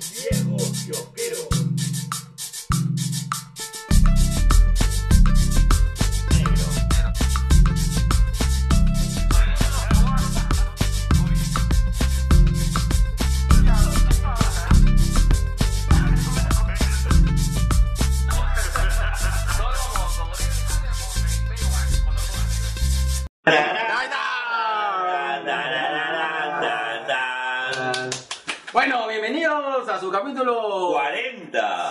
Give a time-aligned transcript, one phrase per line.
[0.00, 1.47] viejo kiosquero.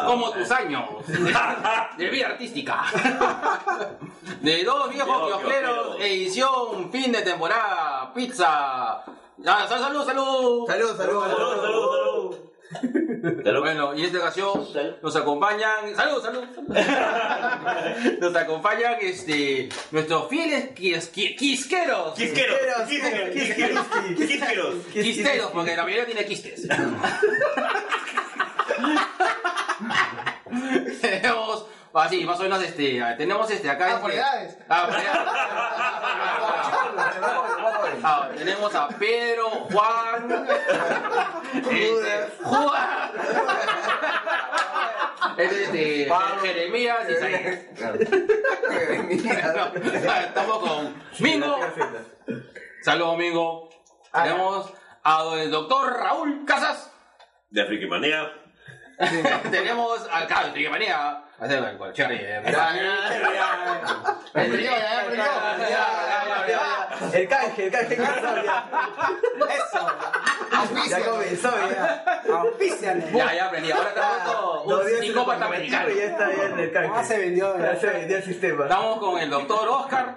[0.07, 0.85] Como tus años
[1.97, 2.83] de, vida artística.
[4.41, 5.97] De dos viejos kiosqueros.
[5.99, 9.03] edición fin de temporada, pizza.
[9.45, 10.65] Ah, sal- salud, salud.
[10.67, 12.35] Salud, salud, Salud, salud, salud.
[13.43, 13.61] Salud.
[13.61, 14.67] Bueno, y en esta ocasión
[15.01, 15.95] nos acompañan.
[15.95, 16.43] ¡Salud, salud!
[18.19, 22.13] Nos acompañan este, nuestros fieles quis- qui- quisqueros.
[22.15, 23.85] Quisqueros, quisqueros, quisqueros,
[24.17, 24.75] quisqueros.
[24.91, 26.67] Quisteros, porque la mayoría tiene quistes.
[31.01, 33.99] tenemos, así, más o menos, este, tenemos este, acá.
[34.01, 34.63] Ah, este-.
[34.69, 34.89] Ah.
[38.03, 40.47] Ah, tenemos a Pedro, Juan,
[41.53, 43.11] este, Juan,
[45.37, 46.09] este, este,
[46.41, 47.59] Jeremías y Isaías.
[50.27, 51.59] Estamos con Mingo.
[52.81, 53.69] Saludos, Mingo.
[54.13, 54.73] Tenemos
[55.03, 56.91] a el doctor Raúl Casas.
[57.49, 58.31] De Frikimanía.
[59.51, 61.23] Tenemos al Cabo de Manía.
[61.39, 62.15] Hacer el cual, Cherry.
[62.15, 62.43] El
[67.27, 67.93] canje, el canje.
[67.93, 68.03] Eso.
[70.89, 72.23] Ya comenzó ya.
[72.33, 73.11] Auspíciale.
[73.13, 73.71] Ya, ya aprendí.
[73.71, 75.89] Ahora estamos con Dos un psicópata americano.
[75.89, 76.91] Ya está bien el canje.
[76.95, 77.79] Ya se vendió, ya.
[77.79, 78.63] se vendió el sistema.
[78.63, 80.15] Estamos con el doctor Oscar.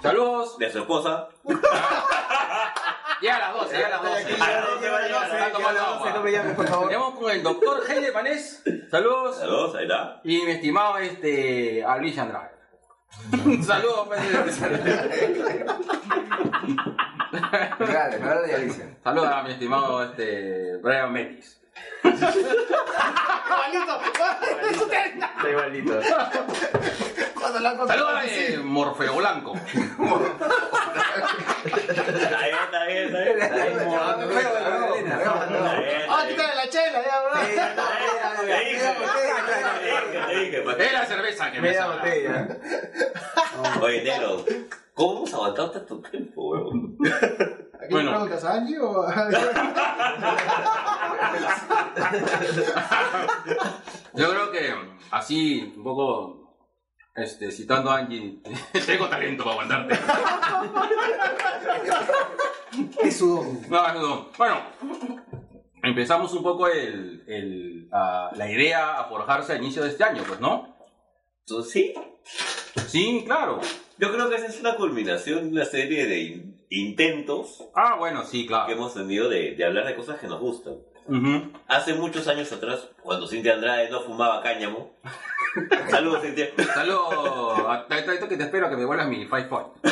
[0.00, 0.58] Saludos.
[0.58, 1.26] De su esposa.
[3.22, 4.14] Ya a las 12, ya a las 12.
[4.14, 6.10] Aquí, ya, ya, ya, ya, Está ya, tomando ya, agua.
[6.10, 6.88] No me llames, por favor.
[6.88, 8.62] Tenemos con el doctor Heide Panés.
[8.90, 9.36] Saludos.
[9.38, 10.20] Saludos, ahí está.
[10.24, 12.50] Y mi estimado este, Alvis Andrade.
[13.62, 14.20] Saludos, pues.
[19.04, 21.61] Saludos a mi estimado este, Brian Metis.
[25.34, 26.00] Está igualito.
[27.38, 29.52] Cuando la Saludos a eh, Morfeo Blanco.
[31.64, 33.54] Ahí está, ahí está, ahí está.
[33.54, 35.22] Ahí está.
[36.08, 37.42] Ah, quítale la chela, ya, ¿verdad?
[38.40, 38.88] Te dije,
[40.28, 41.70] te dije, pa' que- Es la cerveza que me.
[43.80, 44.12] Oye,
[44.94, 46.96] ¿cómo hemos aguantado tanto tiempo, huevón?
[47.04, 47.06] ¿A
[47.90, 48.10] Bueno.
[48.10, 48.44] le preguntas?
[48.44, 49.08] ¿A Angie o a.?
[54.14, 54.74] Yo creo que
[55.10, 56.56] así, un poco,
[57.14, 58.40] este, citando a Angie,
[58.86, 59.98] tengo talento para aguantarte.
[63.04, 63.44] Es sudor.
[63.68, 64.28] No, no.
[64.38, 64.56] Bueno,
[65.82, 70.40] empezamos un poco el, el, la idea a forjarse a inicio de este año, pues,
[70.40, 70.74] ¿no?
[71.40, 71.94] Entonces, sí,
[72.86, 73.60] Sí, claro.
[73.98, 78.24] yo creo que esa es una culminación de una serie de in- intentos Ah, bueno,
[78.24, 78.72] sí, que claro.
[78.72, 80.76] hemos tenido de, de hablar de cosas que nos gustan.
[81.68, 84.92] Hace muchos años atrás, cuando Cintia Andrade no fumaba cáñamo.
[85.90, 86.50] Saludos, Cintia.
[86.74, 87.58] Saludos.
[87.58, 89.68] a- a- a- que te espero que me vuelvas mi five point.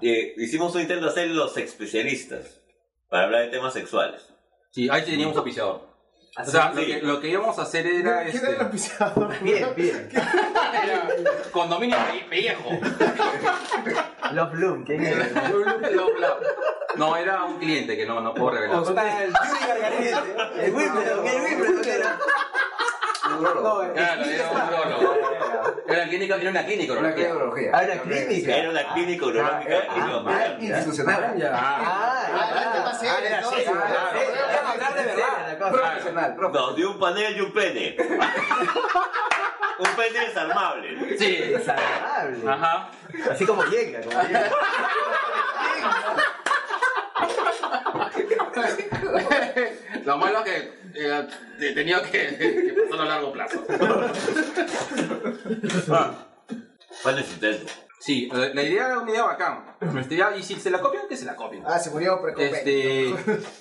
[0.00, 2.60] Eh, hicimos un intento de hacer los especialistas
[3.08, 4.32] para hablar de temas sexuales.
[4.70, 5.87] Sí, ahí teníamos auspiciador.
[6.46, 9.38] O sea, lo que, lo que íbamos a hacer era ¿Quién este, era el auspiciador?
[9.42, 10.08] Bien, bien.
[10.12, 11.08] era
[11.50, 12.70] condominio pe- pellejo.
[14.32, 15.32] Love Bloom, ¿quién es?
[15.92, 16.38] Lo- lo-
[16.96, 18.78] No, era un cliente que no, no puedo revelar.
[18.78, 20.30] El Yuri.
[20.60, 22.18] El Wimbledon, el Wimbledon era.
[23.40, 25.14] No, el- Claro, era un urologo.
[25.88, 27.70] Era, clínica, era una clínica urología.
[27.72, 28.56] Ah, una clínica.
[28.56, 31.34] Era una clínica urológica Ah, ah, institucional.
[31.44, 35.58] Ah, Ah, Ah, ah, Ah, hablar de verdad.
[35.70, 37.96] Profesional, Nos dio un panel y un pene.
[39.78, 41.18] un pene desarmable.
[41.18, 41.36] Sí.
[41.36, 42.50] Desagradable.
[42.50, 42.90] Ajá.
[43.30, 44.50] Así como llega, como llega.
[50.04, 51.26] Lo malo es que eh,
[51.60, 53.64] he tenido que, que pasarlo a largo plazo.
[57.02, 57.72] Fue ese intento.
[58.00, 59.64] Sí, eh, la idea era una idea bacán.
[59.98, 61.62] Este, ya, y si se la copian, que se la copien.
[61.66, 62.46] Ah, se murió precope.
[62.48, 63.14] Este,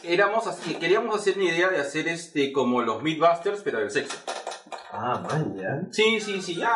[0.03, 4.17] éramos así- queríamos hacer una idea de hacer este como los Mythbusters, pero del sexo.
[4.91, 5.81] Ah, man, ya.
[5.91, 6.73] Sí, sí, sí, ya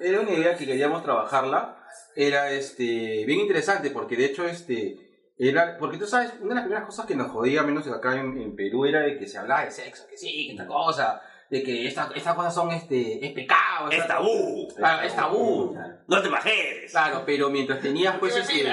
[0.00, 1.78] era una idea que queríamos trabajarla.
[2.16, 6.64] Era este bien interesante porque de hecho este era porque tú sabes una de las
[6.64, 9.64] primeras cosas que nos jodía menos acá en, en Perú era de que se hablaba
[9.64, 11.20] de sexo, que sí, que esta cosa,
[11.50, 14.68] de que esta- estas cosas son este es pecado, Es esta- tabú.
[14.76, 15.76] Claro, es tabú.
[16.06, 16.90] No te bajes.
[16.92, 18.72] Claro, pero mientras tenías pues este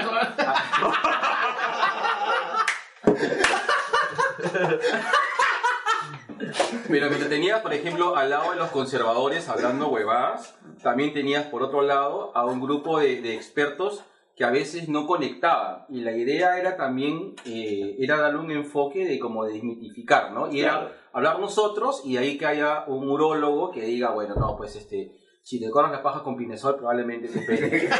[6.88, 11.62] Pero mientras tenías, por ejemplo, al lado de los conservadores hablando huevadas, también tenías por
[11.62, 14.02] otro lado a un grupo de, de expertos
[14.40, 15.84] que a veces no conectaban.
[15.90, 20.50] Y la idea era también, eh, era darle un enfoque de como de desmitificar, ¿no?
[20.50, 24.76] Y era hablar nosotros y ahí que haya un urólogo que diga, bueno, no, pues
[24.76, 27.90] este, si te corras la paja con pinesol probablemente te pegue.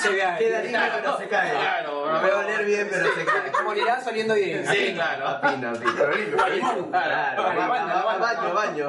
[0.00, 0.36] Se vea.
[0.38, 1.50] Queda lindo, pero se cae.
[1.50, 3.50] Claro, Va a oler bien, pero se cae.
[3.64, 4.64] Morirá saliendo bien.
[4.64, 5.40] Sí, claro.
[8.20, 8.88] Baño, baño.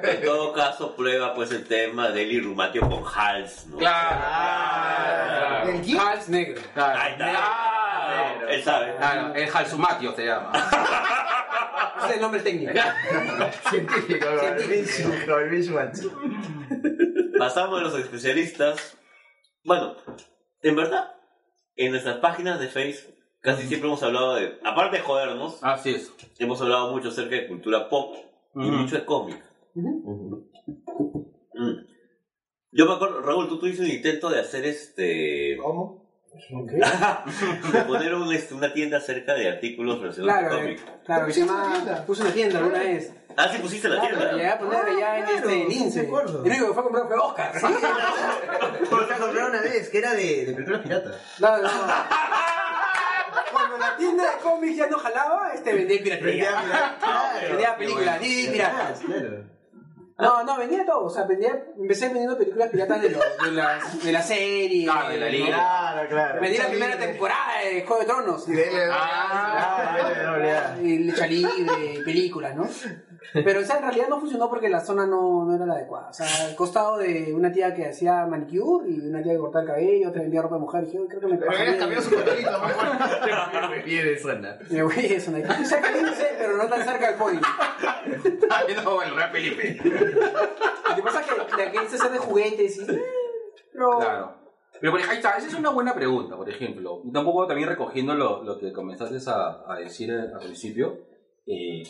[0.00, 3.78] En todo caso, prueba pues el tema del irrumatio con Hals, ¿no?
[3.78, 4.87] Claro.
[5.70, 5.98] ¿El quién?
[5.98, 6.60] Hals negro.
[6.74, 7.00] Claro.
[7.00, 7.30] Ahí está.
[7.30, 8.48] Claro.
[8.48, 8.96] Él sabe.
[8.96, 10.52] Claro, el Halsumatio se llama.
[11.98, 12.72] Ese es el nombre técnico.
[13.70, 14.26] Científico,
[15.26, 15.90] con el.
[17.38, 18.96] Pasamos de los especialistas.
[19.64, 19.96] Bueno,
[20.62, 21.14] en verdad,
[21.76, 26.12] en nuestras páginas de Facebook casi siempre hemos hablado de, aparte de jodernos, Así es.
[26.38, 28.16] hemos hablado mucho acerca de cultura pop
[28.54, 29.42] y mucho de cómic.
[29.74, 30.34] Mm.
[32.70, 35.56] Yo me acuerdo, Raúl, tú tuviste un intento de hacer este.
[35.62, 36.06] ¿Cómo?
[37.72, 41.04] de poner un, este, una tienda cerca de artículos relacionados Claro, con eh, cómic.
[41.04, 41.72] claro, se ¿Pusiste una llama.
[41.74, 42.06] tienda?
[42.06, 43.12] Puse una tienda alguna vez.
[43.36, 44.32] Ah, sí, pusiste la tienda.
[44.32, 46.02] llegué a poner allá en claro, este en Lince.
[46.02, 46.44] me acuerdo.
[46.44, 47.52] El único que fue a comprar fue Oscar.
[48.90, 51.16] Porque la compré una vez, que era de, de películas piratas.
[51.40, 51.68] No, no.
[53.52, 56.50] Cuando la tienda de cómics ya no jalaba, este vendía piratería.
[57.48, 59.00] Vendía películas, DVD piratas.
[59.00, 59.44] Claro.
[60.18, 61.04] No, no, vendía todo.
[61.04, 64.84] O sea, vendía, empecé vendiendo películas piratas de, los, de, las, de la serie.
[64.84, 65.46] Claro, de la liga.
[65.46, 66.40] Claro, claro.
[66.40, 68.48] Vendí la primera temporada de Juego de Tronos.
[68.48, 69.96] Y de él, Ah,
[70.40, 72.68] claro, Y lucha libre, películas, ¿no?
[73.32, 76.08] Pero o sea, en realidad no funcionó porque la zona no, no era la adecuada.
[76.08, 79.62] O sea, al costado de una tía que hacía manicure y una tía que cortaba
[79.64, 80.82] el cabello, otra vendía ropa de mujer.
[80.82, 83.68] Y dije, "Uy, creo que me Pero habías cambiado su muy bueno.
[83.70, 84.56] Me viene suena.
[84.70, 85.64] Me voy a eso, ¿no?
[85.64, 87.42] Cerca del índice, pero no tan cerca del point.
[88.50, 89.78] Ay, no, bueno, una Felipe.
[90.14, 92.82] Lo que pasa es que la hice hacer de juguetes y...
[92.92, 93.02] eh,
[93.72, 93.98] Pero...
[93.98, 94.34] Claro.
[94.80, 97.02] Pero por ejemplo, ahí está, esa es una buena pregunta, por ejemplo.
[97.04, 100.98] Y tampoco también recogiendo lo, lo que comenzaste a, a decir al principio.
[101.46, 101.82] eh,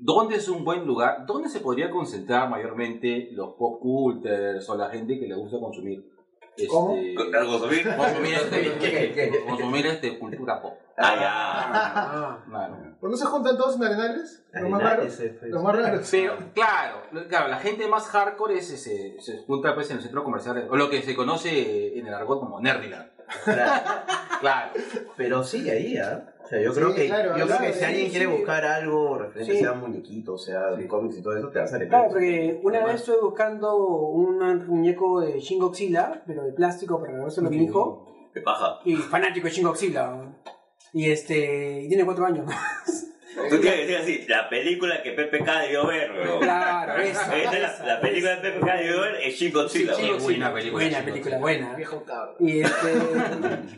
[0.00, 1.26] ¿Dónde es un buen lugar?
[1.26, 6.04] ¿Dónde se podría concentrar mayormente los pop culters o la gente que le gusta consumir?
[6.56, 6.94] Este, ¿Cómo?
[6.94, 7.84] ¿Algo subir?
[7.96, 10.74] Consumir, este, consumir este, cultura pop.
[11.00, 11.30] Ah, ya.
[11.32, 12.38] Ah.
[12.48, 12.76] Claro.
[12.98, 14.44] ¿Cuándo se juntan todos en Arenales?
[14.52, 15.20] Los más raros.
[15.42, 16.08] Los más raros.
[16.10, 20.24] Pero, claro, claro, la gente más hardcore es, se, se junta pues, en el centro
[20.24, 23.10] comercial, o lo que se conoce en el argot como Nerdiland.
[24.40, 24.72] Claro.
[25.16, 26.34] Pero sí, ahí, ¿ah?
[26.44, 28.10] O sea, yo Sí, creo que, claro, yo creo claro, que si alguien sí.
[28.10, 29.58] quiere buscar algo referente, Sí.
[29.60, 31.88] sea muñequitos, sea cómics y todo eso, te va a salir.
[31.88, 37.12] Claro, porque una vez estuve buscando un muñeco de Shin Godzilla, pero de plástico para
[37.12, 38.78] regalárselo a mi hijo, Qué paja.
[38.84, 40.10] y fanático de Shin Godzilla.
[40.92, 42.46] Y este, y tiene cuatro años.
[43.50, 46.40] Tú tienes que decir así, la película que PPK debió ver, weón.
[46.40, 47.36] claro, esa.
[47.36, 49.94] Es la, la película de PPK debió ver es Shin Godzilla.
[50.20, 51.74] Buena película, Buena película, buena.
[51.76, 52.34] Viejo cabrón.
[52.40, 52.92] Y, este,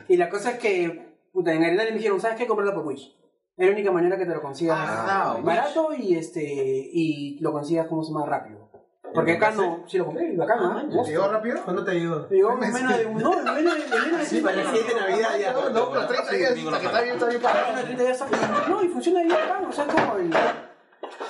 [0.09, 2.47] y la cosa es que, puta, en Arenal me dijeron, ¿sabes qué?
[2.47, 3.15] Comprarlo por Wish.
[3.57, 7.87] Es la única manera que te lo consigas Ah, barato y este y lo consigas
[7.89, 8.69] como se más rápido.
[9.15, 10.85] Porque acá no, sí lo compré, y bacán, ¿ah?
[11.05, 11.62] ¿Te llegó rápido?
[11.65, 12.29] ¿Cuándo te llegó?
[12.29, 15.01] Llegó en menos de un, no, en menos de, de Sí, para el 7 de
[15.01, 15.53] Navidad ya.
[15.53, 16.55] No, no, pero 30 días.
[16.55, 17.73] Digo, hasta que no, está bien, está bien Para parado.
[17.73, 18.25] una 30 días.
[18.69, 20.31] No, y funciona bien acá, o sea, como el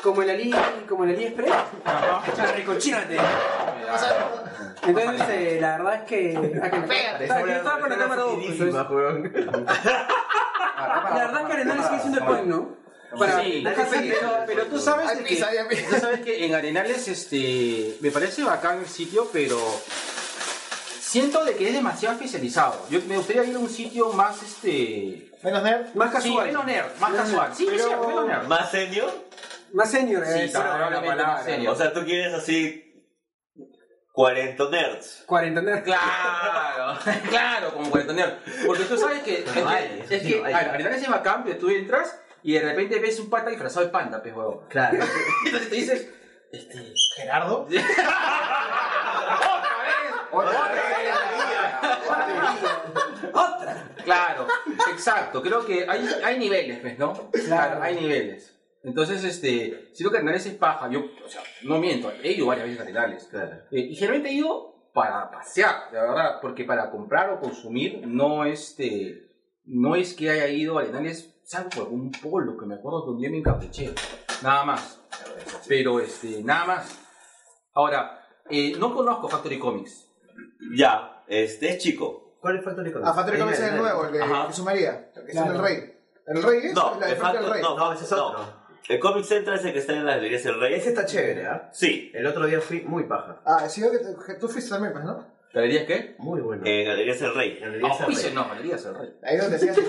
[0.03, 0.55] como el Ali,
[0.89, 1.53] como el AliExpress.
[2.57, 3.17] Recochínate.
[4.87, 6.61] Entonces, la verdad es que.
[6.63, 8.89] ah, Pégate, Estaba- yo estaba con la cámara dos, entonces, La
[11.15, 12.80] verdad es que Arenal sigue siendo el point, ¿no?
[13.19, 17.97] Para, Sí, buscar pero, pero tú sabes de que, tú sabes que en Arenales este
[18.01, 19.59] me parece bacán el sitio, pero
[21.01, 22.87] siento de que es demasiado especializado.
[22.89, 25.95] Yo me gustaría ir a un sitio más este Menos nerd.
[25.95, 26.47] Más sí, casual.
[26.47, 27.49] menos nerd, más Menos casual.
[27.49, 27.57] nerd.
[27.59, 28.47] Sí, Pero- sí, menos nerd.
[28.47, 29.13] ¿Más senior?
[29.73, 31.33] Más senior, Sí, la probablemente palabra.
[31.35, 31.73] más senior.
[31.73, 32.87] O sea, tú quieres así
[34.13, 35.23] 40 nerds.
[35.27, 35.83] 40 nerd.
[35.85, 36.99] Claro,
[37.31, 38.39] claro, como cuarentena.
[38.67, 40.53] Porque tú sabes que, Pero hay, es sí, que hay.
[40.55, 44.23] a es bacán, pero tú entras y de repente ves un pata disfrazado de panda,
[44.23, 44.67] pues huevo.
[44.69, 44.99] Claro.
[45.45, 46.11] Entonces te dices,
[46.53, 47.69] este, Gerardo.
[53.33, 53.89] Otra.
[54.05, 54.47] Claro,
[54.93, 55.43] exacto.
[55.43, 57.31] Creo que hay, hay niveles, pues, ¿no?
[57.31, 58.57] Claro, hay niveles.
[58.83, 62.47] Entonces, este, si lo que Arenales es paja, yo, o sea, no miento, he ido
[62.47, 63.25] varias veces a Arenales.
[63.25, 63.57] Claro.
[63.71, 68.45] Eh, y generalmente he ido para pasear, de verdad, porque para comprar o consumir no,
[68.45, 69.31] este,
[69.65, 73.19] no es que haya ido a Arenales, por algún polo que me acuerdo que un
[73.19, 73.93] día me encapriché.
[74.43, 75.01] Nada más.
[75.67, 76.99] Pero, este, nada más.
[77.75, 80.09] Ahora, eh, no conozco Factory Comics.
[80.77, 82.37] Ya, este es chico.
[82.41, 83.11] ¿Cuál es Factory Comics?
[83.11, 84.47] Ah, Factory Comics es el nuevo, el de Ajá.
[84.47, 85.11] Jesús María.
[85.15, 85.53] El que es Claro.
[85.55, 85.97] el rey.
[86.27, 86.75] ¿El rey es?
[86.75, 87.63] No, la de el Factor- del rey.
[87.63, 87.77] no.
[87.77, 88.61] No, ese es otro.
[88.89, 90.75] El Comic Central es el que está en las galerías del Rey.
[90.75, 91.69] Ese está chévere, ¿ah?
[91.73, 93.41] Sí, El otro día fui muy paja.
[93.45, 93.91] Ah, sí, que,
[94.27, 95.25] que tú fuiste también, pues, ¿no?
[95.53, 96.15] ¿Galerías qué?
[96.19, 96.63] Muy bueno.
[96.65, 97.59] en Galerías del Rey.
[97.61, 98.07] Galerías Ah, Arrey.
[98.15, 99.11] juicio, no, galerías el rey.
[99.25, 99.85] Ahí donde hacías el.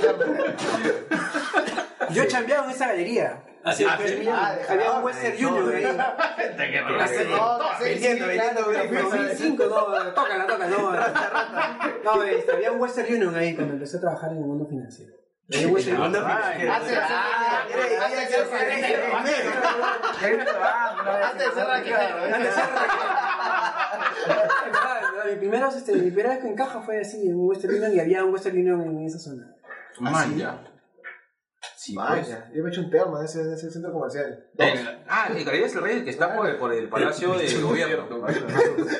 [2.09, 3.43] Yo he chambeado en esa galería.
[3.63, 4.27] Hace Ah, sí.
[4.27, 5.85] Ah, Había ah, un Western no, ahí.
[6.99, 8.09] Hace- No, sí.
[8.09, 10.91] 2005, no, tócala, tócala, no.
[12.03, 15.13] No, este, había un Western Union ahí cuando empecé a trabajar en el mundo financiero.
[15.53, 17.67] Ah, Antes de ser ah,
[21.29, 21.67] antes de ser
[22.33, 22.55] antes
[25.31, 28.25] Mi primera, este, mi primera vez que encaja fue así, en Western Union y había
[28.25, 29.55] un Western Union en esa zona.
[30.00, 30.70] Man, ya.
[31.83, 32.07] Sí, pues.
[32.07, 34.45] Vaya, yo me he hecho un termo en ese, en ese centro comercial.
[34.55, 37.51] En- ah, el Galerías del Rey el que está por el, por el Palacio de
[37.59, 38.05] Gobierno.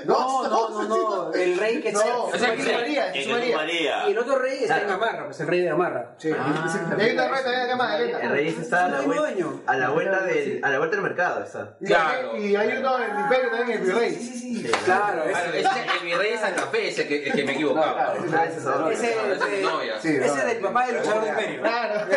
[0.06, 3.54] No, no, no, no, el rey que No, O sea, es que- María, En el
[3.54, 4.08] María.
[4.08, 6.16] Y el otro rey está en Gamarra, pues el rey de Gamarra.
[6.18, 6.32] Sí.
[6.36, 6.74] Ah.
[6.98, 9.46] Y hay una red también que se llama El rey está a la, el vuelta,
[9.68, 11.78] a la vuelta del, a la vuelta del mercado está.
[11.80, 12.36] Y, Claro.
[12.38, 14.16] y hay uno en el Imperio también, el Virrey.
[14.16, 14.72] Sí, sí, sí.
[14.86, 18.16] Claro, ese, ese es el virrey de Santa Fe, ese que, el que me equivocaba.
[18.34, 21.62] Ah, ese es del papá del luchador del imperio.
[21.62, 22.08] Claro.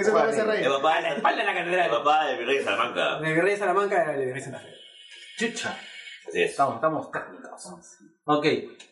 [0.00, 0.64] Ese- fue ese rey.
[0.64, 1.90] El papá, La espalda de la el catedral.
[1.90, 3.18] papá del virrey de Salamanca.
[3.18, 4.74] El virrey de Salamanca era el virrey de Santa Fe.
[5.38, 5.78] Chucha.
[6.28, 6.50] Así es.
[6.50, 7.74] Estamos, estamos técnicos.
[8.26, 8.46] Ok.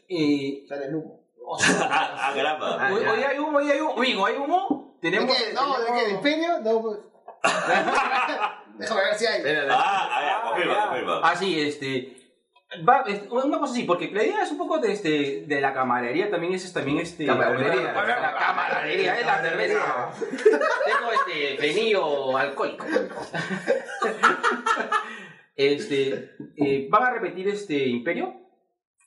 [0.09, 0.66] Y.
[0.68, 1.21] Sale el humo.
[1.61, 2.76] Ah, ah, caramba.
[2.80, 3.94] Ah, Hoy, hoy hay humo, hoy hay humo.
[3.99, 4.97] Amigo, ¿hay humo?
[5.02, 5.37] ¿De Tenemos.
[5.37, 5.52] qué?
[5.52, 6.04] No, ¿de qué?
[6.06, 6.59] ¿De Imperio?
[6.61, 6.99] No, pues.
[8.78, 9.37] Déjame ver si hay.
[9.38, 9.68] Espérate.
[9.71, 11.21] Ah, a ver, confirma, confirma.
[11.23, 12.16] Ah, sí, este.
[12.88, 15.75] Va, es- una cosa así, porque la idea es un poco de, este, de la
[15.75, 17.26] camaradería, también es también este.
[17.26, 17.93] Camaradería.
[17.93, 20.11] La, la camaradería, es la cerveza.
[20.38, 22.87] Tengo este frenillo alcohólico.
[25.57, 26.31] este.
[26.57, 28.35] eh, ¿Van a repetir este Imperio?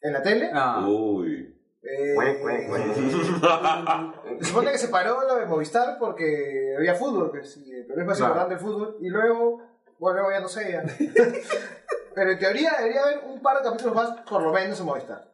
[0.02, 0.50] ¿En la tele?
[0.54, 1.52] Ah, Uy.
[1.82, 2.70] Eh, cuec.
[4.40, 8.20] Se supone que se paró lo de Movistar porque había fútbol, pues, Perú es más
[8.20, 8.98] importante el fútbol.
[9.02, 9.62] Y luego,
[10.00, 10.84] bueno, luego ya no sé, ya.
[12.16, 15.26] Pero en teoría debería haber un par de capítulos más, por lo menos en Movistar,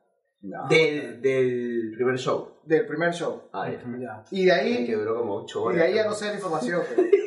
[0.70, 2.56] Del, del primer show.
[2.66, 3.44] del primer show.
[3.54, 3.80] Ah, ya.
[4.00, 4.24] Ya.
[4.32, 5.78] Y de Que ahí, duró como 8 y horas.
[5.78, 6.82] de ahí ya no sé la información.
[6.90, 7.02] pero-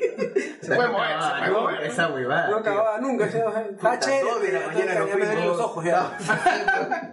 [0.65, 1.83] Se puede mover, se puede mover.
[1.85, 2.49] Esa huevada.
[2.49, 3.29] No acababa nunca.
[3.31, 4.23] Chévere.
[4.23, 5.57] dos de la pero mañana ya nos me duelen fuimos.
[5.57, 6.19] los ojos ya.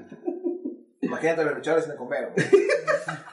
[1.22, 2.34] Imagínate a los luchadores en el comer.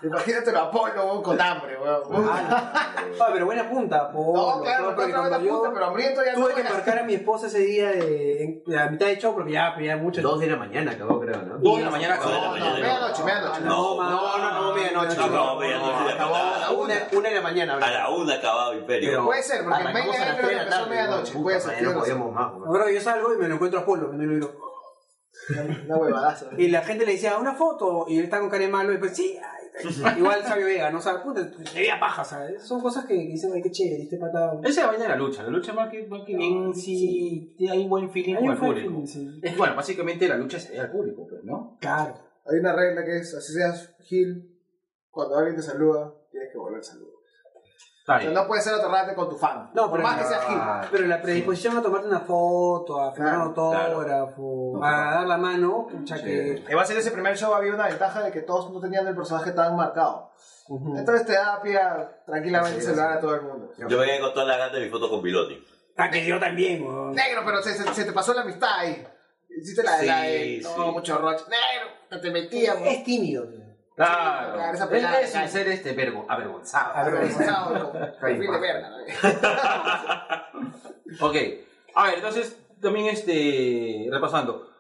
[0.03, 2.29] Imagínate a Apolo weón, con hambre, weón.
[2.31, 4.33] Ah, pero buena punta, po.
[4.35, 6.39] No, claro, porque no, cuando la yo puta, pero hambriento ya no.
[6.45, 6.71] tuve que era.
[6.71, 9.75] marcar a mi esposa ese día de, en- de la mitad de show porque ya
[9.75, 10.21] pedía mucho.
[10.23, 11.59] 2 de la mañana acabó, creo, ¿no?
[11.59, 12.31] dos de la mañana acabó.
[12.31, 13.61] No, No, medianoche, medianoche.
[13.63, 15.17] No, no, no, no, medianoche.
[15.17, 17.75] No, no, medianoche acabó a la una, una de la mañana.
[17.81, 19.25] A la una acababa Imperio.
[19.25, 22.33] Puede ser, porque mañana a las creo 3 que empezó medianoche, puede ser, No podíamos
[22.33, 22.53] más.
[22.55, 22.67] weón.
[22.69, 24.68] Ahora yo salgo y me lo encuentro a Polo, que no lo digo.
[25.85, 26.51] Una huevadaza.
[26.57, 28.99] Y la gente le decía, una foto, y él está con cara de malo, y
[28.99, 30.99] pues sí, ay, igual Sabio Vega, ¿no?
[30.99, 32.63] O sea, puta, se veía paja, ¿sabes?
[32.63, 34.61] Son cosas que dicen, ay, qué chévere, este patado.
[34.65, 35.43] Esa vaina de la lucha.
[35.43, 38.59] La lucha más que, más que bien, sí, hay buen feeling Hay con un el
[38.59, 38.89] público.
[38.91, 39.41] feeling, sí.
[39.43, 41.79] Es que, bueno, básicamente la lucha se ve al público, pues, ¿no?
[41.81, 42.15] Claro.
[42.47, 44.59] Hay una regla que es, así seas Gil,
[45.11, 47.18] cuando alguien te saluda, tienes que volver saludo.
[48.09, 48.41] Está O sea, bien.
[48.41, 49.71] no puedes ser atorrante con tu fan.
[49.75, 50.59] No, por pero- más que seas Gil.
[50.91, 55.37] Pero la predisposición a tomarte una foto, a firmar un Claro, autógrafo, a dar la
[55.37, 56.65] mano, pucha que...
[56.67, 59.07] Y va a ser ese primer show había una ventaja de que todos no tenían
[59.07, 60.31] el personaje tan marcado.
[60.97, 63.73] Entonces te da pie a tranquilamente saludar a todo el mundo.
[63.77, 65.63] Yo venía con toda la gana de mi foto con Piloti.
[65.99, 66.81] Ah, que yo también.
[67.13, 69.07] Negro, pero se, se- se te pasó la amistad ahí.
[69.51, 70.39] Hiciste la de la de.
[70.39, 70.91] Sí, No, sí.
[70.93, 71.45] mucho roche.
[71.51, 72.87] Negro, te metíamos.
[72.87, 73.58] Es tímido, tío.
[73.99, 74.55] Claro.
[74.55, 76.95] Claro, esa pelada, es sin ser este vergo, avergonzado.
[76.95, 78.91] Avergonzado, perfil de verga.
[78.91, 78.99] ¿no?
[81.27, 81.37] Ok.
[81.95, 84.07] A ver, entonces, también este.
[84.09, 84.71] Repasando.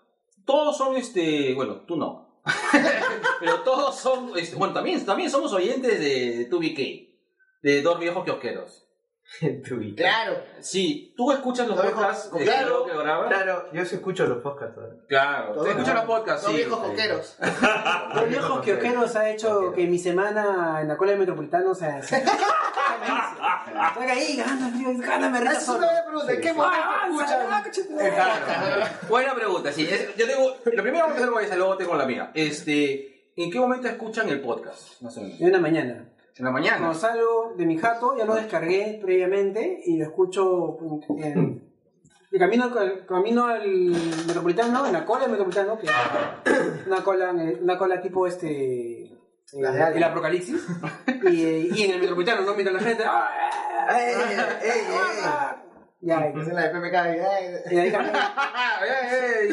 [0.44, 1.52] Todos son este.
[1.54, 2.42] Bueno, tú no.
[3.40, 4.38] Pero todos son.
[4.38, 7.18] Este, bueno, también, también somos oyentes de 2BK.
[7.62, 8.88] De dos viejos kiosqueros.
[9.97, 10.42] Claro.
[10.61, 12.87] Sí, tú escuchas los viejos podcasts de coqueros.
[12.90, 13.28] que grabas.
[13.28, 14.76] Claro, yo sí escucho los podcasts.
[14.78, 14.94] ahora.
[15.06, 16.56] Claro, Dos tú escuchas los podcasts, Dos sí.
[16.56, 17.37] viejos coqueros.
[18.14, 21.99] Los viejos kiosqueros ha hecho que mi semana en la cola del metropolitano sea.
[23.88, 25.78] Estoy ahí, gana, tío, gana, me Esa es solo.
[25.78, 26.32] una buena pregunta.
[26.32, 27.62] ¿En qué momento Ah, escuchan?
[27.64, 27.82] coche,
[28.14, 28.87] Claro.
[29.08, 29.87] Buena pregunta, sí.
[29.88, 32.30] Es- yo tengo, lo primero que hacer con esa, luego tengo la mía.
[32.35, 35.00] Este, ¿En qué momento escuchan el podcast?
[35.02, 35.38] Más o menos.
[35.38, 36.08] De una mañana.
[36.38, 36.78] En la mañana.
[36.78, 40.78] Cuando salgo de mi jato, ya lo descargué previamente y lo escucho
[41.18, 41.62] en,
[42.30, 43.66] de camino, al- camino al
[44.26, 49.11] metropolitano, en la cola del metropolitano, que es una cola, una cola tipo este.
[49.54, 50.62] La de el apocalipsis
[51.30, 51.40] y,
[51.75, 53.02] y en el metropolitano no mientras la gente.
[53.02, 54.14] ¡Ey,
[54.62, 55.67] ey, ey!
[56.00, 56.94] Ya Es en la PPK.
[57.72, 58.12] y, ahí camino.
[58.82, 59.48] ¡Ey,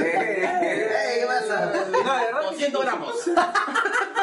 [1.19, 1.65] qué pasa!
[1.65, 3.31] no de verdad 200 gramos.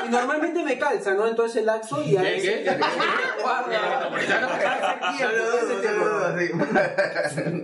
[0.04, 1.26] Y normalmente me calza, ¿no?
[1.26, 2.40] Entonces el laxo y a ¿Qué,
[6.40, 6.64] tiempo.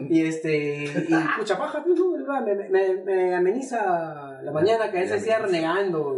[0.09, 1.99] Y este, y pucha paja, pues,
[2.45, 6.17] me, me, me ameniza la mañana que a veces sea renegando.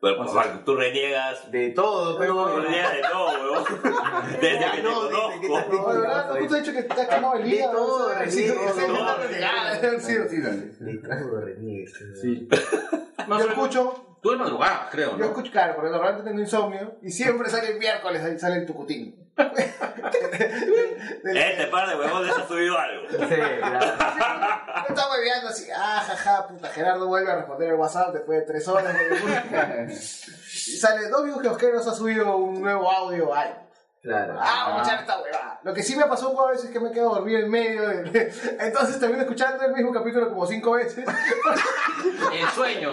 [0.00, 1.50] Pero, papá, tú reniegas.
[1.50, 2.60] De todo, Tú pero.
[2.62, 3.64] reniegas de todo, weón.
[4.40, 5.72] Desde que te no, que conozco.
[5.72, 7.72] No, de verdad, justo he dicho que te has quemado el De hígado.
[7.72, 9.16] todo, o sea, de sí, todo, sí, de sí, todo.
[9.18, 10.56] renegada, sí, sí, dale.
[10.78, 11.92] De reniegues.
[12.20, 12.48] Sí.
[13.28, 15.24] Yo escucho, Tú de madrugada, creo, yo ¿no?
[15.26, 19.28] escucho, claro, porque normalmente tengo insomnio y siempre sale el miércoles, ahí sale el tucutín.
[21.24, 23.08] Este par de huevones ha subido algo.
[23.10, 23.86] Sí, claro.
[24.88, 28.66] Está hueveando así, ah, jaja, puta, Gerardo vuelve a responder el WhatsApp después de tres
[28.68, 28.96] horas.
[29.88, 33.50] y sale, dos viejos kiosqueros ha subido un nuevo audio, ay.
[34.08, 34.38] Claro.
[34.40, 35.60] Ah, vamos a echar esta huevada.
[35.62, 37.82] Lo que sí me pasó fue a veces que me quedo dormido en medio.
[37.88, 41.04] de- Entonces termino escuchando el mismo capítulo como cinco veces.
[42.32, 42.92] El sueño.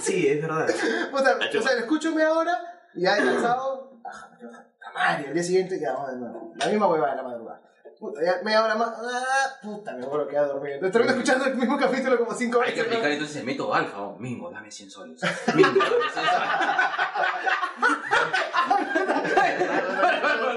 [0.00, 0.66] Sí, es verdad.
[1.12, 1.18] O
[1.62, 2.58] sea, lo escucho media hora
[2.94, 4.00] y ya he cansado.
[4.04, 5.28] Ah, me quedo la madre.
[5.28, 6.52] Al día siguiente ya vamos de nuevo.
[6.56, 7.60] La misma huevada de la madrugada.
[7.98, 8.90] Puta, ya media hora más.
[9.00, 10.74] Ah, puta, me vuelvo a quedar dormido.
[10.74, 12.92] Entonces termino escuchando el mismo capítulo como cinco Hay que veces.
[12.92, 13.96] aplicar entonces el método alfa.
[13.96, 14.16] ¿no?
[14.18, 15.20] Mingo, dame 100 soles.
[15.54, 16.40] Mingo, dame 100 soles.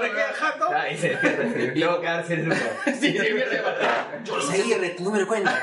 [0.00, 0.66] Le queda jato.
[0.74, 2.60] Ay, se Luego quedarse en lugar.
[2.86, 4.22] Sí, sí, me remata.
[4.24, 5.58] Yo Aguirre, tu número de cuenta.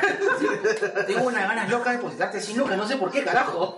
[1.07, 3.77] Tengo unas ganas locas de depositarte 100 lucas, no sé por qué, carajo.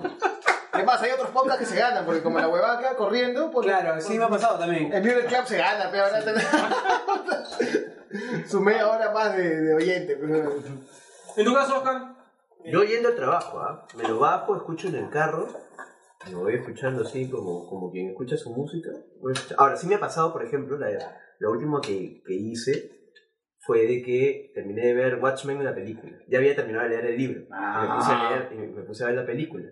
[0.71, 3.65] Además, hay otros podcasts que se ganan, porque como la huevada queda corriendo, pues.
[3.65, 4.91] Claro, sí me ha pasado también.
[4.93, 6.45] El Music Club se gana, pero ahora tenés-
[8.47, 10.17] Su media hora más de, de oyente.
[10.19, 10.53] pero-
[11.37, 12.15] En tu caso, Oscar.
[12.65, 13.87] Yo yendo al trabajo, ¿ah?
[13.95, 15.47] me lo bajo, escucho en el carro,
[16.29, 18.89] lo voy escuchando así como, como quien escucha su música.
[19.57, 20.89] Ahora, sí me ha pasado, por ejemplo, la,
[21.39, 22.91] lo último que, que hice
[23.61, 26.17] fue de que terminé de ver Watchmen la película.
[26.27, 27.41] Ya había terminado de leer el libro.
[27.49, 29.65] Me puse a leer y me puse a ver la película.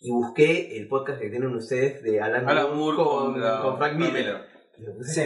[0.00, 3.76] Y busqué el podcast que tienen ustedes de Alan, Alan Moore con, con, la- con
[3.76, 4.46] Frank Miller.
[4.78, 5.24] Y me puse a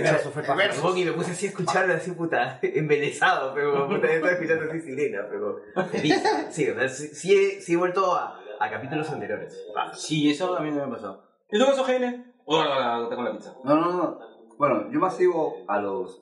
[0.96, 4.80] y me puse así a escucharlo así, puta, embelesado, pero puta, yo estaba escuchando así
[4.80, 5.58] sirena, pero
[5.92, 6.20] feliz.
[6.50, 9.64] Sí, o sea, sí, sí he, sí he vuelto a, a capítulos anteriores.
[9.76, 9.94] Va.
[9.94, 11.22] Sí, eso también me ha pasado.
[11.50, 12.32] ¿En tu caso, Jaime?
[12.46, 13.54] Hola, está con la pizza.
[13.62, 14.18] No, no, no.
[14.58, 16.20] Bueno, yo más sigo a los,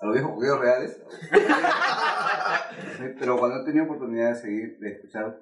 [0.00, 1.00] a los viejos jugueos reales.
[3.18, 5.38] Pero cuando he tenido oportunidad de seguir, de escuchar,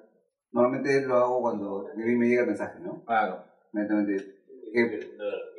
[0.55, 3.03] normalmente lo hago cuando a mí me llega el mensaje, ¿no?
[3.05, 3.43] Claro.
[3.73, 4.35] Inmediatamente.
[4.73, 4.99] Que,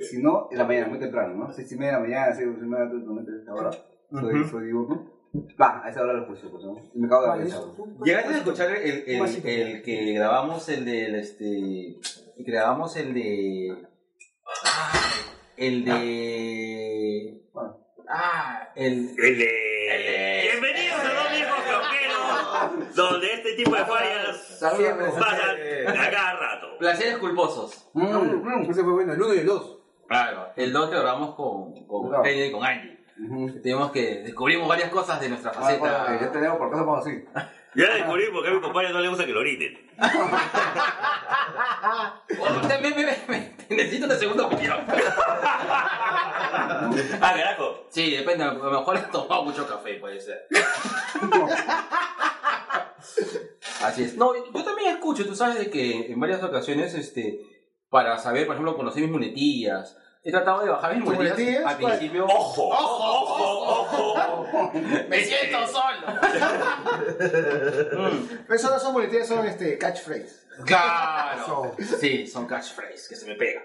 [0.01, 1.53] si no, en la mañana, muy temprano, ¿no?
[1.53, 3.71] Seis y media de la mañana, seis y media, normalmente a esa hora.
[4.11, 5.13] Soy, soy diurno.
[5.61, 6.83] Va, a esa hora lo escucho, pues, ¿no?
[6.95, 7.63] Y me acabo de pensar.
[8.05, 13.13] ¿Llegaste a escuchar el, el, el que grabamos, el del, este, el que grabamos el
[13.13, 13.87] de,
[14.65, 14.93] ah,
[15.59, 17.43] el de,
[18.09, 20.41] ah, el, El de...
[20.53, 21.57] Bienvenidos a los viejos
[22.95, 26.79] donde este tipo de fallas Pasan a cada rato.
[26.79, 27.89] Placeres culposos.
[27.95, 29.79] Mm, Ese fue bueno, el 1 y el 2.
[30.09, 32.29] Claro, el 2 que grabamos con, con Claro.
[32.31, 32.97] Y con Angie.
[33.63, 36.21] Tenemos que descubrimos varias cosas de nuestra Ah, bueno, faceta.
[36.21, 37.25] ya tenemos por qué somos así.
[37.75, 39.91] Ya descubrí por qué a mi compadre no le gusta que lo orinen.
[42.39, 44.79] Oh, me- me- me- me- necesito una segunda opinión.
[47.21, 47.87] Ah, carajo.
[47.91, 50.47] Sí, depende, a lo mejor he tomado mucho café, puede ser.
[53.83, 54.17] Así es.
[54.17, 57.41] No, yo también escucho, tú sabes de que en varias ocasiones, este,
[57.91, 61.67] para saber, por ejemplo, conocer mis muletillas, he tratado de bajar mis ¿Tus muletillas muletillas?
[61.67, 61.99] al ¿Cuál?
[61.99, 62.25] principio.
[62.27, 64.73] Ojo, ojo, ojo.
[65.09, 66.07] ¡Me siento solo!
[67.97, 70.47] Mm, Pero eso no son muletillas, son este, catchphrase.
[70.65, 71.75] claro.
[72.01, 73.63] Sí, son catchphrase que se me pega.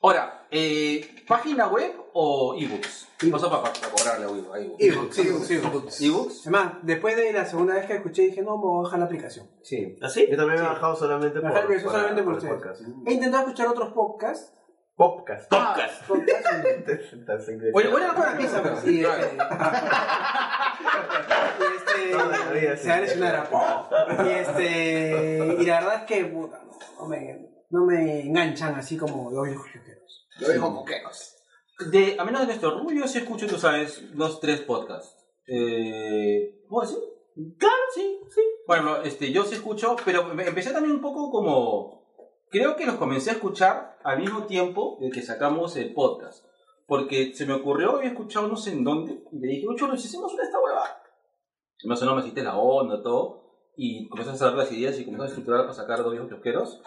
[0.00, 3.08] Ahora, eh, ¿página web o ebooks?
[3.32, 4.54] Paso para, para cobrarle a ebooks.
[4.54, 4.80] a ebooks.
[4.84, 6.00] Ebooks, ebooks, ebooks.
[6.02, 6.40] ¿Ebooks?
[6.46, 9.04] Además, después de la segunda vez que escuché, dije, no, me voy a bajar la
[9.06, 9.50] aplicación.
[9.62, 9.96] Sí.
[10.00, 10.28] ¿Ah, sí?
[10.30, 12.54] Yo también me he bajado solamente por, Bajé la aplicación para- solamente por el ustedes.
[12.62, 12.80] podcast.
[13.06, 14.52] He intentado escuchar otros podcasts.
[14.94, 15.48] Podcast.
[15.50, 16.06] Podcast.
[16.06, 16.48] podcasts
[17.46, 17.76] secreto.
[17.76, 19.00] Oye, Bueno, con la pizza, pero sí.
[19.00, 19.24] Claro.
[21.76, 22.10] este,
[22.60, 22.82] y este, sí.
[22.82, 27.08] se va a lesionar a Y este, y la verdad es que, puta, no, no
[27.08, 30.28] me, no me enganchan así como los viejos yoqueros.
[30.40, 31.34] Lo dijo coqueros.
[31.90, 35.16] De, a menos de nuestro orgullo, sí escucho, tú sabes, dos, tres podcasts.
[35.46, 37.04] Eh, ¿Puedo decir?
[37.56, 38.40] Claro, sí, sí.
[38.66, 41.98] Bueno, este, yo sí escucho, pero empecé también un poco como...
[42.50, 46.44] Creo que los comencé a escuchar al mismo tiempo de que sacamos el podcast.
[46.86, 50.08] Porque se me ocurrió, había escuchado no sé en dónde, y le dije, ¿y si
[50.08, 51.02] hacemos una esta hueva.
[51.80, 54.98] Y más o menos me hiciste la onda, todo, y comencé a hacer las ideas
[54.98, 56.82] y comencé a estructurar para sacar dos viejos kiosqueros.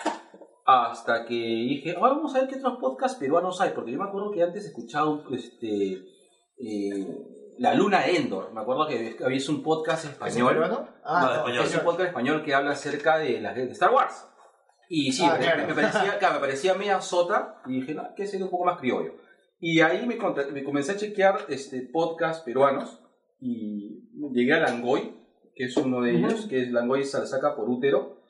[0.72, 4.06] Hasta que dije, ahora vamos a ver qué otros podcasts peruanos hay, porque yo me
[4.06, 6.04] acuerdo que antes escuchaba este,
[6.58, 7.08] eh,
[7.58, 8.54] La Luna Endor.
[8.54, 10.60] Me acuerdo que había un podcast ¿Es español.
[10.70, 11.66] No, Ah, español.
[11.66, 14.28] Es un podcast español que habla acerca de, la, de Star Wars.
[14.90, 15.68] Y sí, Ah, me, claro.
[15.68, 18.66] me parecía, claro, me parecía media sota y dije, no, hay que ser un poco
[18.66, 19.16] más criollo.
[19.60, 20.18] Y ahí me,
[20.52, 23.00] me comencé a chequear este, podcasts peruanos
[23.40, 25.16] y llegué a Langoy,
[25.56, 28.21] que es uno de ellos, que es Langoy se la saca por útero.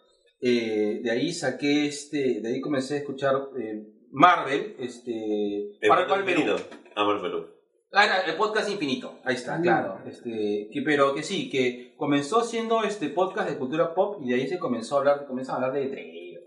[0.41, 6.07] Eh, de ahí saqué, este, de ahí comencé a escuchar eh, Marvel, este, El Marvel
[6.07, 6.41] mundo Perú.
[6.41, 6.69] infinito.
[6.95, 7.47] Amor Perú.
[7.93, 9.19] Ah, era el podcast infinito.
[9.23, 9.99] Ahí está, claro.
[10.07, 14.35] Este, que, pero que sí, que comenzó siendo este podcast de cultura pop y de
[14.35, 16.43] ahí se comenzó a hablar, comienzan a hablar de ellos,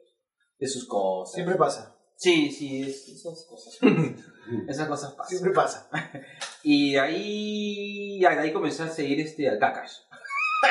[0.59, 1.35] de sus cosas.
[1.35, 1.97] Siempre pasa.
[2.17, 3.79] Sí, sí, es- esas cosas.
[4.69, 5.29] esas cosas pasan.
[5.29, 5.91] Siempre pasa.
[6.67, 9.93] Y de ahí, de ahí comencé a seguir este, al Kakash.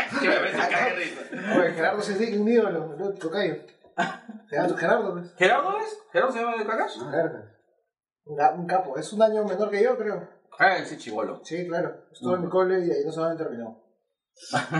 [0.19, 1.59] que me parece de.
[1.59, 3.13] Oye, Gerardo se dice un ídolo, ¿no?
[3.13, 3.55] Tocayo.
[4.49, 5.33] Gerardo, Gerardo, pues.
[5.35, 5.99] ¿Gerardo es?
[6.11, 6.99] ¿Gerardo se llama el Kakash?
[7.09, 7.39] Gerardo.
[8.25, 8.97] Un ga- un capo.
[8.97, 10.27] Es un año menor que yo, creo.
[10.59, 11.41] Ah, ese chivolo.
[11.43, 12.05] Sí, claro.
[12.11, 13.83] Estuve en mi cole y ahí no se han terminado.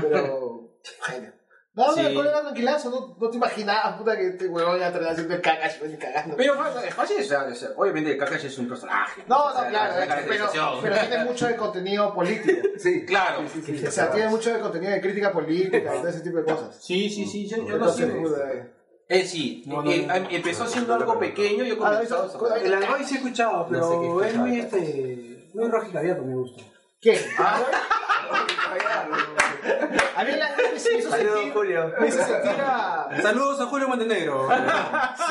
[0.01, 0.77] Pero.
[1.03, 1.33] genio.
[1.75, 2.01] No, no, Sí.
[2.01, 2.89] el era tranquilazo.
[2.91, 5.97] No, no te imaginabas, puta, que este huevón iba a terminar haciendo el cacas, ni
[5.97, 6.35] cagando.
[6.37, 7.27] Pero fue- es
[7.59, 7.73] ser.
[7.75, 9.23] Obviamente el Kakash es un personaje.
[9.27, 12.61] No, O no, sea, claro, la es que- pero, tiene mucho de contenido político.
[12.77, 13.41] Sí, Claro.
[13.87, 16.77] O sea, tiene mucho de contenido de crítica política y todo ese tipo de cosas.
[16.79, 18.03] Sí, sí, sí, yo, yo sé.
[18.05, 18.73] eh.
[19.09, 20.13] Eh, sí, No, no, eh, no.
[20.15, 23.67] em- empezó siendo algo pequeño, yo Ah, comencé a eso- El Algoy sí he escuchado,
[23.67, 26.63] pero No sé qué es muy, este, muy rojito abierto, me gusta.
[27.01, 27.19] ¿Qué?
[27.37, 27.61] Ah,
[30.15, 31.53] A mí la me hizo Saludos, sentir.
[31.53, 31.91] Julio.
[31.99, 33.07] Me hizo sentir a.
[33.21, 34.47] Saludos a Julio Montenegro.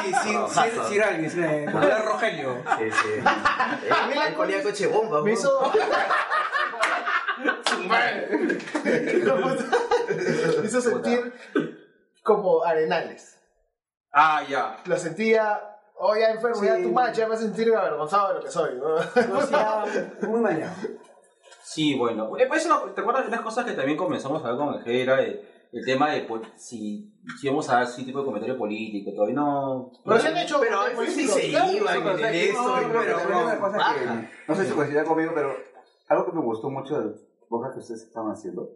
[0.02, 2.62] Sí, sí, sí, sí, alguien, sí, Nicolás Rogelio.
[2.78, 3.08] Sí, sí.
[4.08, 5.22] mí la- Él ponía coche bomba.
[5.22, 5.38] Me ¿no?
[5.38, 5.72] hizo.
[10.60, 11.32] me hizo sentir
[12.22, 13.38] como arenales.
[14.12, 14.76] Ah, ya.
[14.84, 15.60] Lo sentía.
[16.04, 18.74] Oh, ya enfermo, ya tu macho, ya me hace sentir avergonzado de lo que soy.
[18.74, 18.94] ¿no?
[19.38, 19.84] O sea,
[20.22, 20.72] muy maleado.
[21.74, 22.36] Sí, bueno.
[22.38, 25.22] Eh, pues, ¿Te acuerdas de unas cosas que también comenzamos a ver con el Jera?
[25.22, 25.40] El,
[25.72, 29.36] el tema de pol- si, si vamos a dar ese tipo de comentario político, todavía
[29.36, 29.90] no.
[30.04, 30.60] Pero se han hecho.
[30.60, 33.18] Pero sí se iban en pero-
[34.10, 35.54] No, pero sé si coincide conmigo, pero
[36.08, 37.14] algo que me gustó mucho del
[37.48, 38.68] podcast que ustedes estaban haciendo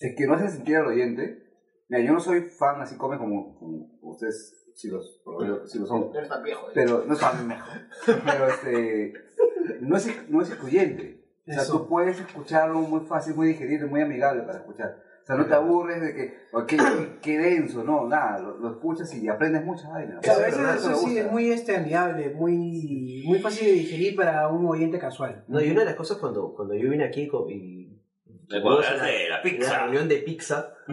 [0.00, 1.46] es que no hacen sentir al oyente.
[1.88, 5.70] Mira, yo no soy fan así come como, como ustedes sí los, por lo menos,
[5.70, 6.10] sí lo son.
[6.12, 6.68] Tan viejo.
[6.68, 6.72] ¿eh?
[6.74, 7.72] Pero no es fan mejor.
[8.06, 9.12] Pero este
[9.80, 11.19] no es, no es excluyente.
[11.46, 11.78] O sea, Eso.
[11.78, 15.02] tú puedes escucharlo muy fácil, muy digerible, muy amigable para escuchar.
[15.22, 16.64] O sea, no te aburres de que, "Oh,
[17.22, 20.20] qué, denso, no, nada, lo, lo escuchas y aprendes muchas vainas.
[20.20, 24.48] Claro, Eso es eso, sí es muy este, amigable, muy, muy fácil de digerir para
[24.48, 25.44] un oyente casual.
[25.48, 27.79] No, y una de las cosas cuando, cuando yo vine aquí y.
[28.50, 29.78] Me de la pizza.
[29.78, 30.70] reunión de pizza,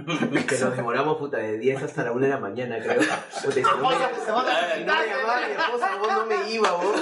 [0.48, 3.02] que nos demoramos puta de 10 hasta la 1 de la mañana, creo.
[3.43, 6.08] Puta, y si no me- Se van a Si no me llamaba mi esposa, vos
[6.08, 6.96] no me iba, vos.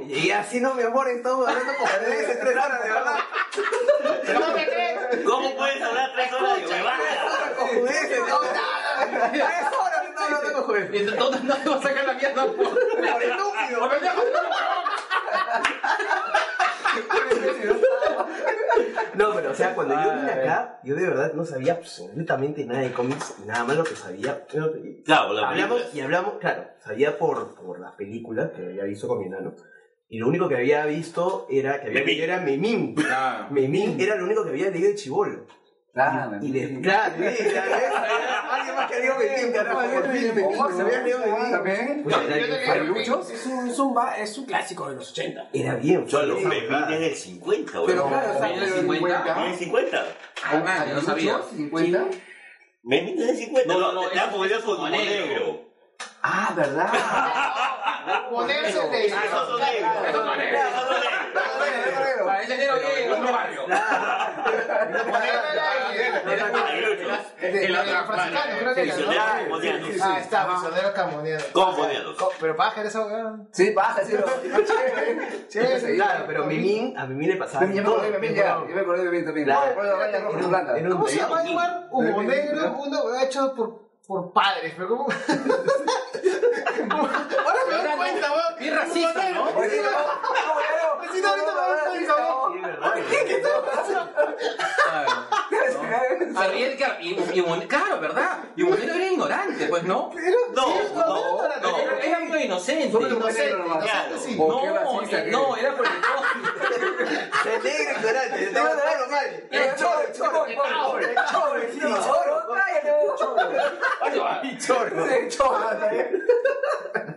[0.06, 3.18] Llegué así, no, mi amor, estamos hablando como tres, tres horas, de verdad.
[4.38, 5.24] No me crees.
[5.24, 6.98] ¿Cómo puedes hablar tres horas de huevada?
[7.58, 10.90] Cojudeces, no, horas hablando con jueves.
[10.92, 13.90] Y entonces no te vas a sacar la mierda por, por estúpido.
[19.14, 22.80] No, pero o sea, cuando yo vine acá, yo de verdad no sabía absolutamente nada
[22.80, 24.44] de cómics, nada más lo que sabía.
[24.46, 25.98] Claro, la Hablamos película.
[25.98, 29.54] y hablamos, claro, sabía por, por las películas que había visto con mi enano.
[30.08, 32.22] Y lo único que había visto era que había Memín.
[32.22, 32.94] era Memín.
[33.10, 35.46] Ah, Memín era lo único que había leído de Chibolo.
[35.96, 37.74] Ah, Y de, claro, sí, claro,
[38.50, 38.96] alguien más que
[39.52, 39.80] carajo,
[40.14, 41.50] Memín, se había leído Memín.
[41.50, 42.04] ¿También?
[42.06, 43.00] Era.
[43.00, 43.08] Es
[43.46, 45.48] un, es un, es un clásico de los 80.
[45.52, 46.94] Era bien Yo Memín claro.
[46.94, 48.08] en el 50, Pero weón.
[48.08, 49.44] claro, en el pero- 50.
[49.44, 50.06] ¿En el 50?
[50.44, 51.40] Ah, yo no sabía.
[51.40, 52.06] ¿50?
[52.82, 53.72] Memín en el 50.
[53.74, 55.69] No, no, no, con como Humo negro.
[56.22, 56.90] Ah, ¿verdad?
[58.30, 59.12] Ponerse de.
[59.12, 59.40] Ah.
[67.40, 67.76] El.
[70.02, 70.46] Ah, está,
[72.40, 73.36] Pero esa.
[73.52, 74.16] Sí, baja, sí.
[75.48, 75.96] Sí, sí.
[76.00, 77.66] Claro, pero Memín, a Memín le pasaba.
[77.66, 78.18] Yo me acordé de
[79.10, 80.90] Memín también.
[80.90, 81.88] ¿Cómo se llama igual?
[81.90, 85.06] Hugo Negro, weá hecho por, por padres, pero ¿cómo?
[86.90, 88.58] Ahora me doy cuenta, weón.
[88.58, 89.46] Bien racista, ¿no?
[89.46, 89.62] Sí, no,
[91.12, 92.60] sí, no, ahorita me doy cuenta, weón.
[96.36, 98.38] Ah, y él, claro, y, y Mon- claro, ¿verdad?
[98.56, 100.10] Y Monero era ignorante, pues, ¿no?
[100.54, 101.78] No, no, no.
[102.02, 102.90] Era, muy inocente.
[102.90, 103.84] Solo Inocente, Negro nomás.
[103.84, 104.34] inocente, sí.
[104.36, 105.92] ¿Por No, qué que no, era por el
[106.60, 109.48] El negro ignorante, el negro todo mal.
[109.50, 112.90] El choro, el choro, el choro, el choro, el choro, cállate,
[114.48, 115.58] el choro, el choro.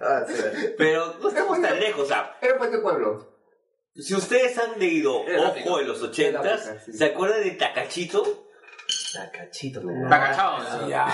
[0.02, 0.34] Ah, sí.
[0.78, 2.04] Pero no estamos tan lejos.
[2.04, 3.38] O sea, Era pues de pueblo.
[3.96, 6.94] si ustedes han leído Ojo en los Era 80 África, sí.
[6.94, 8.48] ¿se acuerdan de Takachito?
[9.14, 10.58] Tacachito, me Está cachado.
[10.60, 11.06] Sí, ya.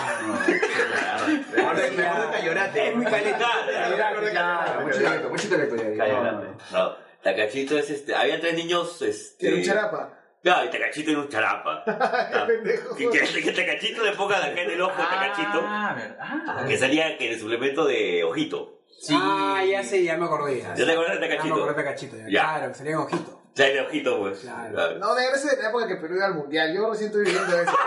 [1.53, 2.89] Me acuerdo de Cayorate.
[2.89, 4.81] Es muy calentado.
[4.81, 5.97] Mucho intelecto, mucho intelecto ya.
[5.97, 6.47] Cállate.
[6.71, 8.15] No, Tacachito es este.
[8.15, 9.01] Había tres niños.
[9.01, 10.13] Este, Tiene un charapa.
[10.41, 11.83] Claro, y Tacachito era un charapa.
[11.87, 12.95] Ah, pendejo.
[12.95, 15.61] Que, que, que Tacachito le pongan acá en el ojo a Tacachito.
[15.63, 16.67] Ah, verdad.
[16.67, 18.79] Que salía en el suplemento de ojito.
[19.01, 19.13] Sí.
[19.17, 20.61] Ah, ya sé, ya me acordé.
[20.61, 21.55] ¿Ya te acuerdas de Ya me Tacachito?
[21.55, 22.17] acordé de Tacachito.
[22.17, 22.23] ya.
[22.29, 22.29] Ya.
[22.41, 23.35] Claro, que salía en ojito.
[23.55, 24.39] Sale de ojito, pues.
[24.39, 24.73] Claro.
[24.73, 24.99] Claro.
[24.99, 26.73] No, de ese de la época que Perú iba al mundial.
[26.73, 27.77] Yo recién estoy viviendo eso.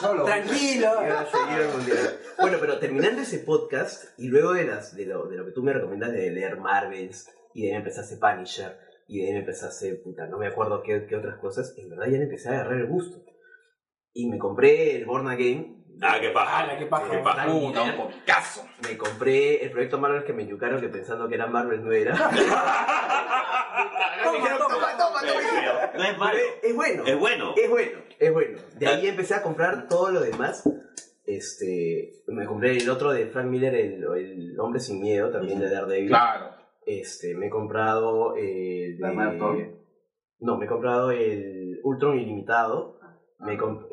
[0.00, 0.24] Cholo.
[0.26, 0.92] Tranquilo.
[1.06, 2.18] Iba a seguir el mundial.
[2.40, 5.62] Bueno, pero terminando ese podcast y luego de, las, de, lo, de lo que tú
[5.62, 8.76] me recomiendas de leer Marvels y de ahí me empezaste Punisher
[9.08, 12.04] y de ahí me empezaste, puta, no me acuerdo qué, qué otras cosas, en verdad
[12.04, 13.24] ya le empecé a agarrar el gusto.
[14.12, 15.84] Y me compré el Born Again.
[16.02, 16.68] Ah, qué paja.
[16.70, 17.10] Ah, qué paja.
[17.10, 17.46] Qué paja.
[17.46, 18.66] Puta, un comicazo.
[18.82, 22.14] Me compré el proyecto Marvel que me yucaron que pensando que era Marvel no era.
[24.24, 24.60] Toma, toma.
[24.68, 25.90] Toma, toma, toma.
[25.94, 26.38] No es malo.
[26.62, 27.04] Es bueno.
[27.06, 27.54] Es bueno.
[27.56, 28.58] Es bueno, es bueno.
[28.78, 30.68] De ahí empecé a comprar todo lo demás.
[31.24, 35.70] Este, me compré el otro de Frank Miller, el, el Hombre sin Miedo, también de
[35.70, 36.08] Daredevil.
[36.08, 36.55] Claro.
[36.86, 39.76] Este, me he comprado el ¿La hermana de?
[40.38, 42.98] No, me he comprado el Ultron Ilimitado.
[43.40, 43.88] Me he comp-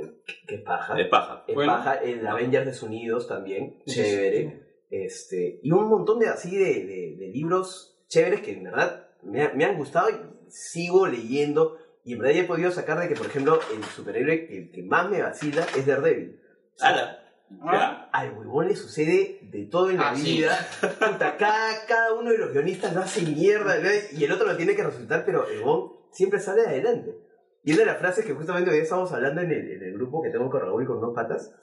[0.47, 0.97] que es paja.
[0.99, 1.43] Es paja.
[1.47, 1.73] Es Bueno.
[1.73, 1.95] paja.
[1.95, 3.77] El Avengers Desunidos también.
[3.86, 4.63] Sí, sí, chévere.
[4.89, 9.41] Este, y un montón de así de, de- de libros chéveres que en verdad me,
[9.41, 10.15] ha- me han gustado y
[10.49, 11.77] sigo leyendo.
[12.06, 14.84] Y en verdad ya he podido sacar de que, por ejemplo, el superhéroe que, que
[14.84, 16.39] más me vacila es Daredevil.
[16.75, 17.22] O sea,
[17.66, 18.10] Ya.
[18.12, 20.38] al huevón le sucede de todo en la Ah, sí.
[20.38, 20.58] vida.
[20.82, 23.89] Puta, cada, cada uno de los guionistas lo hace mierda ¿no?
[24.12, 27.16] y el otro lo tiene que resultar, pero el huevón siempre sale adelante.
[27.63, 30.22] Y una de las frases que justamente hoy estábamos hablando en el, en el grupo
[30.22, 31.54] que tengo con Raúl y con unos patas,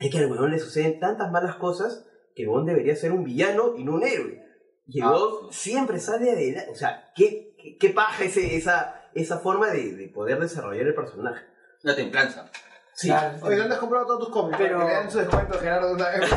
[0.00, 3.22] es que al huevón le suceden tantas malas cosas que el huevón debería ser un
[3.22, 4.42] villano y no un héroe.
[4.86, 5.16] Y el Ah,
[5.50, 6.70] siempre sale adelante.
[6.70, 10.94] O sea, ¿qué, qué, qué paja ese, esa, esa forma de, de poder desarrollar el
[10.94, 11.44] personaje?
[11.82, 12.50] La templanza.
[12.94, 13.08] Sí.
[13.08, 13.34] Claro.
[13.42, 14.56] Oye, ¿dónde has comprado todos tus cómics?
[14.56, 16.30] Pero- Para que le den su descuento, Gerardo, de una vez.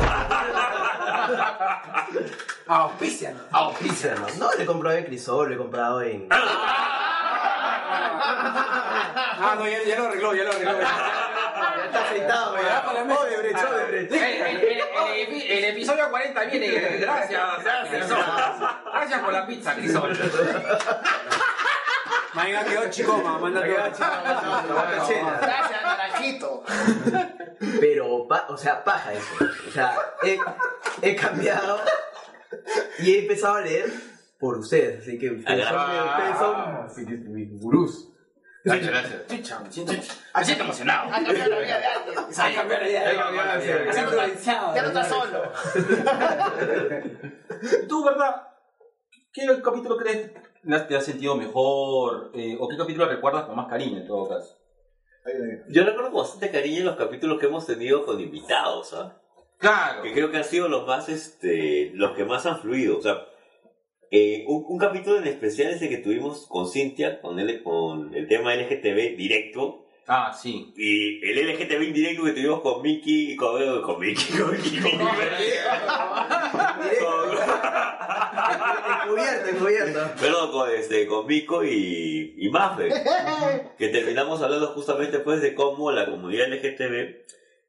[2.70, 3.34] Ah, auspician.
[3.50, 4.26] Auspicia, ¿no?
[4.38, 6.28] No, lo he comprado en Crisol, lo he comprado en...
[9.40, 10.78] Ah, no, ya, ya lo arregló, ya lo arregló.
[10.80, 12.54] Ya está aceitado.
[12.54, 14.12] Odebrecht, Odebrecht.
[14.12, 16.98] El, episodio 40 viene.
[16.98, 17.40] Gracias,
[17.90, 18.24] Crisol.
[18.92, 20.18] Gracias por la pizza, Crisol.
[22.34, 23.38] Mañana quedó chico, mamá.
[23.38, 23.72] Manda todo.
[25.40, 25.77] Gracias,
[26.18, 26.62] Naranjito.
[27.80, 29.44] Pero, o sea, paja eso.
[29.68, 30.38] O sea, he,
[31.02, 31.78] he cambiado
[33.00, 33.86] y he empezado a leer
[34.38, 35.02] por ustedes.
[35.02, 36.84] Así que ustedes son, Ah.
[36.88, 38.08] ustedes son mis mis gurús.
[38.64, 39.26] Gracias, gracias.
[39.28, 41.08] Chicha, me siento, me siento emocionado.
[41.08, 42.18] Ha cambiado la vida de alguien.
[42.38, 43.04] Hay que cambiar la idea.
[43.04, 45.42] Ya, ya, ya, ha no estás solo.
[47.88, 48.42] ¿Tú, verdad?
[49.32, 50.30] ¿Qué capítulo crees
[50.86, 52.30] te has sentido mejor?
[52.34, 54.57] eh, ¿O qué capítulo recuerdas con más cariño en todo caso?
[55.68, 59.20] Yo recuerdo con bastante cariño los capítulos que hemos tenido con invitados, ¿ah?
[59.58, 60.02] Claro.
[60.02, 62.98] Que creo que han sido los más, este, los que más han fluido.
[62.98, 63.26] O sea,
[64.10, 68.14] eh, un, un capítulo en especial es el que tuvimos con Cintia, con el, con
[68.14, 69.84] el tema LGTB directo.
[70.10, 70.72] Ah, sí.
[70.74, 74.98] Y el LGTB indirecto que tuvimos con Mickey, con, con Mickey, con Mickey, con
[79.04, 80.10] Encubierto, encubierto.
[80.20, 82.90] Perdón, con, este, con Mico y, y Mafre,
[83.78, 87.26] que terminamos hablando justamente pues de cómo la comunidad LGTB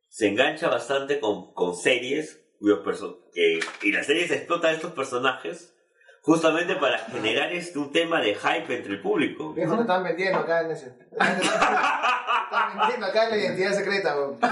[0.08, 5.76] se engancha bastante con, con series cuyos perso- que, y las series explotan estos personajes
[6.22, 9.54] justamente para generar este, un tema de hype entre el público.
[9.58, 10.94] Eso lo están vendiendo acá en ese.
[11.12, 14.38] Están vendiendo acá en la identidad secreta, weón.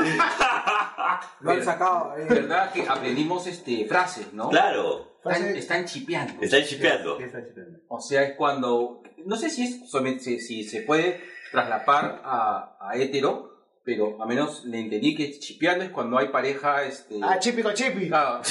[1.41, 2.11] Lo han sacado.
[2.11, 2.25] ahí.
[2.27, 4.49] ¿Verdad que aprendimos este, frases, no?
[4.49, 6.41] Claro, Están, están chipeando.
[6.41, 7.17] están chipeando.
[7.87, 9.01] O sea, es cuando.
[9.25, 13.56] No sé si, es, si, si se puede traslapar a, a hetero,
[13.87, 16.83] pero a menos le entendí que chipeando es cuando hay pareja.
[16.83, 18.09] Este, Ah, chipi con chipi.
[18.09, 18.41] Claro,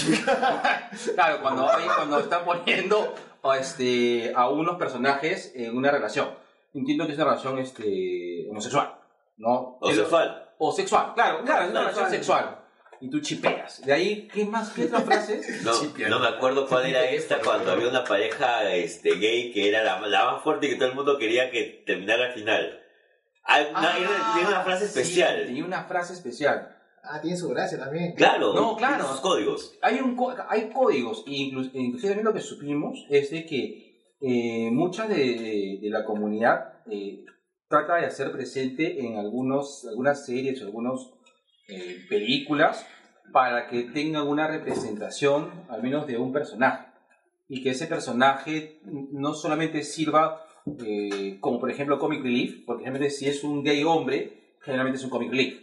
[1.15, 6.31] claro cuando, hay, cuando están poniendo o, este, a unos personajes en una relación.
[6.73, 8.95] Entiendo que es una relación este, homosexual,
[9.37, 9.77] ¿no?
[9.79, 10.55] O sexual.
[10.57, 12.59] O sexual, claro, claro, es una Claro, relación sexual.
[13.03, 13.85] Y tú chipeas.
[13.85, 14.71] De ahí, ¿qué más?
[14.71, 15.63] ¿Qué otras frases?
[15.65, 19.85] No, no me acuerdo cuál era esta cuando había una pareja este, gay que era
[19.85, 22.86] la, la más fuerte y que todo el mundo quería que terminara al final.
[23.47, 25.45] Hay una, Ah, tiene una frase sí, especial.
[25.47, 26.77] tenía una frase especial.
[27.05, 28.15] Ah, tiene su gracia también.
[28.15, 28.97] Claro, No, claro.
[28.97, 29.75] tiene sus códigos.
[29.83, 30.17] hay un
[30.49, 33.87] hay códigos e inclu- e inclusive también lo que supimos es de que
[34.21, 37.25] eh, mucha de, de- de la comunidad eh,
[37.69, 41.01] trata de hacer presente en algunos algunas series o algunas
[42.09, 42.87] películas
[43.33, 46.87] para que tengan una representación al menos de un personaje
[47.49, 50.46] y que ese personaje no solamente sirva
[50.85, 55.05] eh, como por ejemplo comic relief porque realmente si es un gay hombre generalmente es
[55.05, 55.61] un comic relief,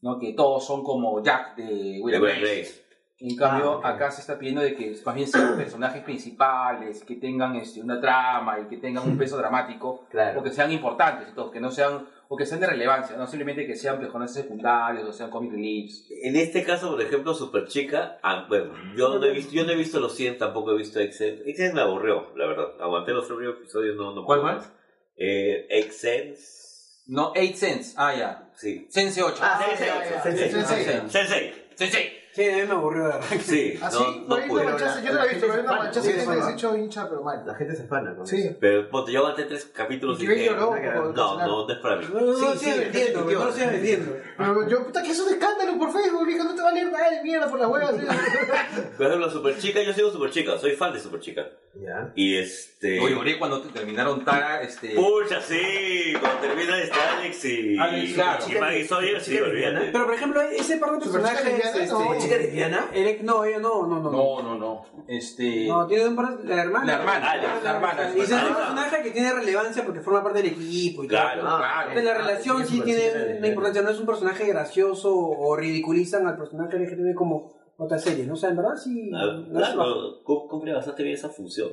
[0.00, 0.18] ¿no?
[0.18, 2.40] Que todos son como Jack de De Will Grace.
[2.40, 2.84] Grace.
[3.18, 3.84] En cambio, Ah, ok.
[3.86, 8.00] acá se está pidiendo de que más bien sean personajes principales, que tengan este, una
[8.00, 10.40] trama y que tengan un peso dramático, Claro.
[10.40, 13.26] o que sean importantes, y todo, que no sean, o que sean de relevancia, no
[13.26, 16.06] simplemente que sean personajes secundarios o sean comic reliefs.
[16.22, 19.72] En este caso, por ejemplo, Super Chica, ah, bueno, yo no he visto, yo no
[19.72, 21.42] he visto los 100, tampoco he visto Exen.
[21.46, 22.80] Exen me aburrió, la verdad.
[22.80, 24.72] Aguanté los primeros episodios, no, no ¿Cuál, más.
[25.16, 27.04] Eh, Exens.
[27.06, 28.50] No, 8 Sense, ah, ya.
[28.56, 28.86] Sí.
[28.88, 29.36] Sense 8.
[29.42, 29.88] Ah, Sensei,
[30.22, 30.50] Sensei.
[30.50, 30.84] Sensei.
[30.84, 31.10] Sensei.
[31.10, 31.54] Sensei.
[31.74, 32.23] Sensei.
[32.34, 33.24] Sí, a mí me aburrió de verdad.
[33.44, 34.64] Sí, Así, no, por no ahí pude.
[34.64, 34.70] yo
[35.12, 36.30] no la he visto, una manchaza Sí, que se sí.
[36.42, 37.44] ha hecho hincha, pero mal.
[37.46, 38.40] La gente se fana con Sí.
[38.42, 38.56] eso.
[38.60, 41.78] Pero ponte, yo aguanté tres capítulos y Y ve lloró, que- no, no, no es
[41.78, 42.06] para mí.
[42.12, 43.38] No, no, no Sí, lo sí, sigas vendiendo, mintió.
[43.38, 44.16] no lo sigas vendiendo.
[44.36, 46.90] Pero yo, puta, que es un escándalo por Facebook, vieja, no te va a leer
[46.90, 47.88] nada de mierda por la hueva.
[47.90, 47.98] así.
[48.96, 51.46] Por ejemplo, Super Chica, yo sigo Super Chica, soy fan de Super Chica.
[51.74, 52.12] Ya.
[52.14, 52.96] Y este.
[53.00, 54.90] Yo lloré cuando te- terminaron Tara, este...
[54.90, 57.78] Pucha, sí, cuando termina este Alex y.
[57.78, 58.44] Alex, claro.
[58.48, 59.90] Y Maggie Sawyer, sí, olvídate.
[59.92, 61.44] Pero por ejemplo, ese par de personajes.
[61.44, 62.14] lesbiana, no.
[62.24, 62.90] Este, ¿Chica lesbiana?
[63.22, 64.10] No, ella no, no, no.
[64.10, 64.82] No, no, no.
[65.08, 65.66] Este...
[65.66, 66.86] No, tiene un par la hermana.
[66.86, 68.12] La hermana, Alex, la hermana.
[68.16, 68.54] Y es un Ah.
[68.56, 71.56] personaje que tiene relevancia porque forma parte del equipo y Claro, todo.
[71.58, 71.88] claro.
[71.90, 76.26] Entonces, la Ah, relación sí, tiene una importancia, no es un personaje gracioso o ridiculizan
[76.26, 78.34] al personaje LGTB como otra serie, ¿no?
[78.34, 79.10] O sea, en verdad sí.
[79.14, 79.42] Ah.
[79.52, 81.70] Claro, cum- cumple bastante bien esa función.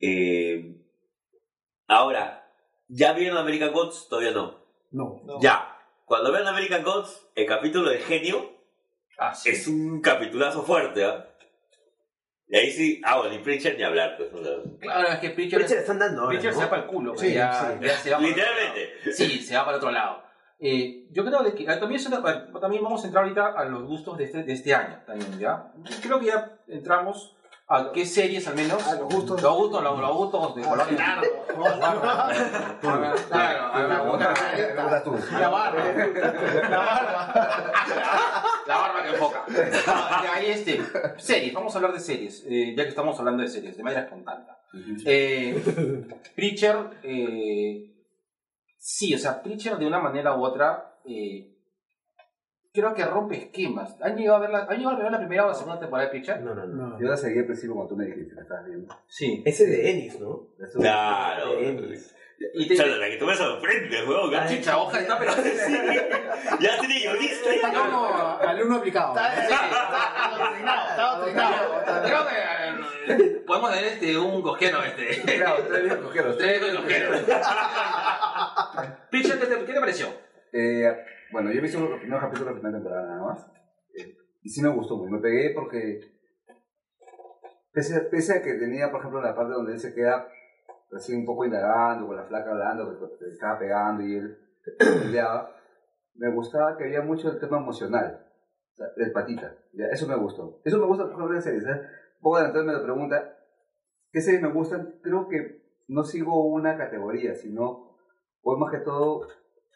[0.00, 0.76] Eh,
[1.88, 2.48] ahora,
[2.88, 4.08] ¿ya vieron American Gods?
[4.08, 4.64] Todavía no.
[4.90, 5.22] No.
[5.24, 5.40] No.
[5.40, 5.72] Ya.
[6.04, 8.50] Cuando vean American Gods, el capítulo de genio
[9.18, 9.50] Ah, sí.
[9.50, 11.26] es un capitulazo fuerte, ¿ah?
[12.48, 14.32] Y ahí sí, ah, bueno, y Preacher ni hablar, pues.
[14.32, 16.58] o sea, Claro, es que Preacher, Preacher están dando ahora, Preacher ¿no?
[16.58, 17.16] se va para el culo.
[17.16, 19.12] Sí, ya, ya se va literalmente.
[19.12, 20.22] Sí, se va para otro lado.
[20.58, 23.82] Eh, yo creo de que ah, también, ah, también vamos a entrar ahorita a los
[23.84, 25.02] gustos de este, de este año.
[25.06, 25.72] También, ¿ya?
[26.02, 27.36] Creo que ya entramos
[27.68, 28.86] a qué series al menos.
[28.86, 29.42] A los gustos.
[29.42, 30.86] Los gustos, los, los gustos de color.
[30.86, 32.12] Claro, claro.
[32.12, 32.32] a.
[35.32, 35.82] La barba.
[36.70, 38.52] La barba.
[38.66, 39.44] La barba que enfoca.
[40.26, 40.80] No, ahí este,
[41.18, 44.02] series, vamos a hablar de series, eh, ya que estamos hablando de series, de manera
[44.02, 44.56] espontánea.
[45.04, 45.62] Eh,
[46.34, 47.92] Preacher, eh,
[48.76, 51.56] sí, o sea, Preacher de una manera u otra, eh,
[52.72, 53.96] creo que rompe esquemas.
[54.02, 56.08] ¿Han llegado a ver la, ¿han llegado a ver la primera o la segunda temporada
[56.08, 56.42] de Preacher?
[56.42, 56.88] No, no, no.
[56.88, 57.00] No.
[57.00, 58.94] Yo la seguí al principio cuando tú me dijiste, la estabas viendo.
[59.06, 59.42] Sí.
[59.44, 60.48] Ese de Ennis, ¿no?
[60.74, 61.56] Claro.
[61.56, 62.14] de Ennis.
[62.38, 64.34] Y te, O sea, la que tú me sorprendes, weón.
[64.34, 65.32] Ay, hoja está, pero...
[66.60, 67.54] Ya tiene guionista.
[67.54, 68.06] Está como
[68.40, 69.14] alumno aplicado.
[69.16, 71.84] Estaba doctrinado, estaba doctrinado.
[72.04, 72.34] Creo que
[73.12, 75.36] eh, podemos tener este, un cosquero este.
[75.36, 76.30] Claro, ustedes bien cogieron.
[76.32, 77.10] Ustedes con cosquero.
[79.10, 80.08] Preacher, ¿qué te, ¿qué te pareció?
[80.52, 80.92] Eh,
[81.32, 83.46] bueno, yo he visto los primeros capítulos de la primera temporada nada más.
[83.96, 85.10] Eh, y sí me gustó muy.
[85.10, 86.00] Me pegué porque.
[87.72, 90.26] Pese, pese a que tenía, por ejemplo, la parte donde él se queda
[90.92, 94.38] así un poco indagando, con la flaca hablando, que le estaba pegando y él
[94.78, 95.54] peleaba,
[96.14, 98.26] me gustaba que había mucho el tema emocional.
[98.72, 99.54] o sea, del patita.
[99.72, 99.86] ¿ya?
[99.86, 100.60] Eso me gustó.
[100.64, 101.64] Eso me gusta, por ejemplo, de series.
[101.64, 101.80] ¿eh?
[102.16, 103.36] Un poco adelantado me lo pregunta,
[104.12, 104.98] ¿qué series me gustan?
[105.02, 107.96] Creo que no sigo una categoría, sino,
[108.42, 109.28] pues más que todo,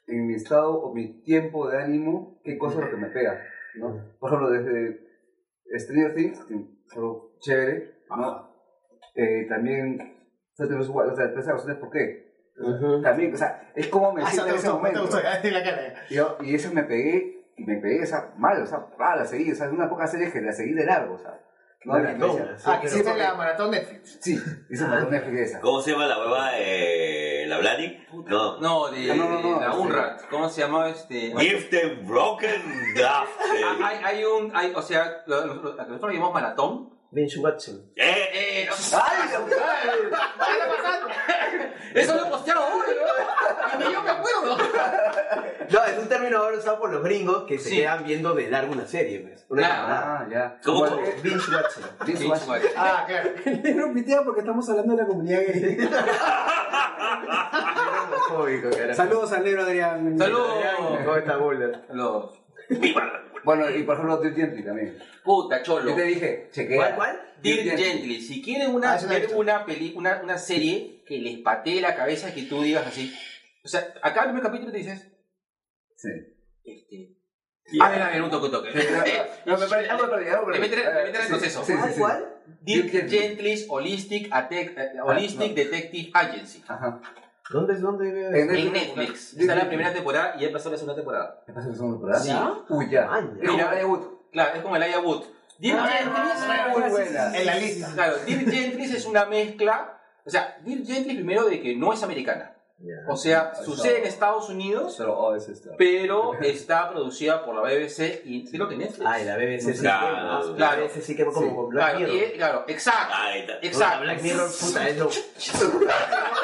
[0.07, 3.41] en mi estado o mi tiempo de ánimo, qué cosa es lo que me pega.
[3.77, 3.95] ¿no?
[4.19, 5.11] Por ejemplo, desde
[5.79, 7.05] Stranger Things, que fue
[7.41, 8.51] chévere, ¿no?
[9.15, 10.20] Eh, también,
[10.53, 12.31] o sea, te ves igual, o sea, razones por qué.
[12.59, 13.01] Ujú.
[13.03, 15.01] También, o sea, es como me Ah, siento te en ese gustó, te momento.
[15.03, 15.95] gustó, ya, en la cara.
[16.11, 19.17] Y, yo, y eso me pegué, y me pegué, o sea, mal, o sea, ah,
[19.17, 21.39] la seguí, o sea, es una poca serie que la seguí de largo, o sea.
[21.83, 22.59] No, la iglesia.
[22.59, 24.19] sí, Ah, pero- hiciste la maratón Netflix.
[24.21, 25.61] Sí, hice una maratón Netflix de esa.
[25.61, 26.51] ¿Cómo se llama la hueva?
[26.59, 28.07] Eh, ¿La Blani?
[28.27, 28.61] No.
[28.61, 30.17] No, de, Ah, no, no, no, la UNRWA.
[30.29, 31.33] ¿Cómo se llama este?
[31.39, 32.63] Gifted Broken
[32.95, 33.31] Draft.
[33.65, 36.91] Ah, Hay, hay un, hay, o sea, lo, lo- lo- la que nosotros llamamos maratón.
[37.13, 37.93] Binge Watching.
[37.97, 39.29] Eh, Eh, ¡Ay,
[41.95, 43.75] eso lo he posteado hoy, ¿no?
[43.75, 44.57] Y ni yo me acuerdo.
[45.71, 47.77] No, es un término ahora usado por los gringos que se Sí.
[47.79, 49.45] quedan viendo de largo una serie, pues.
[49.49, 49.75] Una Claro.
[49.87, 50.19] temporada.
[50.21, 50.61] Ah, ya.
[50.65, 50.85] ¿Cómo?
[51.23, 51.85] Binge Watching.
[52.07, 52.43] Binge Watch.
[52.43, 52.63] igual.
[52.77, 53.31] Ah, claro.
[53.75, 55.79] No pitea porque estamos hablando de la comunidad gay.
[58.95, 60.17] Saludos al negro Adrián.
[60.19, 60.55] Saludos.
[61.05, 61.81] ¿Cómo está Buller?
[61.93, 62.41] Los.
[63.45, 64.99] Bueno, y por ejemplo, Dirk Gently también.
[65.25, 65.91] Puta, cholo.
[65.91, 66.77] Yo te dije, chequea.
[66.77, 67.21] ¿Cuál, cuál?
[67.43, 71.03] Dirk Gently, si quieren una, Ah, eso lo he ver una, peli, una, una serie
[71.07, 73.15] que les patee la cabeza que tú digas así.
[73.65, 75.07] O sea, acá en el primer capítulo te dices,
[75.97, 76.09] Sí.
[76.65, 77.17] este.
[77.81, 78.71] A ver, a ver, un toque, un toque.
[79.47, 80.59] No, me parece, algo me perdí, algo perdí.
[80.61, 81.65] meten- me meten en el proceso.
[81.65, 82.01] Sí, sí, ¿Cuál, sí.
[82.01, 82.27] cuál?
[82.63, 83.19] Dirk Dirk Gently.
[83.19, 85.55] Gently's Holistic, Atec- eh, Holistic no.
[85.55, 86.65] Detective Agency.
[86.67, 87.01] Ajá.
[87.53, 88.55] ¿Dónde es dónde veo En?
[88.55, 89.35] En Netflix.
[89.35, 91.43] Está la primera temporada y ya pasó la segunda temporada.
[91.47, 92.21] ¿Qué pasa en la segunda temporada?
[92.23, 92.73] Sí.
[92.73, 93.11] Uy, ya.
[93.41, 94.21] Es como Elijah Wood.
[94.33, 95.25] Claro, es como el Aya Wood.
[95.59, 97.37] Dirk Ah, buena.
[97.37, 97.93] En la lista.
[97.95, 99.99] Claro, Dirk Gently es una mezcla.
[100.25, 102.55] O sea, Dirk Gently primero de que no es americana.
[103.09, 108.23] O sea, sucede en Estados Unidos, Pero, oh, es pero está producida por la BBC
[108.25, 109.07] y creo que Netflix.
[109.07, 110.07] Ah, y la BBC sí Claro,
[110.51, 110.81] que claro.
[110.81, 112.29] La BBC sí que como con Black Claro, Mirror.
[112.29, 113.15] y- claro, exacto.
[113.35, 113.59] Está.
[113.61, 114.01] Exacto.
[114.05, 115.11] Black Mirror, puta, es lo...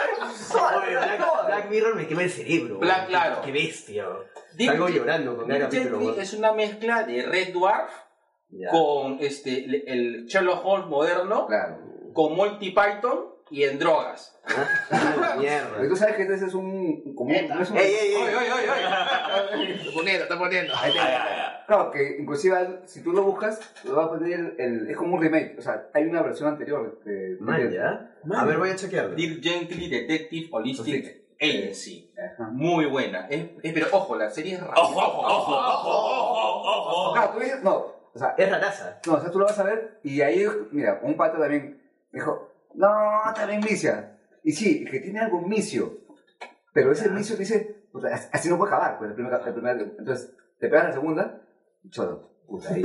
[0.55, 2.79] Oye, Black, Black Mirror me quema el cerebro.
[2.79, 3.43] Black, claro.
[3.45, 4.07] Qué bestia.
[4.57, 6.15] Dick- Salgo llorando con cada capítulo.
[6.21, 7.91] Es una mezcla de Red Dwarf
[8.51, 8.71] Ya.
[8.71, 11.79] con este, el- el Sherlock Holmes moderno, Claro.
[12.15, 14.33] con Monty Python y en drogas.
[14.49, 14.69] Ah,
[15.39, 15.89] Mierda.
[15.89, 17.15] Tú sabes que ese es un.
[17.15, 18.23] Como, un- no es un Ey, ey, ey.
[18.23, 19.75] Oye, oye, oye, oye.
[19.75, 20.75] Está poniendo, está poniendo.
[20.77, 20.99] Ahí te-.
[21.67, 25.15] Claro, que inclusive si tú lo buscas, lo va a poner el, el- es como
[25.17, 25.57] un remake.
[25.59, 27.01] O sea, hay una versión anterior.
[27.05, 28.13] De, Man, ya.
[28.37, 29.15] A ver, voy a chequearlo.
[29.17, 31.25] Dick Gently Detective Holistic.
[31.41, 32.11] Agency.
[32.17, 32.49] Ajá.
[32.51, 33.27] Muy buena.
[33.29, 34.73] Es- es- pero ojo, la serie es rara.
[34.77, 37.13] Ojo, ojo, ojo, ojo, ojo, ojo.
[37.15, 37.77] Claro, tú dices, no.
[38.15, 39.01] O sea, Es raraza.
[39.07, 42.51] no, o sea, tú lo vas a ver y ahí, mira, un pato también dijo,
[42.75, 42.89] no,
[43.35, 44.17] también vicia.
[44.43, 45.99] Y sí, es que tiene algún vicio.
[46.73, 47.77] Pero ese vicio te dice,
[48.11, 48.97] así- así no puede acabar.
[48.99, 51.43] Pues, el primer, el primer- entonces, te pegas la segunda,
[51.91, 52.31] choro.
[52.47, 52.83] Puta, ahí,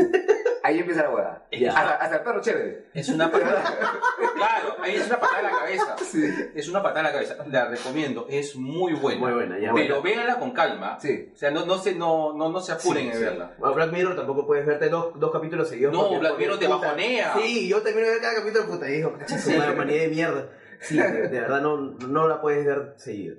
[0.63, 1.37] ahí empieza la hueá.
[1.51, 1.69] Ya.
[1.77, 2.85] Hasta, hasta el perro chévere.
[2.93, 3.61] Es una patada.
[4.35, 5.95] claro, ahí es una patada en la cabeza.
[5.99, 6.23] Sí.
[6.55, 7.45] Es una patada en la cabeza.
[7.47, 8.25] La recomiendo.
[8.29, 9.19] Es muy buena.
[9.19, 9.71] Muy buena, ya.
[9.73, 10.97] Pero véanla con calma.
[10.99, 11.29] Sí.
[11.33, 13.19] O sea, no, no, se, no, no, no se apuren Sí, en sí.
[13.23, 13.53] verla.
[13.59, 15.93] Bueno, Black Mirror tampoco puedes verte dos, dos capítulos seguidos.
[15.93, 17.33] No, Black Mirror te puta, bajonea.
[17.37, 19.57] Sí, yo termino de ver cada capítulo, puta, y digo, "Cacha su Sí.
[19.57, 20.49] madre, humanidad de mierda.
[20.79, 23.35] Sí, de, de verdad no, no la puedes ver seguido.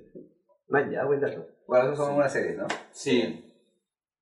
[0.69, 1.49] Man, ya, buen dato.
[1.67, 2.69] Bueno, eso son una serie, ¿no?
[2.93, 3.53] Sí.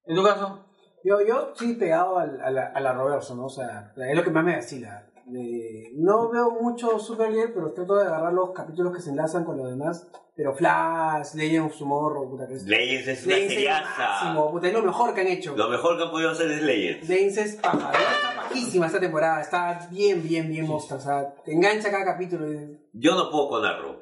[0.07, 0.65] ¿En tu caso?
[1.05, 3.47] Yo, yo sí pegado al- a, la, a la Roverso, ¿no?
[3.47, 5.07] O sea, es lo que más me vacila.
[5.33, 9.57] Eh, no veo mucho Supergirl, pero trato de agarrar los capítulos que se enlazan con
[9.57, 10.09] los demás.
[10.35, 12.65] Pero Flash, Legend of Tomorrow, puta que es.
[12.65, 13.99] Legends es una Legends es lo seriaza.
[14.09, 15.57] máximo, puta, es lo mejor que han hecho.
[15.57, 17.09] Lo mejor que han podido hacer es Legends.
[17.09, 21.53] Legends es paja, está pajísima esta temporada, está bien, bien, bien mostra, o sea, te
[21.53, 22.51] engancha cada capítulo.
[22.53, 23.97] y- Yo no puedo con Arrow.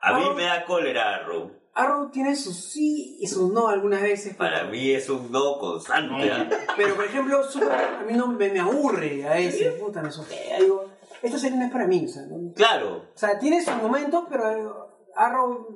[0.00, 1.50] A mí Arrow- me da cólera Arrow.
[1.78, 4.34] Arrow tiene sus sí y sus no algunas veces.
[4.34, 6.28] Para mí es un no constante.
[6.28, 6.48] ¿ah?
[6.76, 10.58] Pero por ejemplo, Super, a mí no me, me aburre a veces, puta, me sofea,
[10.58, 10.90] digo,
[11.22, 12.52] esta serie no es para mí, o sea, ¿no?
[12.52, 13.04] Claro.
[13.14, 14.68] O sea, tiene sus momentos, pero eh,
[15.14, 15.68] Arrow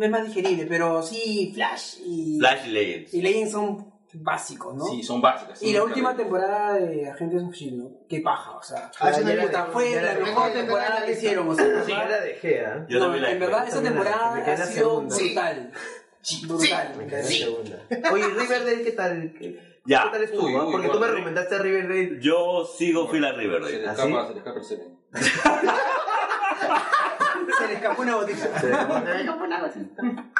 [0.00, 3.14] es más digerible, pero sí, Flash y, Flash y Legends.
[3.14, 4.84] y Legends son básicos, ¿no?
[4.86, 5.62] Sí, son básicas.
[5.62, 7.90] y la última temporada de Agentes of S.H.I.E.L.D., ¿no?
[8.08, 8.90] Qué paja, o sea.
[9.00, 11.90] Ah, no la- fue la la- mejor la- temporada que la- hicieron, o sea, Sí,
[11.92, 12.86] ya la dejé, ¿ah?
[12.88, 15.72] Yo no, la en verdad esa también la- temporada ha la sido brutal.
[16.46, 16.94] Brutal.
[16.96, 17.78] Me quedé la segunda.
[18.12, 19.34] Oye, Riverdale, ¿qué tal?
[19.38, 20.04] ¿Qué, Ya.
[20.04, 20.46] ¿qué tal estuvo?
[20.46, 20.64] Uy, ah?
[20.64, 22.18] uy, Porque tú me recomendaste a Riverdale.
[22.20, 23.78] Yo sigo fiel a Se Riverdale.
[23.80, 24.78] le ¿Ah, escapa, sí?
[27.52, 28.60] se le escapa el semen.
[28.60, 30.30] Se le escapó una botella.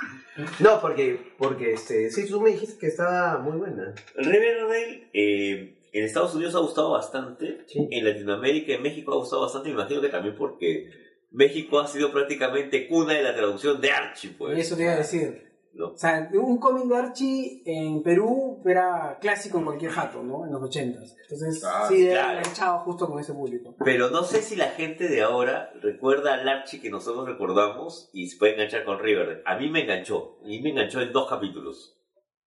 [0.59, 3.95] No, porque, porque este, sí, tú me dijiste que estaba muy buena.
[4.17, 7.65] Riverdale eh, en Estados Unidos ha gustado bastante.
[7.67, 7.89] Sí.
[7.91, 9.69] En Latinoamérica y en México ha gustado bastante.
[9.69, 10.91] Me imagino que también porque
[11.31, 14.59] México ha sido prácticamente cuna de la traducción de Archie, pues.
[14.59, 15.54] Eso te iba a decir.
[15.75, 15.89] ¿No?
[15.89, 20.47] O sea, un cómic de Archie en Perú era clásico en cualquier jato, ¿no?
[20.47, 21.15] En los ochentas.
[21.23, 22.31] Entonces, Ah, sí, claro.
[22.31, 23.75] era enganchado justo con ese público.
[23.85, 28.29] Pero no sé si la gente de ahora recuerda al Archie que nosotros recordamos y
[28.29, 29.43] se puede enganchar con Riverdale.
[29.47, 30.39] A mí me enganchó.
[30.43, 31.99] A mí me enganchó en dos capítulos.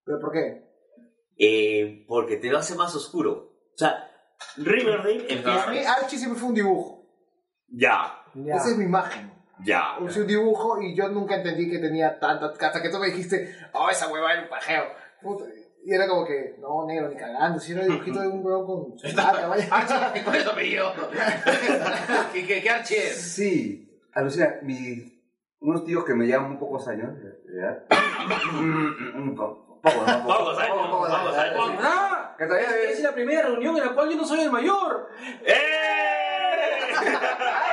[0.05, 0.63] ¿Pero por qué?
[1.37, 3.51] Eh, porque te lo hace más oscuro.
[3.73, 4.09] O sea,
[4.57, 5.71] Riverdale Para empieza...
[5.71, 7.05] mí Archie siempre fue un dibujo.
[7.69, 8.55] Ya, Ya.
[8.55, 9.31] Esa es mi imagen.
[9.63, 9.97] Ya.
[10.07, 12.47] Es un dibujo y yo nunca entendí que tenía tanta...
[12.47, 14.83] Hasta que tú me dijiste, oh, esa hueva era un pajeo.
[15.21, 15.45] Puta,
[15.83, 17.59] Y era como que, no, negro, ni cagando.
[17.59, 19.67] Si era un dibujito de un huevón con su marca, vaya.
[19.71, 20.93] Archie, con eso apellido.
[22.33, 23.33] ¿Qué, qué, qué Archie es?
[23.33, 25.21] Sí, alucina, mi,
[25.59, 27.09] unos tíos que me llevan un pocos años,
[27.45, 27.83] ¿verdad?
[28.59, 30.23] un poco, poco, ¿no?
[30.23, 31.55] Poco, Vamos, años, poco, poco, vamos, años.
[31.55, 31.73] poco.
[31.81, 32.35] ¡Ah!
[32.37, 35.09] Que todavía Es la primera reunión en la cual yo no soy el mayor.
[35.41, 35.55] Este,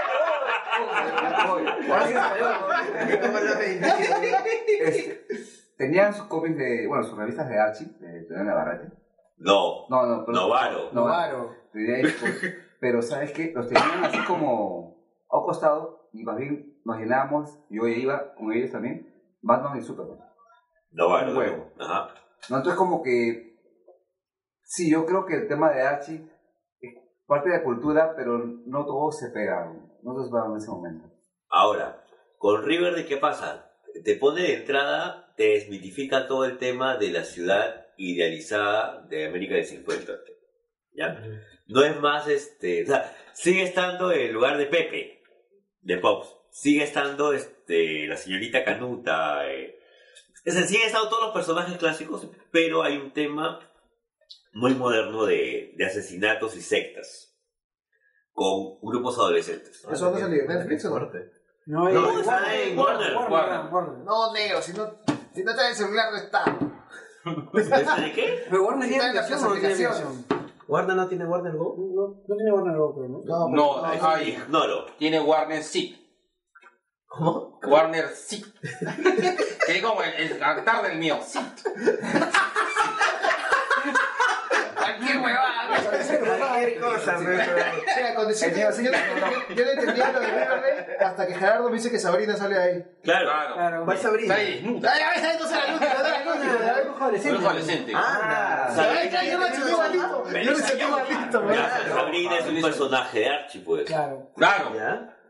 [5.77, 8.93] tenían sus cómics de, bueno, sus revistas de Archie, de Antonio Navarrete.
[9.37, 10.93] No, No, no, pero, Novaro.
[10.93, 11.57] Novaro.
[11.72, 12.14] Pues,
[12.81, 13.53] pero ¿sabes qué?
[13.55, 14.97] Los tenían así como
[15.29, 19.12] a un costado y más bien nos llenábamos, yo iba con ellos también,
[19.43, 20.18] Batman y Superman.
[20.93, 21.31] Novaro.
[21.33, 21.72] Un huevo.
[21.81, 22.14] Ajá.
[22.51, 22.57] ¿no?
[22.57, 23.59] Entonces como que,
[24.62, 26.29] sí, yo creo que el tema de Archie
[26.81, 26.95] es
[27.27, 31.11] parte de la cultura, pero no todos se pegan, no se pegan en ese momento.
[31.48, 32.05] Ahora,
[32.38, 33.72] con River, ¿de qué pasa?
[34.05, 39.55] Te pone de entrada, te desmitifica todo el tema de la ciudad idealizada de América
[39.55, 40.12] de 50.
[40.92, 41.22] ¿Ya?
[41.66, 45.22] No es más, este, o sea, sigue estando el lugar de Pepe,
[45.80, 46.36] de Pops.
[46.50, 49.50] Sigue estando, este, la señorita Canuta.
[49.50, 49.78] eh.
[50.44, 53.59] Es decir, siguen estando todos los personajes clásicos, pero hay un tema
[54.52, 57.34] muy moderno de, de asesinatos y sectas
[58.35, 59.82] con grupos adolescentes.
[59.91, 60.45] ¿Eso dónde salió?
[60.47, 61.09] ¿Netflix o no?
[61.66, 63.30] No, No, Warner, está en Warner, Warner.
[63.32, 63.99] Warner, Warner.
[64.05, 64.91] No, negro, si no,
[65.32, 66.45] si no está en el celular no está.
[67.55, 68.45] ¿Ese de qué?
[68.51, 70.45] Pero Warner tiene Está en las aplicación no.
[70.66, 71.76] ¿Warner no tiene Warner Go?
[71.78, 73.20] No, no tiene Warner Go, creo, ¿no?
[73.24, 74.87] No, No, pero- ay, Ignoro.
[74.99, 75.97] tiene Warner Seat.
[77.07, 77.61] ¿Cómo?
[77.66, 78.45] Warner Seat.
[79.66, 81.18] que es como el, el cantar del mío.
[81.22, 81.61] Seat.
[84.76, 85.80] Cualquier huevada.
[86.81, 87.18] Cualquier cosa.
[87.18, 88.91] Mira, con decirte, yo, yo,
[89.55, 92.85] yo, no entendía lo de Riverdale hasta que Gerardo me dice que Sabrina sale ahí.
[93.03, 93.31] Claro.
[93.31, 93.55] Claro.
[93.55, 93.85] Claro.
[93.85, 94.35] ¿Cuál Sabrina?
[94.35, 94.93] Está ahí desnuda.
[94.93, 97.25] Ay, ay, ay, no se la luz, no la luz, no la luz.
[97.25, 97.93] Es adolescente.
[97.95, 100.25] Ah, Ay, ay, yo me sentí malito.
[100.31, 101.95] Yo me sentí malito, Ya, ¿verdad?
[101.95, 103.85] Sabrina es un personaje de Archie, pues.
[103.85, 104.31] Claro.
[104.37, 104.72] Claro.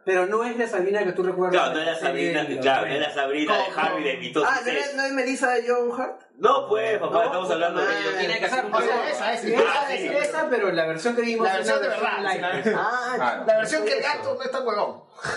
[0.05, 1.63] Pero no es la Sabrina que tú recuerdas.
[1.63, 4.51] Claro, no era Sabrina, Sí, claro, no era Sabrina de Harvey de Mitosis.
[4.53, 6.21] Ah, ¿no es, ¿no es Melissa John Hart?
[6.37, 9.47] No, pues, papá, estamos hablando de Ah, Tiene que ser un O sea, esa, esa.
[9.49, 12.75] Esa es esa, pero la versión que vimos La es versión de verdad.
[12.77, 13.45] Ah, Claro.
[13.47, 15.05] La versión que el gato no es tan huevón.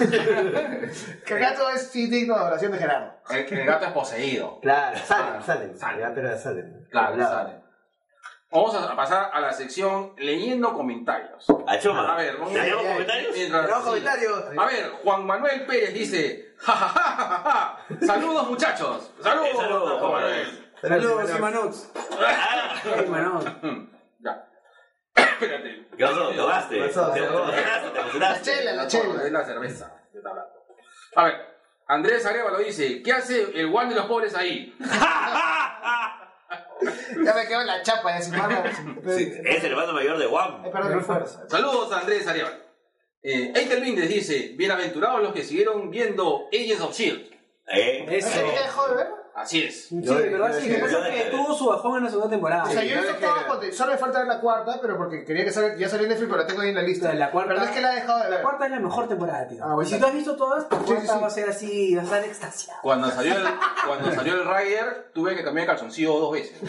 [1.25, 3.13] que el gato es sí digno de oración de Gerardo.
[3.29, 4.59] El, el gato es poseído.
[4.59, 5.77] claro, salen, Ah, salen.
[5.77, 5.99] salen.
[5.99, 6.87] Ya, pero salen.
[6.89, 7.31] Claro, Hablaba.
[7.43, 7.61] sale.
[8.49, 11.45] Vamos a pasar a la sección leyendo comentarios.
[11.67, 12.13] Achoma.
[12.13, 13.35] A ver, vamos ¿Tenemos Ay, ay, comentarios?
[13.35, 13.83] Mientras- sí.
[13.83, 14.43] comentarios.
[14.57, 18.05] A ver, Juan Manuel Pérez dice, ja, ja, ja, ja, ja, ja.
[18.07, 20.66] saludos muchachos, saludos, Eh, saludos, Juan Manuel.
[20.82, 21.91] Saludos, Imanox.
[22.19, 23.45] Ah, Imanox.
[24.19, 24.47] Ya.
[25.15, 25.88] Espérate.
[25.95, 26.32] ¿Qué pasó?
[26.32, 26.75] ¿Lo gaste?
[26.75, 27.15] ¿Te pasó?
[27.15, 27.91] emocionaste?
[28.11, 29.23] ¿Te La chela, la chela.
[29.23, 29.93] es la cerveza.
[31.15, 31.36] A ver,
[31.88, 34.75] Andrés Arevalo dice, ¿qué hace el guan de los pobres ahí?
[37.23, 38.49] Ya me quedo en la chapa, ya sin más.
[39.05, 40.61] Es el hermano mayor de Juan.
[40.71, 41.43] Perdido mi fuerza.
[41.49, 42.55] Saludos a Andrés Arevalo.
[43.23, 47.36] Eh, Eitel Méndez dice, bienaventurados los que siguieron viendo Agents of S.H.I.E.L.D.
[47.67, 48.17] ¿Eh?
[48.17, 48.30] Eso.
[48.30, 49.07] ¿Sabes qué dejó de ver?
[49.38, 49.83] Así es.
[49.89, 50.67] Sí, de verdad sí.
[50.67, 52.63] Lo que pasa es que tuvo su bajón en la segunda temporada.
[52.63, 53.15] O sea, yo de ver.
[53.47, 56.09] porque solo me falta ver la cuarta, pero porque quería que salga, ya salió en
[56.09, 57.13] Netflix, pero la tengo ahí en la lista.
[57.13, 58.33] La cuarta- Pero no es que la he dejado de ver.
[58.39, 59.63] La cuarta es la mejor temporada, tío.
[59.63, 59.88] Ah, bueno.
[59.88, 61.19] y si tú has visto todas, la cuarta sí, sí.
[61.21, 62.79] va a ser así, va a estar extasiado.
[62.81, 63.43] Cuando salió el,
[63.88, 66.59] cuando salió el Rider, tuve que cambiar de calzoncillo dos veces.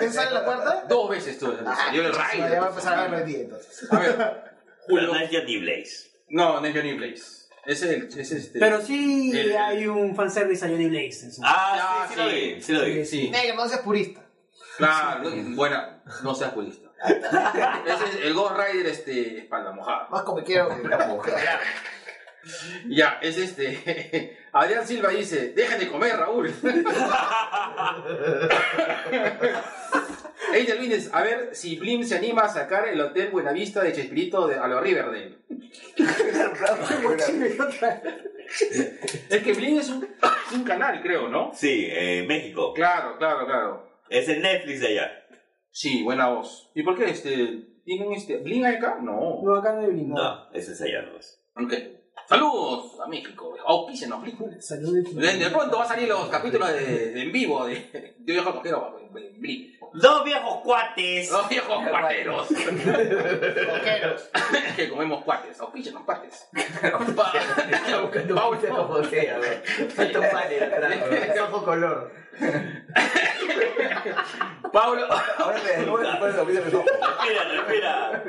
[0.00, 0.84] ¿Esa sale la cuarta?
[0.88, 1.58] Dos veces tuve.
[1.64, 2.62] Salió el Ah, Ya voy a Rider.
[2.70, 3.92] empezar a en día entonces.
[3.92, 4.42] A ver,
[4.88, 6.10] Pero no es Johnny Blaze.
[6.28, 7.39] No, no es Johnny Blaze.
[7.70, 8.58] Es el, es este.
[8.58, 11.26] Pero sí El- hay un fanservice a Johnny Blaze.
[11.26, 12.34] en su- Ah, sí, sí lo sí.
[12.36, 13.04] vi, sí lo vi.
[13.04, 14.20] Sí, Negro, no seas purista.
[14.76, 15.30] claro.
[15.30, 16.88] no- Buena, no seas purista.
[17.86, 20.08] Ese es el Ghost Rider, este, espalda mojada.
[20.10, 21.34] Más como quiero que la mujer.
[22.88, 24.38] Ya, es este.
[24.52, 26.50] Adrián Silva dice: Dejen de comer, Raúl.
[30.54, 34.46] Eitel Lunes, a ver si Blim se anima a sacar el Hotel Buenavista de Chespirito
[34.46, 35.38] de, a lo Riverdale.
[39.30, 41.52] Es que Blim es un, es un canal, creo, ¿no?
[41.54, 42.74] Sí, en México.
[42.74, 44.00] Claro, claro, claro.
[44.08, 45.24] Es el Netflix de allá.
[45.70, 46.72] Sí, buena voz.
[46.74, 47.68] ¿Y por qué este?
[47.84, 48.38] ¿Tienen este?
[48.38, 48.98] ¿Blim hay acá?
[49.00, 49.40] No.
[49.44, 50.24] No, acá no hay blindado.
[50.24, 51.40] No, ese es allá nomás.
[51.54, 51.74] Ok.
[52.30, 53.56] Saludos a México.
[53.66, 54.22] Auspícenos.
[54.22, 57.74] De, de pronto va a salir los capítulos de, de en vivo de,
[58.16, 59.00] de Viejo Coquero.
[59.10, 59.72] Blim.
[59.92, 61.28] Dos viejos cuates.
[61.28, 62.46] Los viejos cuateros.
[62.46, 64.30] Coqueros.
[64.76, 65.58] que comemos cuates.
[65.58, 66.48] Auspícenos cuates.
[67.16, 68.60] Paulo.
[71.64, 72.12] color.
[74.72, 75.06] Pablo.
[75.38, 76.84] Ahora y pones los.
[76.84, 78.22] Respira, respira.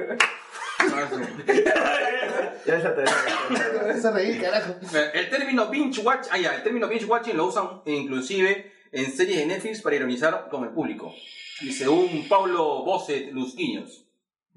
[2.66, 4.76] Ya reír, carajo.
[5.14, 9.40] El término binge watch, ah, ya, el término binge watching lo usan inclusive en series
[9.40, 11.14] de Netflix para ironizar con el público.
[11.62, 14.06] Y según Pablo Bosset Luzquiños.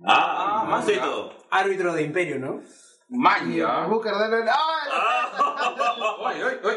[0.04, 1.34] Ah, Ah, Mancito.
[1.50, 2.60] Árbitro de Imperio, ¿no?
[3.08, 3.86] Maña.
[3.86, 6.24] De ¡Ah!
[6.26, 6.76] Ay, ay, ay.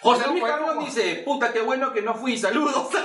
[0.00, 2.88] José Luis Carlos dice, puta qué bueno que no fui, saludos.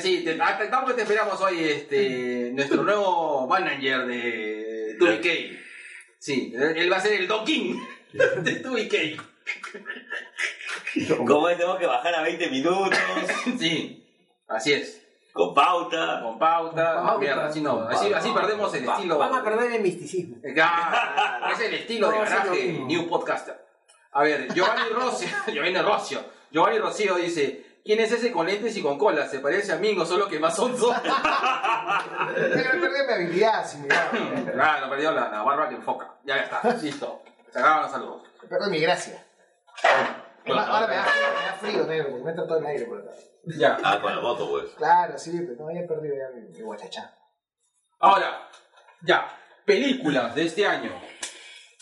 [0.00, 5.58] sí, te, hasta- tampoco te esperamos hoy, este, nuestro nuevo manager de 2K.
[6.18, 7.76] Sí, él va a ser el Don King
[8.12, 9.20] de 2K.
[11.26, 12.98] Como es, tenemos que bajar a 20 minutos.
[13.58, 14.06] Sí,
[14.48, 15.00] así es.
[15.32, 16.20] Con pauta.
[16.22, 17.18] Con pauta, Con pauta.
[17.18, 19.18] mierda, así no, así, así perdemos el estilo.
[19.18, 20.36] Van a perder el misticismo.
[20.54, 22.72] Ya, es el estilo de garaje.
[22.86, 23.60] New Podcaster.
[24.12, 28.82] A ver, Giovanni Rocio, Giovanni Rocio, Giovanni Rocío dice, ¿quién es ese con lentes y
[28.82, 29.28] con cola?
[29.28, 30.92] Se parece a Mingo, solo que más sonso.
[30.92, 34.10] Negro, he perdido mi habilidad, sin mirar.
[34.60, 36.14] Ah, no perdió la, la barba que enfoca.
[36.24, 37.22] Ya está, listo.
[37.52, 38.22] Se acaban los saludos.
[38.42, 39.24] He perdido mi gracia.
[40.46, 42.84] Ahora ahora me da frío, me da frío, negro, porque me entra todo el aire
[42.86, 43.10] por acá.
[43.58, 43.78] Ya.
[43.82, 44.70] Ah, con la moto, pues.
[44.76, 47.14] Claro, sí, pero no había perdido ya mi, mi guachachá.
[47.98, 48.48] Ahora,
[49.02, 49.26] ya,
[49.64, 50.92] películas de este año.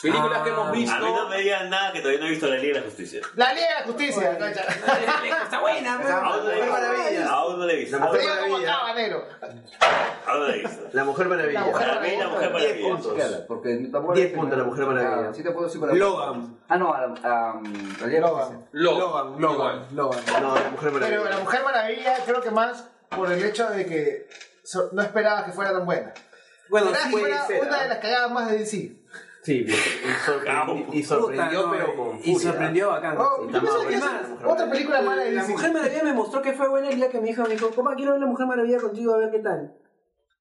[0.03, 0.95] Películas que hemos Ah, visto.
[0.97, 2.87] A mí no me digan nada que todavía no he visto la Liga de la
[2.87, 3.21] Justicia.
[3.37, 4.61] La Liga de la Justicia, concha.
[5.45, 6.73] Está buena, pero- Aún no la he visto.
[6.73, 7.29] Maravilla.
[7.31, 7.99] Aún no la he visto.
[7.99, 8.75] La Mujer Maravilla.
[10.27, 10.89] Aún no la he visto.
[10.93, 11.61] La Mujer Maravilla.
[11.61, 12.89] La Mujer Para mí la Mujer 10 Maravilla.
[12.89, 13.13] puntos.
[13.13, 15.29] Chequeala, porque tampoco 10 puntos la Mujer Maravilla.
[15.31, 16.57] Ah, sí te puedo decir para Logan.
[16.69, 18.67] Ah, no, la Liga de la Logan.
[18.73, 19.41] Logan.
[19.41, 20.21] Logan, Logan.
[20.43, 21.19] No, la Mujer Maravilla.
[21.19, 24.29] Pero la Mujer Maravilla creo que más por el hecho de que
[24.65, 26.13] so- no esperaba que fuera tan buena.
[26.71, 27.83] Bueno, fuera ser, una ¿ah?
[27.83, 28.97] de las cagadas más de DC.
[29.43, 29.77] Sí, bien.
[29.77, 32.39] Y, sorprendi- y sorprendió, Puta, no, pero con Y furia.
[32.51, 33.17] sorprendió bacán.
[33.19, 33.75] Oh, yo más
[34.45, 35.43] otra película mala de La.
[35.45, 37.95] Mujer Maravilla me mostró que fue buena el día que mi hija me dijo, papá,
[37.97, 39.75] quiero ver la Mujer Maravilla contigo a ver qué tal.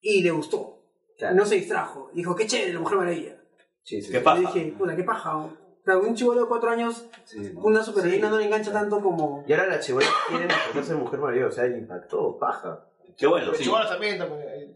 [0.01, 0.83] Y le gustó.
[1.17, 1.35] Claro.
[1.35, 2.11] No se distrajo.
[2.13, 3.37] Dijo, qué chévere la Mujer Maravilla.
[3.83, 4.11] Sí, sí.
[4.11, 4.39] ¿Qué Y pasa?
[4.39, 5.33] dije, puta, qué paja.
[5.33, 5.45] ¿no?
[5.45, 7.51] O sea, un chivolo de cuatro años, Sí.
[7.55, 9.43] una superheroína no le engancha tanto como...
[9.47, 10.47] Y ahora la chivola quiere
[10.87, 11.47] de Mujer Maravilla.
[11.47, 12.85] O sea, le impactó, paja.
[13.17, 13.51] Qué bueno.
[13.55, 13.63] Sí.
[13.63, 14.75] chibolos también, también.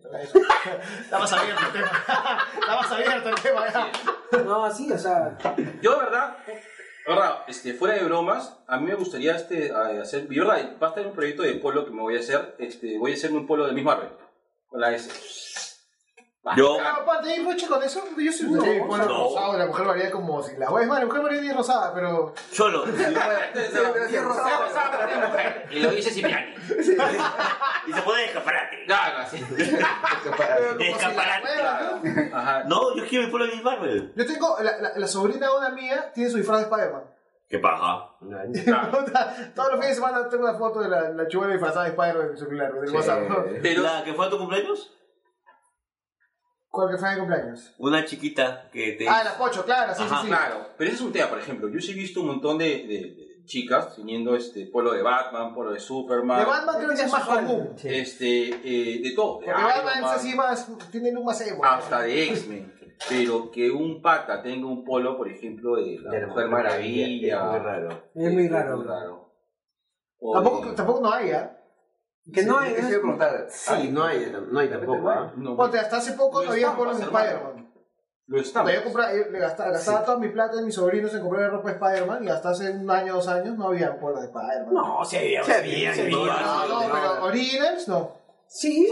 [1.04, 1.92] Está más abierto el tema.
[2.60, 3.66] Está más abierto el tema.
[4.32, 5.38] No, sí, o sea...
[5.82, 6.38] Yo, verdad,
[7.06, 10.28] de verdad, este, fuera de bromas, a mí me gustaría este, hacer.
[10.30, 12.56] Y, verdad, va a estar un proyecto de polo que me voy a hacer.
[12.58, 14.10] Este, voy a hacer un polo de Miss Marvel.
[14.68, 15.12] Con la S.
[16.56, 18.04] Yo, Ah, papá, ¿te roche con eso?
[18.18, 19.08] Yo soy un No, sí, no.
[19.08, 21.94] rosado de la Mujer Maravilla como si la es más, la Mujer Maravilla es rosada,
[21.94, 22.34] pero.
[22.52, 22.84] Cholo.
[25.72, 26.54] Y lo dice Cipriani.
[27.88, 28.84] Y se pone de escaparate.
[28.86, 29.38] Claro, así.
[29.40, 31.50] De como si la escaparate.
[32.30, 32.38] ¿no?
[32.38, 32.64] Ajá.
[32.66, 34.14] No, yo quiero mi pueblo de Marvel.
[34.16, 37.04] Yo tengo, la, la, la sobrina de una amiga tiene su disfraz de Spider-Man.
[37.48, 38.10] Qué paja.
[39.56, 42.26] Todos los fines de semana tengo una foto de la, la chivola disfrazada de Spider-Man
[42.26, 42.96] en mi celular, del Sí.
[42.96, 43.20] WhatsApp.
[43.30, 43.46] ¿no?
[43.62, 44.92] Pero, ¿La que fue a tu cumpleaños?
[46.76, 47.74] ¿Cuál que fue de cumpleaños?
[47.80, 49.08] Una chiquita que te...
[49.08, 50.28] Ah, la Pocho, claro, sí, Ajá, sí, sí.
[50.28, 51.70] claro, pero ese es un tema, por ejemplo.
[51.70, 55.54] Yo sí he visto un montón de, de- de chicas teniendo este polo de Batman,
[55.54, 56.40] polo de Superman.
[56.40, 57.76] De Batman creo que es más común.
[57.84, 59.40] Este, eh, de todo.
[59.40, 61.64] de Porque Iron Batman es así más, tiene luz más emo.
[61.64, 62.74] Hasta de X-Men.
[63.10, 67.06] Pero que un pata tenga un polo, por ejemplo, de la la Mujer Maravilla.
[67.06, 67.90] Es muy raro.
[68.16, 68.78] Es muy raro.
[68.78, 69.32] muy raro.
[70.20, 71.55] O Tampoco, de- tampoco no hay, ¿ah?
[72.34, 72.74] Que no hay...
[72.74, 73.48] Preguntar.
[73.50, 75.10] Sí, no hay, no hay tampoco.
[75.10, 75.32] ¿ah?
[75.36, 77.00] No, Ponte, hasta hace poco no había de hermano.
[77.00, 77.72] Spider-Man.
[78.28, 78.72] Lo estamos.
[78.72, 81.52] Cuando yo compraba, yo le gastaba, gastaba toda mi plata de mis sobrinos en comprar
[81.52, 84.74] ropa de Spider-Man y hasta hace un año, dos años no había polos de Spider-Man.
[84.74, 85.44] No, sí había.
[85.44, 86.34] Sí había, sí sí había.
[86.34, 86.68] había.
[86.68, 88.25] No, no, pero originals no.
[88.48, 88.88] Sí,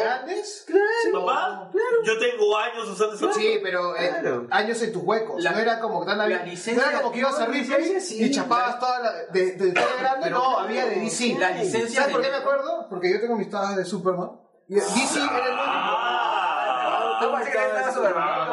[0.00, 0.66] ¿Grandes?
[1.12, 1.70] Papá,
[2.04, 4.46] yo tengo años usando esa Sí, pero eh, Claro.
[4.50, 5.42] años en tus huecos.
[5.42, 6.26] La- no era como tan la.
[6.28, 8.24] No era como que ibas a no, Ripley licencia sí.
[8.24, 9.12] y chapabas toda la.
[9.32, 11.36] De, de, de grande, Pero no, claro, había de DC.
[11.38, 12.86] La licencia ¿Sabes de- por qué me acuerdo?
[12.88, 14.30] Porque yo tengo mis tajas de Superman.
[14.68, 15.64] Y DC era el único.
[15.66, 18.48] Ah, ¿Cómo es que está Superman?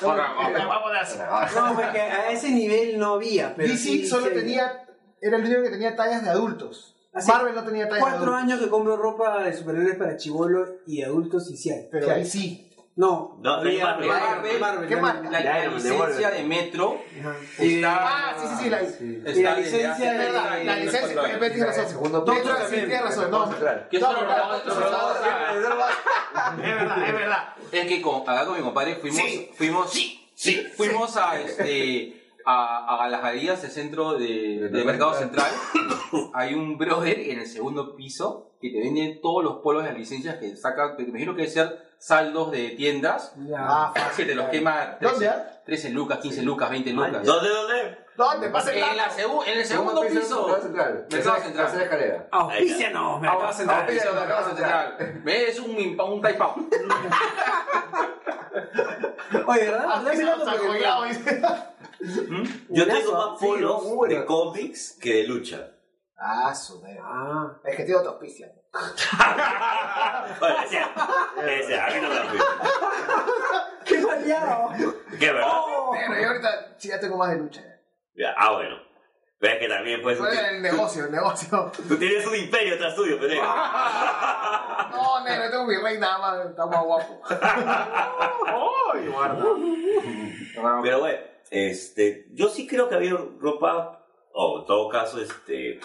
[0.00, 0.16] ¿Cómo
[1.00, 1.18] así?
[1.54, 3.54] No, porque a ese nivel no había.
[3.54, 4.84] Pero DC sí, solo sí tenía.
[5.20, 6.91] Era el único que tenía tallas de adultos.
[7.14, 8.42] Hace Marvel no tenía tallas de Cuatro adultos.
[8.42, 11.88] años que compro ropa de superhéroes para chivolo y adultos y sí hay.
[11.90, 12.12] Pero Sí.
[12.14, 12.68] DC.
[12.94, 14.08] No, No, había Marvel.
[14.08, 15.30] Marvel, Marvel, ¿Qué marca?
[15.30, 16.98] La, la Man, licencia de Metro
[17.58, 17.98] está.
[18.02, 18.68] Ah, sí, sí, sí.
[18.70, 21.22] La, está la licencia de- es verdad, la licencia.
[21.22, 21.88] Pepe tiene razón.
[21.88, 22.86] Segundo sí, también.
[22.88, 23.30] tiene razón.
[23.30, 23.88] No, Claro.
[23.90, 24.58] Que eso lo de- acabo de-
[26.62, 27.54] Es verdad, es verdad.
[27.72, 29.50] Es que con, acá con mi compadre fuimos, Sí.
[29.56, 29.90] fuimos,
[30.34, 35.50] sí, fuimos a este a, a las galerías del centro de, de Mercado Central.
[36.34, 39.98] Hay un brother en el segundo piso que te vende todos los polos de las
[39.98, 43.32] licencias que saca, que me imagino que debe ser saldos de tiendas.
[43.46, 43.58] Ya.
[43.60, 45.62] Ah, Que te los quema 13, ¿Dónde, ah?
[45.64, 47.24] 13 lucas, 15 lucas, 20 lucas.
[47.24, 47.98] ¿Dónde, dónde?
[48.16, 48.50] ¿Dónde?
[48.50, 50.46] Pasa el En, la segu- en el segundo piso.
[50.46, 51.06] Mercado Central.
[51.10, 51.64] Mercado Central.
[51.66, 52.26] Tercera escalera.
[52.30, 53.80] Auspícianos, me acabas de entrar.
[53.80, 54.20] Auspícianos.
[54.20, 55.20] Mercado Central.
[55.24, 55.60] ¿Ves?
[55.60, 56.54] Un, impa- un taipao.
[59.46, 59.72] Oye,
[62.02, 62.26] Dice.
[62.68, 65.68] Yo tengo más polos de cómics que de lucha.
[66.18, 66.82] Ah, su.
[67.02, 68.46] Ah, Es que tiene otro auspicio.
[70.40, 70.80] Bueno, ese,
[71.60, 72.38] ese, a mí no me fui.
[73.84, 74.70] qué maleado.
[75.18, 75.52] ¿Qué, verdad?
[75.92, 77.62] Pero yo ahorita sí ya tengo más de lucha.
[78.14, 78.76] Ya, Ah, bueno.
[79.38, 80.02] Pero es que también.
[80.02, 81.70] Fue en el negocio, el negocio.
[81.88, 83.42] Tú tienes un imperio tras tuyo, pendejo.
[84.92, 87.20] No, negro, tengo mi rey nada más, está más guapo.
[87.28, 89.44] ¡Ay, guarda!
[90.82, 91.18] Pero bueno,
[91.52, 95.78] este, yo sí creo que había ropa, o en todo caso, este,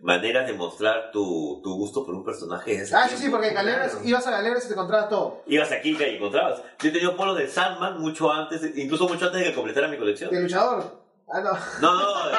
[0.00, 2.72] maneras de mostrar tu, tu gusto por un personaje.
[2.76, 4.08] de ese Ah, sí, sí, porque en galeras, Claro.
[4.08, 5.42] ibas a galeras y te encontrabas todo.
[5.46, 6.60] Ibas aquí y encontrabas.
[6.82, 9.96] Yo he tenido polos de Sandman mucho antes, incluso mucho antes de que completara mi
[9.96, 10.30] colección.
[10.30, 11.00] De luchador.
[11.32, 11.52] Ah, no.
[11.80, 12.30] No, no,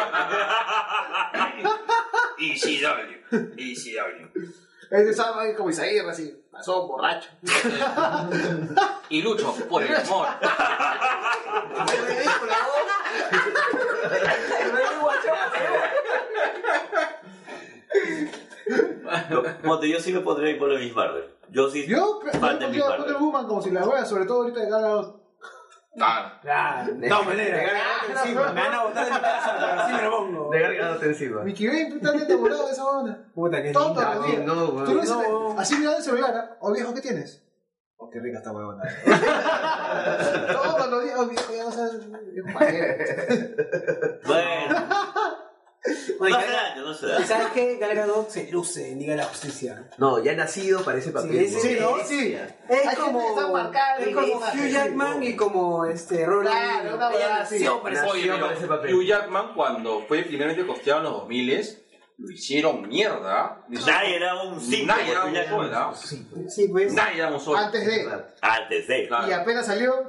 [2.37, 3.31] ECW.
[3.57, 4.27] ECW.
[4.91, 6.40] Es de ahí como Isaías, así.
[6.61, 7.27] Pasó borracho.
[9.09, 10.27] Y lucho por el amor.
[19.31, 19.43] no.
[19.63, 21.23] Ponte, yo sí me pondría mi polo de Miss Marvel.
[21.49, 21.87] Yo sí.
[21.87, 22.99] Yo, yo fan de Miss Marvel.
[22.99, 25.20] Wonder Woman como si la wea, sobre todo ahorita de Gal Gadot.
[25.93, 26.31] Claro.
[26.41, 27.71] Claro, de todas maneras.
[28.25, 30.49] Me van a botar de mi casa, pero así me lo pongo.
[30.49, 31.41] De garganta encima.
[31.43, 33.17] Puta, te enamorado de esa onda.
[33.35, 34.45] Puta que Todo linda.
[34.55, 35.05] no, weón.
[35.05, 35.59] No.
[35.59, 37.43] así mirando el celular, ¿o viejo qué tienes?
[37.97, 38.81] Oh, qué rica esta huevona.
[40.51, 41.65] Todos los días, oh viejo, ya
[42.31, 43.05] viejo pajero.
[44.25, 44.87] Bueno,
[46.19, 47.25] Oye, no Gal- se daña, no se ¿Y daña.
[47.25, 47.77] sabes qué?
[47.77, 49.89] Gal Gadot se luce en Liga de la Justicia.
[49.97, 51.47] No, ya nacido para ese papel.
[51.49, 51.59] Sí.
[51.59, 51.97] Sí, ¿no?
[52.05, 52.37] Sí.
[52.69, 53.19] Es como,
[53.99, 57.55] es como Hugh Jackman y como este Robert Claro, una verdad, sí.
[57.55, 58.93] nació para ese- Oye, ese papel.
[58.93, 61.77] Hugh Jackman cuando fue primeramente costeado en los 2000
[62.17, 63.65] lo hicieron mierda.
[63.67, 65.93] Nadie era un 5 Nadie era un sol, ¿ah?
[65.95, 66.53] Sí, pues.
[66.53, 66.93] Sí, pues.
[66.93, 67.57] Nadie era un sol.
[67.57, 68.07] Antes de.
[68.41, 69.07] antes de.
[69.07, 69.27] Claro.
[69.27, 70.07] Y apenas salió.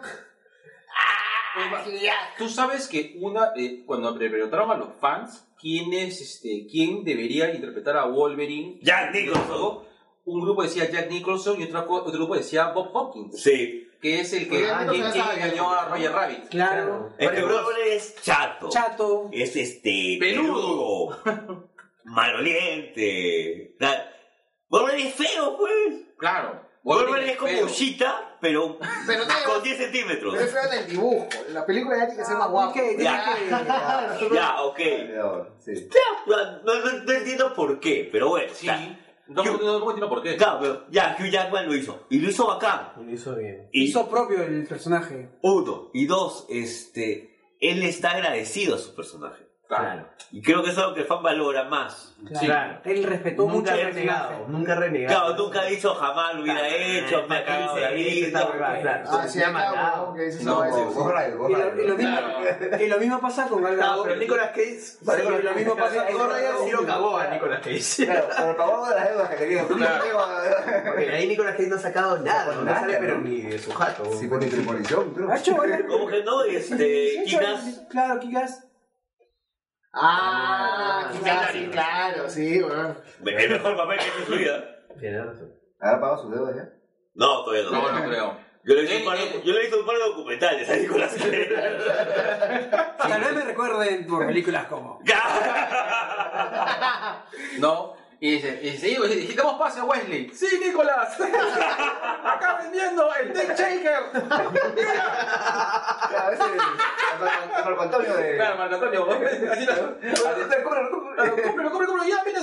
[2.39, 7.05] Tú sabes que una eh, cuando le preguntaron a los fans quién es este quién
[7.05, 9.85] debería interpretar a Wolverine, Jack Nicholson.
[10.25, 13.89] un grupo decía Jack Nicholson y otro, otro grupo decía Bob Hopkins, Sí.
[14.01, 14.97] que es el que sabe
[15.37, 16.49] engañó a Roger Rabbit.
[16.49, 17.13] Claro.
[17.19, 18.69] Es que Wolverine es chato.
[18.71, 19.29] Chato.
[19.33, 20.17] Es este.
[20.19, 21.19] Peludo.
[21.23, 21.71] peludo,
[22.05, 23.77] Maloliente.
[24.69, 25.95] Wolverine es feo, pues.
[26.19, 26.67] Claro.
[26.83, 27.67] Wolverine es como feo.
[27.67, 30.35] Ushita, pero Pero no, con 10 centímetros.
[30.35, 31.29] pero es feo en el dibujo.
[31.49, 33.37] En la película ya tiene que ser más tiene Ya.
[34.35, 34.79] Ya, ok.
[35.61, 35.89] Sí.
[36.27, 38.53] No, no- no entiendo por qué, pero bueno.
[38.55, 38.67] Sí.
[38.67, 38.99] ya.
[39.29, 40.37] No, no, no, no entiendo por qué.
[40.37, 42.07] Claro, pero ya, Hugh Jackman lo hizo.
[42.11, 42.93] Y lo hizo bacán.
[42.97, 43.69] Lo hizo bien.
[43.73, 45.31] Y Hizo propio el personaje.
[45.43, 45.91] uno.
[45.95, 47.31] Y dos, este.
[47.61, 49.42] Él está agradecido a su personaje.
[49.79, 50.05] Claro.
[50.31, 52.15] Y creo que es algo que el fan valora más.
[52.41, 52.81] Claro.
[52.85, 54.47] Él respetó mucho Nunca el renegado.
[54.49, 55.19] Nunca renegado.
[55.19, 58.51] Claro, nunca ha dicho jamás lo hubiera hecho, me ha cagado la vida.
[58.81, 59.05] Claro.
[59.11, 61.97] Ah, sí, Se llama que dices, No, Y lo, lo
[62.99, 64.05] mismo, lo pasa con Gal Gadot.
[64.05, 64.79] pero Nicolas Cage.
[64.79, 64.99] Sí,
[65.43, 68.05] lo mismo pasa con Gal sí lo cagó a Nicolas Cage.
[68.07, 69.65] Claro, pero pagó de las deudas que tenía.
[69.67, 73.73] Porque ahí Nicolas Cage no ha sacado nada, no Nada, sale pero ni de su
[73.73, 74.05] jato.
[74.19, 74.29] Sí,
[75.37, 76.43] hecho varias- ¿Cómo que no?
[76.45, 77.83] Este, Sí, Kikas.
[77.91, 78.67] Claro, Kikas.
[79.95, 82.99] Ah, claro, sí, claro, sí, weón.
[83.27, 84.65] El mejor papel que ha hecho en su vida.
[84.99, 85.53] Tiene razón.
[85.81, 86.69] ¿Ahora pagó sus deudas ya?
[87.15, 87.73] No, todavía no.
[87.73, 88.41] No, no creo.
[88.65, 89.43] Yo le hice Eh, un par de, eh.
[89.45, 91.49] yo le hice un par de documentales a Nicolás Cage.
[92.99, 95.01] Tal vez me recuerden por películas como.
[97.59, 97.95] No.
[98.25, 100.31] Y dice, y dice, "Digo, necesitamos pase a Wesley.
[100.33, 101.19] Sí, Nicolás.
[101.21, 103.99] Acá vendiendo el Deck Shaker.
[106.17, 106.47] A veces,
[107.65, 108.37] Marco Antonio de.
[108.37, 109.09] Claro, Marco Antonio.
[109.51, 109.67] Así.
[109.67, 109.97] Ya,
[112.25, 112.41] mira.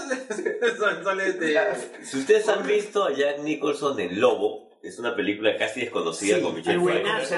[1.03, 1.55] Sale- este.
[2.03, 6.41] Si ustedes han visto a Jack Nicholson en Lobo, es una película casi desconocida Sí,
[6.41, 7.21] con Michelle el Pfeiffer.
[7.21, 7.32] Es.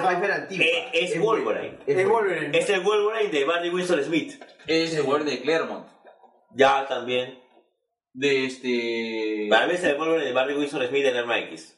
[0.59, 1.77] Eh, es Es Wolverine.
[1.85, 2.09] Es Wolverine.
[2.09, 2.57] Wolverine.
[2.57, 4.41] Es el Wolverine de Barry Winsor Smith.
[4.67, 5.85] Es el Wolverine de Claremont.
[6.55, 7.39] Ya también.
[8.13, 9.47] De este.
[9.49, 11.77] Para mí es el Wolverine de Barry Winsor Smith en Herman X.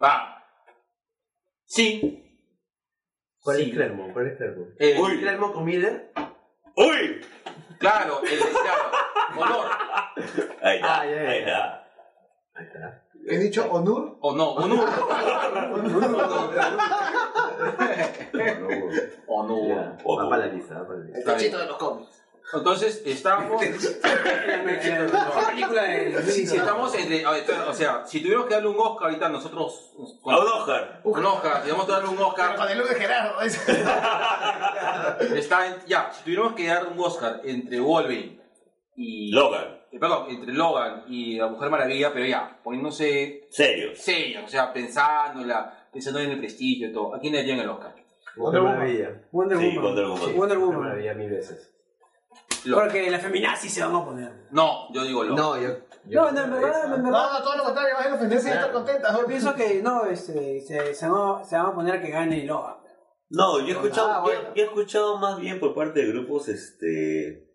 [0.00, 0.44] Ah.
[1.64, 2.22] Sí.
[3.42, 3.62] ¿Cuál Sí.
[3.64, 4.12] es Clermont?
[4.12, 4.70] ¿Cuál es Clermont?
[4.78, 5.18] Eh, Uy.
[5.20, 6.12] Clermont con Miller.
[6.76, 7.20] ¡Uy!
[7.78, 8.90] Claro, el claro.
[9.38, 9.66] Honor.
[10.62, 11.88] Ahí está, Ah, ahí está.
[12.54, 13.04] Ahí está.
[13.26, 14.18] ¿He dicho Onur?
[14.20, 14.88] O no, honor.
[14.88, 16.54] Honor.
[18.32, 19.96] Ya.
[20.04, 20.28] O Va no.
[20.30, 21.18] para la lista, va para la lista.
[21.18, 22.19] El techito de los cómics.
[22.52, 23.02] Entonces.
[23.04, 23.88] Si estamos entre.
[27.24, 29.92] a ver, O sea, si tuviéramos que darle un Oscar ahorita nosotros.
[30.24, 31.00] A un Oscar.
[31.04, 32.70] Un Oscar, si vamos a darle un Con Oscar.
[32.70, 33.40] el look de Gerardo.
[35.36, 38.40] Está en- ya, si tuviéramos que dar un Oscar entre Wolverine
[38.96, 39.32] y.
[39.32, 39.78] Logan.
[39.92, 43.90] eh, Perdón, entre Logan y la Mujer Maravilla, pero ya, poniéndose Serio.
[43.94, 47.14] serio, o sea, pensándola, pensando en el prestigio y todo.
[47.14, 47.94] ¿A quién le darían el Oscar?
[48.36, 49.22] Wonder Maravilla.
[49.32, 49.82] Wonder Sí, Woman.
[49.84, 50.20] Wonder Woman.
[50.20, 50.80] Wonder Wonder Woman.
[50.80, 51.72] Maravilla mil veces.
[52.64, 54.32] Lo- Porque las feminazis se van a oponer.
[54.50, 55.36] No, yo digo Logan.
[55.36, 55.68] No, yo.
[56.06, 57.10] yo No, no, en verdad, en verdad.
[57.10, 59.16] No, no, todo lo contrario, vas a ofenderse y estar contenta.
[59.18, 62.10] Yo pienso que no, este, se, se, van a, se van a poner a que
[62.10, 62.76] gane Logan.
[63.30, 64.40] No, yo he escuchado, Ah, bueno.
[64.48, 67.46] yo, yo he escuchado más bien por parte de grupos este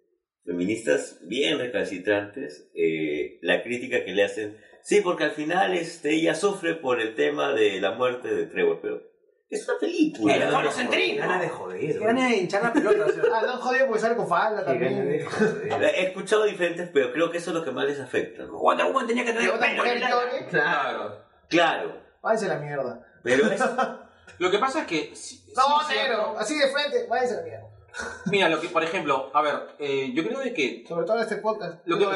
[0.45, 4.57] feministas bien recalcitrantes eh, la crítica que le hacen.
[4.83, 8.79] Sí, porque al final este ella sufre por el tema de la muerte de Trevor,
[8.81, 9.01] pero
[9.49, 10.35] es una película.
[10.35, 10.51] El ¿no?
[10.51, 11.99] Gana de joder.
[11.99, 13.05] Gane de hinchar la pelota.
[13.05, 13.23] o sea.
[13.33, 15.25] Ah, no, jodido porque sale con falda de también.
[15.25, 15.83] joder.
[15.95, 18.45] He escuchado diferentes, pero creo que eso es lo que más les afecta.
[18.45, 19.83] Wonder Woman tenía que tener otra pelo.
[19.83, 21.25] llore, Claro.
[21.47, 23.05] Claro, váyanse a la mierda.
[23.23, 23.61] pero es,
[24.39, 25.15] Lo que pasa es que.
[25.15, 27.69] si- No, negro, así de frente, váyanse a la mierda.
[28.25, 31.23] Mira, lo que, por ejemplo, a ver, eh, yo creo de que Sobre todo en
[31.23, 31.79] este podcast.
[31.85, 32.09] Lo que, yo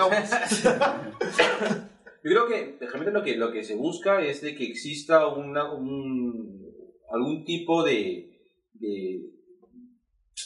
[2.23, 6.68] creo que realmente lo que, lo que se busca es de que exista una, un,
[7.11, 8.39] algún tipo de,
[8.73, 9.21] de,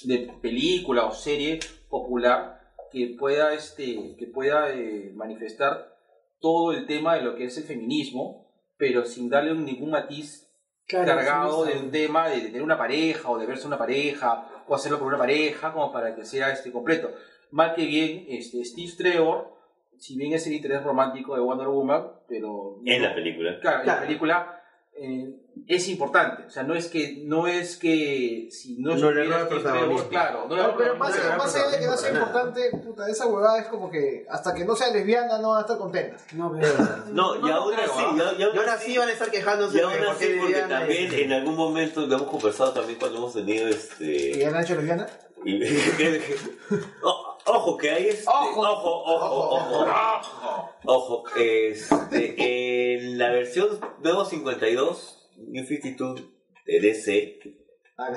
[0.05, 1.59] de película o serie
[1.89, 2.59] popular
[2.91, 5.95] que pueda, este, que pueda eh, manifestar
[6.39, 10.49] todo el tema de lo que es el feminismo, pero sin darle ningún matiz
[10.85, 14.75] Claro, cargado de un tema de tener una pareja o de verse una pareja o
[14.75, 17.09] hacerlo con una pareja como para que sea este completo.
[17.51, 19.53] Mal que bien, este, Steve Trevor,
[19.97, 23.57] si bien es el interés romántico de Wonder Woman, pero En la película.
[23.61, 24.01] Claro, en Claro.
[24.01, 24.62] la película
[24.95, 25.35] eh,
[25.67, 26.43] es importante.
[26.45, 30.07] O sea, no es que, no es que si no, No le protagonismo.
[30.09, 33.27] Claro, no No, pero más, no, más allá de que no sea importante, puta, esa
[33.27, 36.17] huevada es como que hasta que no sea lesbiana no va a estar contenta.
[36.33, 36.73] No, pero...
[37.11, 39.81] No, y aún así, y aún- y Y así- sí van a estar quejándose Y
[39.81, 43.71] aún así, porque también en algún momento lo hemos conversado también cuando hemos tenido ¿Y
[43.71, 44.37] este.
[44.39, 45.07] ya la han hecho lesbiana?
[47.45, 48.25] ojo, que hay este.
[48.27, 48.61] Ojo.
[48.61, 50.69] ojo, ojo, ojo.
[50.85, 56.21] Ojo, este, en la versión nuevo 52, New 52
[56.65, 57.39] de DC,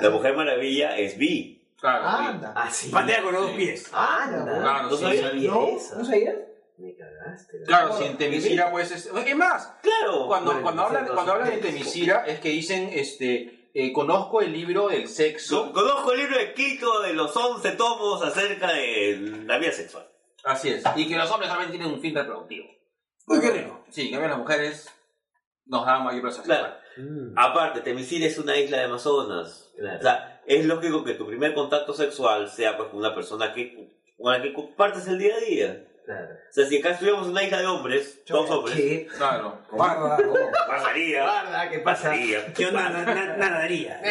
[0.01, 1.55] la Mujer Maravilla es bi.
[1.79, 2.25] Claro, sí.
[2.27, 2.53] Anda.
[2.55, 2.89] Ah, sí.
[2.89, 3.89] Patea con los dos pies.
[3.93, 4.59] Anda.
[4.59, 5.31] Claro, ¿No sí, sabía?
[5.31, 5.47] sí.
[5.47, 5.95] No, esa.
[5.97, 6.35] ¿No sabías?
[6.77, 7.61] Me cagaste.
[7.65, 9.05] Claro, si en Temisira pues es...
[9.07, 10.27] Es más, Claro.
[10.27, 14.41] cuando, Bueno, cuando, sí, hablan, cuando hablan de Temisira es que dicen, este, eh, conozco
[14.41, 15.71] el libro del sexo.
[15.71, 20.07] Conozco el libro escrito de los 11 tomos acerca de la vida sexual.
[20.43, 20.83] Así es.
[20.95, 22.65] Y que los hombres solamente tienen un fin reproductivo.
[23.27, 23.83] Uy, qué rico.
[23.91, 24.89] Sí, en cambio las mujeres
[25.67, 26.73] nos dan mayor placer Claro.
[26.97, 29.71] Mm, Aparte, Temisira es una isla de Amazonas.
[29.77, 29.99] Claro.
[29.99, 33.93] O sea, es lógico que tu primer contacto sexual sea pues, con una persona que,
[34.17, 35.87] con la que compartes el día a día.
[36.07, 36.33] Claro.
[36.49, 39.07] O sea, si acá estuviéramos en una isla de hombres, dos hombres, ¿Qué?
[39.17, 39.59] Claro.
[39.69, 40.17] Guarda.
[40.67, 41.21] pasaría.
[41.23, 42.03] Guarda, ¿qué pasa?
[42.09, 42.53] Pasaría.
[42.53, 42.89] ¿Qué onda?
[42.89, 44.01] Na- na- Nadaría.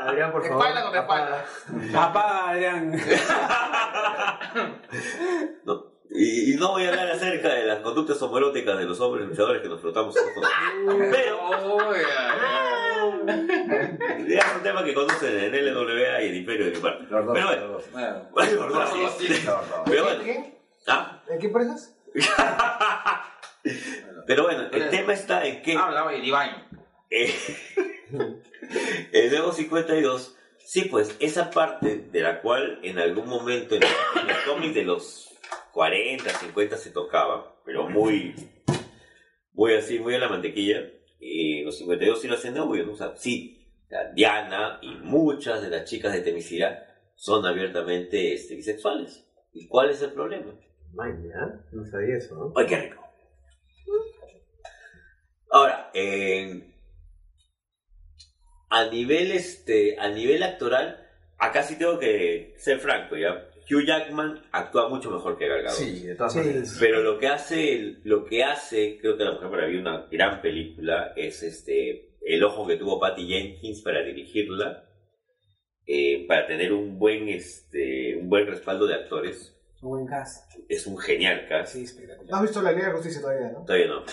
[0.00, 0.66] Adrián, por favor.
[0.66, 1.44] Espalda contra espalda.
[1.94, 2.92] Papá, Adrián.
[5.64, 5.86] No.
[6.10, 9.60] Y, y no voy a hablar acerca de las conductas homoeróticas de los hombres luchadores
[9.62, 10.46] que nos nosotros.
[11.10, 11.38] Pero
[11.70, 12.87] Oh, yeah.
[14.28, 17.04] es un tema que conocen en LWA y el Imperio de mi parte.
[17.08, 17.24] Pero
[20.04, 20.22] bueno.
[20.86, 21.94] Ah, ¿En qué empresas?
[24.26, 26.64] pero bueno, el tema está en que Hablaba de Divine.
[27.10, 27.34] eh,
[29.12, 34.26] el nuevo 52, sí, pues esa parte de la cual en algún momento en, en
[34.26, 35.28] los cómics de los
[35.72, 38.34] 40, 50 se tocaba, pero muy,
[39.52, 40.82] muy así, muy a la mantequilla.
[41.18, 42.92] Y los 52 sí lo hacen de obvio, ¿no?
[42.92, 48.54] O sea, sí, la Diana y muchas de las chicas de Temisira son abiertamente este,
[48.54, 49.26] bisexuales.
[49.52, 50.54] ¿Y cuál es el problema?
[50.92, 52.52] Man, ya, no sabía eso, ¿no?
[52.56, 53.02] ¡Ay, qué rico!
[55.50, 56.74] Ahora, eh,
[58.70, 61.08] a nivel este, a nivel actoral,
[61.38, 63.47] acá sí tengo que ser franco, ¿ya?
[63.70, 65.76] Hugh Jackman actúa mucho mejor que Gal Gadot.
[65.78, 66.38] Sí, de todas Sí.
[66.40, 66.76] maneras.
[66.80, 71.12] Pero lo que hace, lo que hace, creo que La Mujer Maravilla, una gran película,
[71.16, 74.84] es este el ojo que tuvo Patty Jenkins para dirigirla,
[75.86, 79.54] eh, para tener un buen, este, un buen respaldo de actores.
[79.80, 80.52] Un buen cast.
[80.68, 81.72] Es un genial cast.
[81.74, 82.30] Sí, espectacular.
[82.30, 83.64] ¿No has visto la Liga de Justicia todavía, no?
[83.64, 84.04] Todavía no.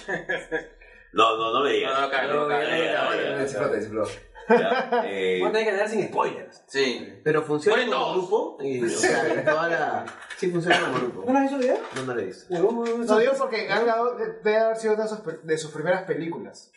[1.14, 1.94] No, no, no me digas.
[1.94, 2.86] No, no, no, no, cae.
[2.86, 3.42] ya.
[3.42, 4.12] Explota, explota.
[4.50, 6.64] Ya, eh, a tener que dar sin spoilers.
[6.68, 7.08] Sí.
[7.24, 8.18] Pero funciona Mueren como todos.
[8.30, 8.58] grupo.
[8.64, 10.06] Y, o sea, en toda la...
[10.38, 11.24] Sí, funciona como grupo.
[11.26, 11.78] ¿No lo has visto bien?
[11.96, 12.54] No, no lo he visto.
[12.54, 16.72] No digo porque Gal Gadot debe haber sido una de sus, de sus primeras películas.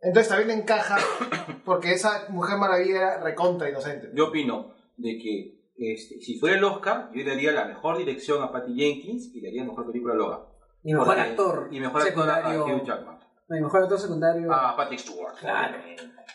[0.00, 0.96] Entonces también encaja
[1.64, 4.10] porque esa Mujer Maravilla era recontra inocente.
[4.14, 8.42] Yo opino de que este, si fuera el Oscar, yo le daría la mejor dirección
[8.42, 10.40] a Patty Jenkins y le daría mejor película a Logan.
[10.84, 11.68] Y mejor Porque- actor.
[11.70, 12.64] Y mejor actor a.
[12.64, 13.18] Hugh Jackman.
[13.50, 14.52] Y mejor actor secundario.
[14.52, 15.34] A Patrick Stewart.
[15.38, 15.78] Claro.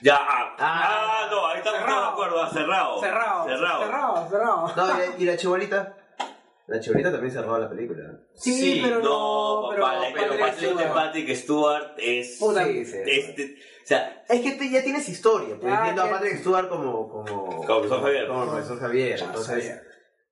[0.02, 0.82] ya, ah, Ah.
[0.88, 3.00] ah, no, ahí estamos todos de acuerdo, ah, cerrado.
[3.00, 3.46] Cerrado.
[3.46, 3.80] Cerrado.
[3.84, 4.74] Cerrado, cerrado.
[4.76, 4.88] No,
[5.20, 5.96] y, y la chibolita.
[6.66, 8.04] La chibolita también se robó la película.
[8.36, 10.94] Sí, Sí, pero No, papá, pero pero Patrick Patrick, Stewart.
[10.94, 12.38] Patrick Stewart es.
[12.40, 12.98] Puta, Sí, sí.
[13.06, 13.44] Este,
[13.84, 16.70] o sea, Es que te- ya tienes historia, pues Ah, viendo a que- Patrick Stewart
[16.70, 17.10] como...
[17.10, 18.28] Como Como profesor Javier.
[18.28, 19.82] Como profesor Javier, Ah, entonces...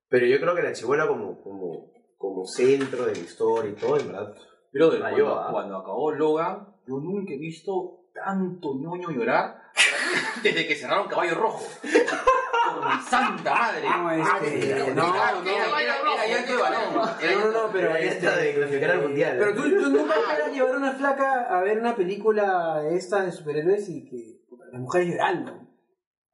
[0.08, 3.98] Pero yo creo que la chibola como, como, como centro de la historia y todo,
[3.98, 4.34] en verdad.
[4.72, 5.48] Pero de Rayó, cuando, ¿ah?
[5.52, 9.62] cuando acabó Logan, yo nunca he visto tanto ñoño llorar
[10.42, 11.64] desde que cerraron Caballo Rojo.
[11.82, 13.88] Por mi santa madre.
[13.88, 15.48] No, este, no, era- no.
[15.48, 16.94] era- era llanto de balón.
[16.94, 19.36] No, no, no, pero esta de clasificar al mundial.
[19.38, 23.22] Pero tú, tú nunca esperas llevar a una flaca a ver una película de esta
[23.22, 25.58] de superhéroes y que las mujeres llorando.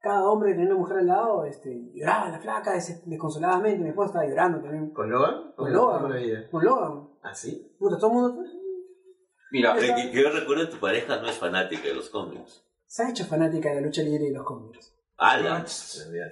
[0.00, 3.82] Cada hombre tenía una mujer al lado, este, lloraba la flaca des- desconsoladamente.
[3.82, 4.90] Mi esposa estaba llorando también.
[4.90, 5.52] ¿Con Logan?
[5.56, 6.02] Con Logan.
[6.50, 7.08] Con Logan.
[7.22, 7.74] ¿Ah, sí?
[7.78, 8.42] Puta, todo el mundo
[9.50, 12.62] Mira, que, que- que yo recuerdo tu pareja no es fanática de los cómics.
[12.86, 14.94] se ha hecho fanática de la lucha libre y los cómics.
[15.16, 15.64] ¡Hala!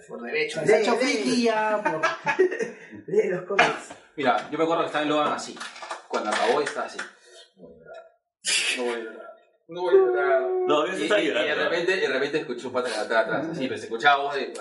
[0.09, 0.61] Por derecho.
[0.65, 2.01] Se ha hecho friki ya por...
[3.09, 3.89] Lee los cómics.
[4.17, 5.59] mira, yo me acuerdo que estaba en Logan así.
[6.09, 6.99] Cuando acabó estaba así.
[7.57, 8.07] No voy a llorar.
[8.79, 9.37] No voy a llorar.
[9.69, 10.41] No voy a llorar.
[10.69, 11.49] No, yo Y, llorando.
[11.49, 13.47] de repente, de repente escuché un pata de atrás, atrás.
[13.59, 14.53] Sí, pero se escuchaba voz de.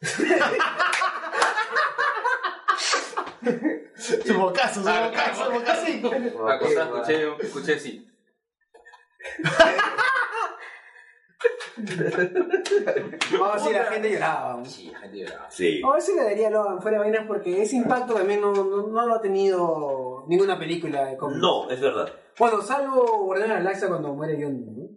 [3.96, 6.02] Su bocazo, su bocazo, su bocacín.
[6.46, 8.06] La cosa escuché, escuché así.
[13.38, 14.64] Vamos a decir, la gente lloraba.
[14.64, 15.50] Sí, la gente lloraba.
[15.50, 15.80] Sí.
[15.84, 18.52] A ver si le daría a Logan fuera de vainas porque ese impacto también no,
[18.52, 21.40] no, no lo ha tenido ninguna película de cómics.
[21.40, 22.12] No, es verdad.
[22.38, 24.64] Bueno, salvo Guardián de la Galaxia cuando muere John.
[24.76, 24.88] ¿no?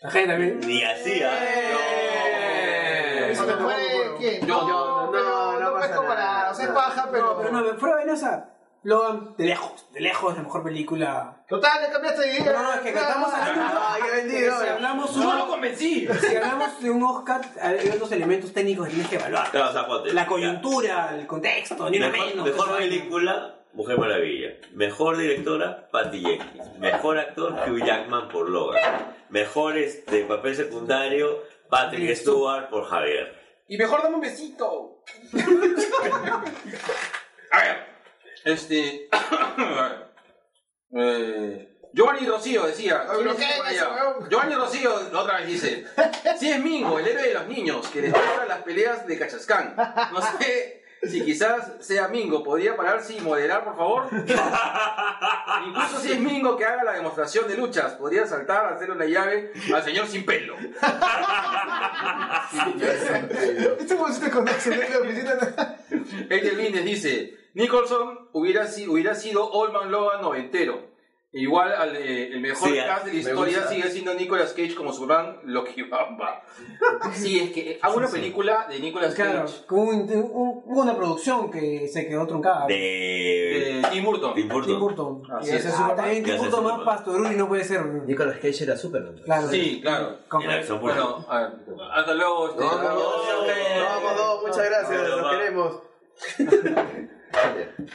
[0.00, 0.60] La gente también.
[0.60, 1.38] Ni así, ¿ah?
[1.42, 3.34] ¡Eh!
[3.34, 3.84] ¿Se te muere
[4.18, 4.46] quién?
[4.46, 6.24] Yo- no, no, no no puedes pasa comparar.
[6.24, 6.33] O sea,
[6.68, 7.34] paja, pero.
[7.34, 8.54] No, pero no, fuera sea,
[8.84, 11.42] Logan, de lejos, de lejos, la mejor película.
[11.48, 12.52] Total, le cambiaste de idea.
[12.52, 13.78] No, no, es que estamos hablando.
[13.80, 14.60] Ah, qué vendido.
[14.60, 16.06] Si hablamos, ¡No lo convencí!
[16.20, 19.50] si hablamos de un Oscar, hay otros elementos técnicos que tienes que evaluar.
[19.50, 20.28] Claro, o sea, ponte, La ya.
[20.28, 22.44] coyuntura, el contexto, ni una Mejor, menos.
[22.44, 24.48] mejor película, Mujer Maravilla.
[24.74, 26.78] Mejor directora, Patty Jenkins.
[26.78, 29.14] Mejor actor, Hugh Jackman por Logan.
[29.30, 33.34] Mejor este, papel secundario, Patrick Stewart por Javier.
[33.66, 34.93] Y mejor dame un besito.
[37.50, 37.86] A ver,
[38.44, 39.08] este.
[40.96, 43.06] eh, Giovanni Rocío decía.
[43.08, 43.82] Ay, ¿quién ¿pero es qué ese por es allá?
[43.82, 44.30] eso, weón?
[44.30, 45.86] Giovanni Rocío otra vez dice:
[46.38, 49.74] Si es Mingo, el héroe de los niños, que descubra las peleas de Cachascán.
[50.12, 54.08] No sé si quizás sea Mingo, ¿podría pararse y moderar, por favor?
[55.66, 59.52] Incluso si es Mingo que haga la demostración de luchas, podría saltar, hacer una llave
[59.74, 60.56] al señor sin pelo.
[63.78, 65.76] Este bolsito con excelente oficina.
[66.28, 70.93] Méndez dice, Nicholson hubiera, si- hubiera sido Oldman Logan noventero.
[71.36, 73.68] Igual al, eh, el mejor Sí, cast de la historia gusta.
[73.74, 76.42] sigue siendo Nicolas Cage como Superman, Loki Bamba.
[77.12, 80.96] Sí, es que hago una película de Nicolas Claro, Cage con un- un- hubo una
[80.96, 82.66] producción que se quedó truncada.
[82.68, 82.74] De.
[82.74, 84.34] de Tim Burton.
[84.34, 84.70] Tim Burton.
[84.70, 85.22] Tim Burton.
[85.40, 85.64] Así Y es.
[85.64, 87.84] ese Superman- Tim Burton más y no puede ser.
[87.84, 89.20] Nicolas Cage era Superman.
[89.24, 89.48] Claro.
[89.48, 90.16] Sí, claro.
[90.80, 90.80] Burton.
[90.80, 91.50] Bueno, a ver,
[91.94, 92.48] hasta luego.
[92.50, 95.30] este, No, no, vamos, dos, muchas gracias, los va.
[95.30, 95.82] queremos.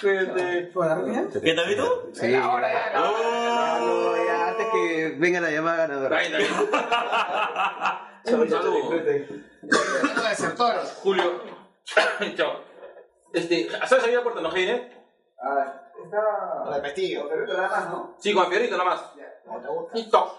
[0.02, 2.10] ¿Qué tal, Vito?
[2.14, 6.18] Sí, ahora ya, no, no, ya, antes que venga la llamada ganadora.
[6.18, 6.46] Ahí, ahí.
[8.26, 8.76] Chau, Un chau, saludo.
[8.76, 9.46] disfruten.
[10.30, 10.76] Desertor.
[11.02, 11.42] Julio.
[12.36, 12.64] Chao.
[13.34, 14.92] Este, ¿sabes salir a Puerto Nojine?
[16.66, 17.30] Lo investigo.
[18.20, 19.14] Sí, con Fiorito nada más.
[19.94, 20.38] Listo.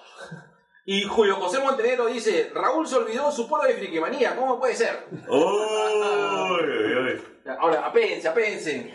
[0.86, 5.06] Y Julio José Montenegro dice, Raúl se olvidó su polo de friquimanía, ¿cómo puede ser?
[7.58, 8.92] Ahora, apénse.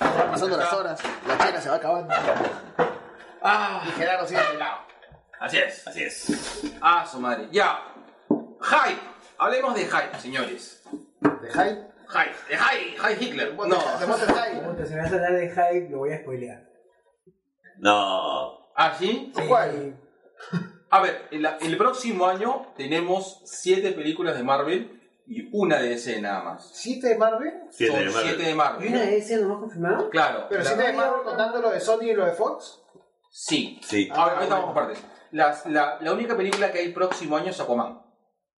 [0.00, 1.00] Van pasando las horas.
[1.26, 2.14] La chela se va acabando.
[3.42, 4.78] Ah, Y Gerardo sigue pelado.
[5.40, 5.86] así es.
[5.86, 6.62] Así es.
[6.80, 7.48] Ah, su madre.
[7.52, 7.78] Ya.
[8.28, 9.00] Hype.
[9.38, 10.82] Hablemos de hype, señores.
[11.20, 11.86] ¿De hype?
[12.08, 12.34] Hype.
[12.48, 12.56] De.
[12.56, 13.50] Hype Hitler.
[13.50, 13.76] ¿De No.
[14.06, 14.60] Monster High?
[14.64, 16.62] Puta, Si me vas a hablar de hype, lo voy a spoilear.
[17.78, 18.66] No.
[18.74, 19.32] ¿Ah, sí?
[19.48, 19.96] ¿Cuál?
[20.90, 26.20] A ver, el, el próximo año tenemos siete películas de Marvel y una de DC
[26.20, 26.70] nada más.
[26.72, 27.52] ¿Siete de Marvel?
[27.70, 28.28] Siete Son de Marvel.
[28.28, 28.88] siete de ¿Y Marvel.
[28.88, 30.10] una de esas nomás confirmado?
[30.10, 30.46] Claro.
[30.48, 32.80] ¿Pero La- siete de Marvel contando lo de Sony y lo de Fox?
[33.30, 33.80] Sí.
[33.82, 34.08] Sí.
[34.14, 35.04] Ahora, ahorita vamos por partes.
[35.32, 38.00] Las- la, la única película que hay el próximo año es Aquaman.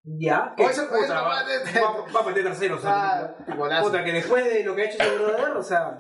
[0.05, 0.55] Ya.
[0.59, 2.77] O eso- puta, eso va, va de- va- va a meter tercero.
[2.77, 3.81] o sea, Ah.
[3.83, 5.99] Puta, que después de lo que ha hecho ese brother, o sea.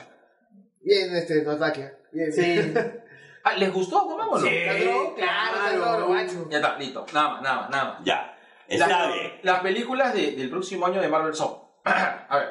[0.80, 1.92] Bien, este, Notakia.
[2.12, 2.40] Bien, Sí.
[2.42, 2.74] bien.
[3.44, 4.40] Ah, ¿Les gustó Aquaman o no?
[4.40, 4.48] Sí.
[4.64, 6.48] Claro, claro, claro, macho.
[6.50, 7.06] Ya está, listo.
[7.14, 8.04] Nada más, nada más, nada más.
[8.04, 8.36] Ya.
[8.66, 9.32] Está Las- bien.
[9.42, 11.56] Las películas de- del próximo año de Marvel son.
[11.84, 12.48] a ver,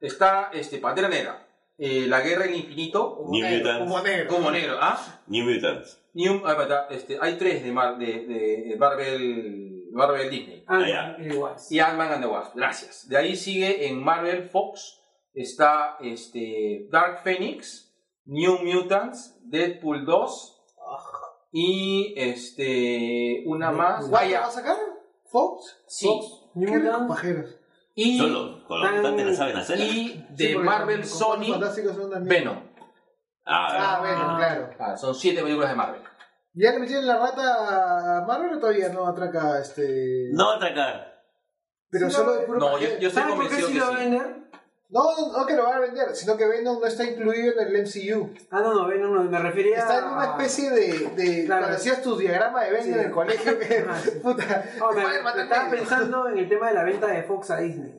[0.00, 1.46] está este, Pantera Negra,
[1.78, 3.78] eh, La Guerra del Infinito, New Mutants.
[3.80, 4.28] Como negro.
[4.28, 4.98] como negro, ¿ah?
[5.28, 6.00] New Mutants.
[6.14, 10.64] New, ah, espera, este, hay tres de, Mar- de, de Marvel, Marvel Disney.
[10.66, 11.16] Ah, ya.
[11.24, 11.54] igual.
[11.70, 13.08] Y Ant-Man and the Wasp, gracias.
[13.08, 15.00] De ahí sigue en Marvel Fox,
[15.34, 17.92] está este, Dark Phoenix,
[18.26, 20.56] New Mutants, Deadpool 2
[21.52, 24.04] y este, una más.
[24.04, 24.76] Ah, ¿Cuál va a sacar?
[25.30, 25.82] ¿Fox?
[25.86, 26.06] Sí.
[26.06, 26.50] Fox.
[26.54, 27.08] New Mutants.
[27.08, 27.56] pajeros.
[27.94, 28.64] Y, Solo.
[28.66, 29.80] Con los mutantes la saben hacer.
[29.80, 31.58] y de Sí, Marvel Sony.
[32.22, 32.70] Venom.
[33.44, 34.70] Ah, Ah, bueno, claro.
[34.78, 36.02] Ah, son siete películas de Marvel.
[36.52, 40.30] ¿Ya le metieron la rata a Marvel o todavía no atraca este.?
[40.32, 41.20] no atacar.
[41.90, 43.72] Pero Sí, solo no, de puro No, yo, yo estoy ¿Sabes por qué convencido sí
[43.74, 44.04] que lo va a sí.
[44.04, 44.36] vender?
[44.92, 47.68] No, no, no que lo van a vender, sino que Venom no está incluido en
[47.76, 48.34] el MCU.
[48.50, 51.10] Ah, no, no, ven, no, no, me refería Está en una a- especie de.
[51.14, 51.60] de Claro.
[51.62, 52.92] Cuando hacías tu diagrama de Venom Sí.
[52.94, 53.84] en el colegio, que.
[53.88, 54.64] Ah, puta.
[54.80, 55.42] No, me, Spider-Man me también.
[55.46, 57.94] estaba pensando en el tema de la venta de Fox a Disney.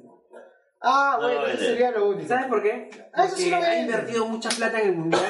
[0.82, 2.28] Ah, No, bueno, no, eso sería lo único.
[2.28, 2.90] ¿Sabes por qué?
[3.14, 3.86] Ah, eso sí Porque lo ha venden.
[3.86, 5.24] invertido mucha plata en el mundial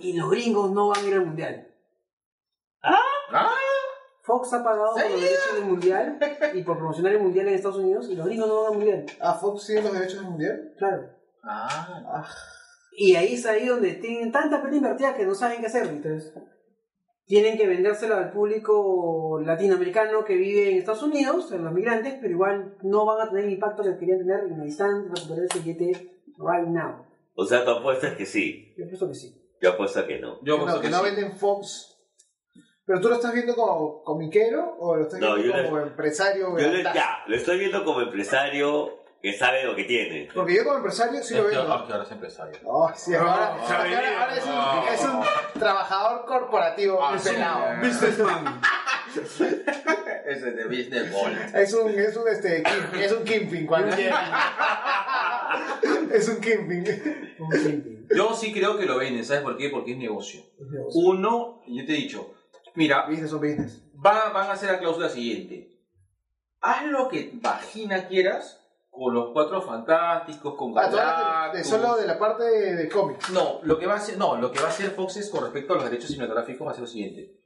[0.00, 1.68] y los gringos no van a ir al mundial.
[2.84, 3.50] Ah,
[4.22, 6.18] Fox ha pagado por los derechos del mundial
[6.54, 9.06] y por promocionar el mundial en Estados Unidos y los gringos no van al mundial.
[9.20, 10.74] ¿Ah, Fox tiene los derechos del mundial?
[10.78, 11.10] Claro.
[11.42, 12.24] ah.
[12.96, 15.86] Y ahí es ahí donde tienen tanta plata invertida que no saben qué hacer.
[15.88, 16.32] Entonces,
[17.26, 22.32] tienen que vendérselo al público latinoamericano que vive en Estados Unidos, a los migrantes, pero
[22.32, 26.22] igual no van a tener el impacto que querían tener y necesitan recuperar ese billete
[26.38, 27.04] right now.
[27.34, 28.74] O sea, tu apuesta es que sí.
[28.78, 29.34] Yo pienso que sí.
[29.60, 30.38] Yo apuesto que no.
[30.42, 31.04] Yo Que no, que que no sí.
[31.04, 31.93] venden Fox.
[32.86, 36.58] ¿Pero tú lo estás viendo como comiquero o lo estás No, viendo como empresario?
[36.58, 40.28] Yo lo, ya, lo estoy viendo como empresario que sabe lo que tiene.
[40.34, 41.72] Porque yo como empresario sí lo Es que vendo.
[41.72, 42.58] ahora es empresario.
[42.66, 45.02] Oh, sí, ahora, No, ahora- ahora- ahora es, un, es
[45.54, 47.30] un trabajador corporativo Ah, sí.
[47.30, 47.80] pelado.
[47.80, 48.60] Businessman.
[50.26, 51.32] Es de Business Ball.
[51.54, 54.18] Es un, es un, este, king- es un kingpin cualquiera.
[56.12, 56.84] es un kingpin.
[57.38, 57.98] Un simple.
[58.16, 59.68] Yo sí creo que lo venden, ¿sabes por qué?
[59.68, 60.40] Porque es negocio.
[60.60, 61.00] Es negocio.
[61.00, 62.33] Uno, yo te he dicho,
[62.74, 63.82] mira, Business o business.
[63.94, 65.70] va- van a hacer la cláusula siguiente.
[66.60, 68.60] Haz lo que vagina quieras
[68.90, 73.30] con los cuatro fantásticos, con Ah, de, solo de la parte de, de cómics.
[73.30, 75.42] No, lo que va a hacer, no, lo que va a hacer Fox es con
[75.42, 77.40] respecto a los derechos cinematográficos va a ser lo siguiente.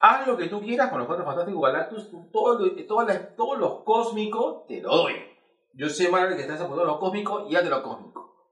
[0.00, 3.58] Haz lo que tú quieras con los cuatro fantásticos Galactus, todo, lo- todas las- todos
[3.58, 5.14] los cósmicos te lo doy.
[5.72, 8.50] Yo sé, Marvel, que estás apuntando a los cósmicos y de lo cósmico.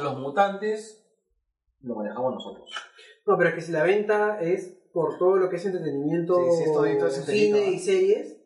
[0.00, 1.04] Los mutantes
[1.80, 2.70] lo manejamos nosotros.
[3.26, 6.64] No, pero es que si la venta es por todo lo que es entretenimiento, Sí,
[6.64, 8.36] sí, todito, es cine y series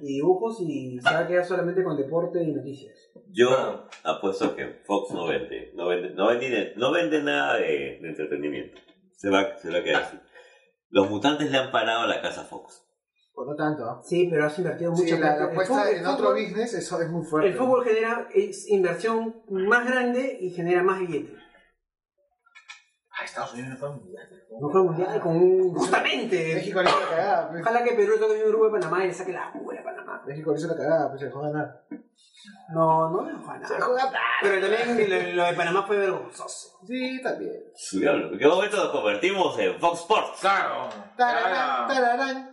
[0.00, 2.94] y dibujos y se va a quedar solamente con deporte y noticias.
[3.32, 3.48] Yo
[4.04, 5.72] apuesto que Fox no vende.
[5.74, 8.78] No vende, no vende, no vende nada de, de entretenimiento.
[9.16, 10.16] Se va, se va a quedar así.
[10.90, 12.82] Los mutantes le han parado a la casa Fox.
[13.34, 14.00] Pues no tanto.
[14.04, 16.74] Sí, pero has invertido Sí, mucho la, la apuesta fútbol- en el otro fútbol- business
[16.74, 17.48] eso es muy fuerte.
[17.50, 21.34] El fútbol genera es inversión más grande y genera más billetes.
[23.18, 24.28] Ah, Estados Unidos no fue mundial.
[24.60, 25.74] No fue mundial con un...
[25.74, 26.54] Justamente.
[26.54, 27.48] México le hizo la cagada.
[27.48, 27.62] pues.
[27.62, 30.22] Ojalá que Perú toque un grupo de Panamá y le saque la jugo de Panamá.
[30.26, 31.82] México le hizo la cagada, pues se dejó ganar.
[32.74, 33.74] No, no dejó Se nada.
[33.76, 34.20] dejó ganar.
[34.42, 36.78] Pero también lo, lo de Panamá fue vergonzoso.
[36.86, 37.54] Sí, también.
[37.74, 40.38] Su diablo, ¿En qué momento nos convertimos en Fox Sports?
[40.42, 40.88] Claro.
[41.16, 42.52] Tararán, tararán.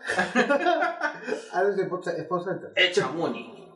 [1.54, 2.72] Ahora es de Sports Sports Center.
[2.76, 3.70] Echa money.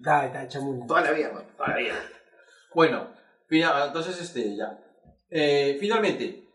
[0.00, 0.86] Da, da, chamuña.
[0.86, 1.44] Toda la vida, man.
[1.58, 1.92] Todavía.
[2.74, 3.08] Bueno,
[3.48, 4.78] fina- entonces este ya.
[5.28, 6.48] Eh, finalmente,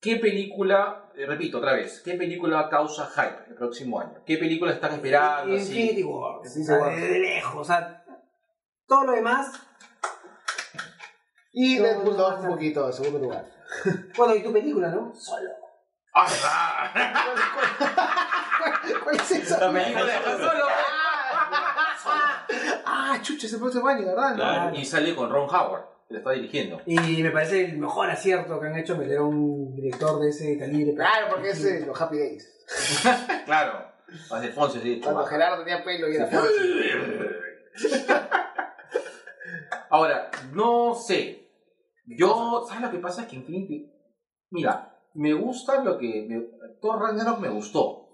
[0.00, 4.22] ¿qué película, eh, repito otra vez, qué película causa hype el próximo año?
[4.24, 5.54] ¿Qué película están esperando?
[5.54, 6.38] Infinity War.
[6.38, 7.56] O sea, de, lejos.
[7.56, 8.04] O sea,
[8.86, 9.52] todo lo demás.
[11.52, 13.46] Y Deadpool no, 2 no, un poquito en segundo lugar.
[14.16, 15.14] Bueno, y tu película, ¿no?
[15.14, 15.50] Solo.
[16.12, 16.92] Ah,
[19.04, 19.60] ¿Cuál es esa?
[19.60, 20.66] La película de Solo.
[22.84, 24.34] Ah, chucha, ese próximo año, ¿verdad?
[24.34, 24.76] Claro.
[24.76, 26.82] Y sale con Ron Howard, le está dirigiendo.
[26.86, 30.58] Y me parece el mejor acierto que han hecho meter a un director de ese
[30.58, 30.92] calibre.
[30.94, 32.56] Claro, porque es eh, los Happy Days.
[33.46, 33.88] Claro.
[34.30, 35.00] Hace Fonse, sí.
[35.00, 35.24] Cuando.
[35.24, 36.28] Gerardo tenía pelo y era
[39.90, 41.48] Ahora, no sé.
[42.06, 43.22] Yo, ¿sabes lo que pasa?
[43.22, 43.88] Es que Infinity.
[44.50, 46.26] Mira, me gusta lo que.
[46.28, 46.44] Me,
[46.80, 48.08] Thor Ragnarok me gustó.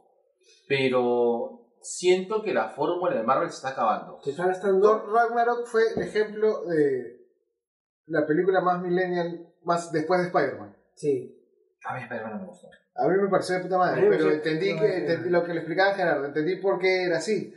[0.69, 4.21] Pero siento que la fórmula de Marvel se está acabando.
[4.23, 7.16] Thor Ragnarok fue el ejemplo de
[8.07, 10.77] la película más millennial, más después de Spider-Man.
[10.95, 11.33] Sí.
[11.85, 12.69] A mí Spider-Man no me gustó.
[12.95, 15.59] A mí me pareció de puta madre, pero entendí, puta que, entendí lo que le
[15.61, 17.55] explicaba Gerardo, entendí por qué era así.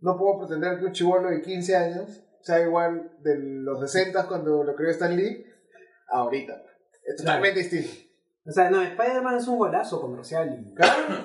[0.00, 4.64] No puedo pretender que un chivolo de 15 años sea igual de los 60 cuando
[4.64, 5.46] lo creó Stan Lee
[6.08, 6.62] ahorita.
[7.04, 7.90] Es totalmente distinto.
[8.46, 10.74] O sea, no, Spider-Man es un golazo comercial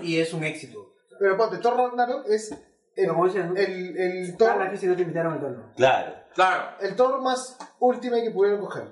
[0.01, 0.93] y, y es un éxito.
[1.17, 2.53] Pero ponte, Thor Ragnarok es
[2.95, 3.25] el, ¿no?
[3.55, 5.71] el, el Ah, Thor la que si no te invitaron al tono.
[5.75, 6.13] Claro.
[6.33, 6.77] Claro.
[6.81, 8.87] el Thor más ultimate que pudieron coger.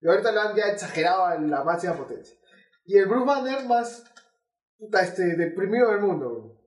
[0.00, 2.36] Y ahorita lo han ya exagerado a la máxima potencia.
[2.84, 4.04] Y el Bruce Banner más
[4.78, 6.28] puta, este, deprimido del mundo.
[6.30, 6.58] bro.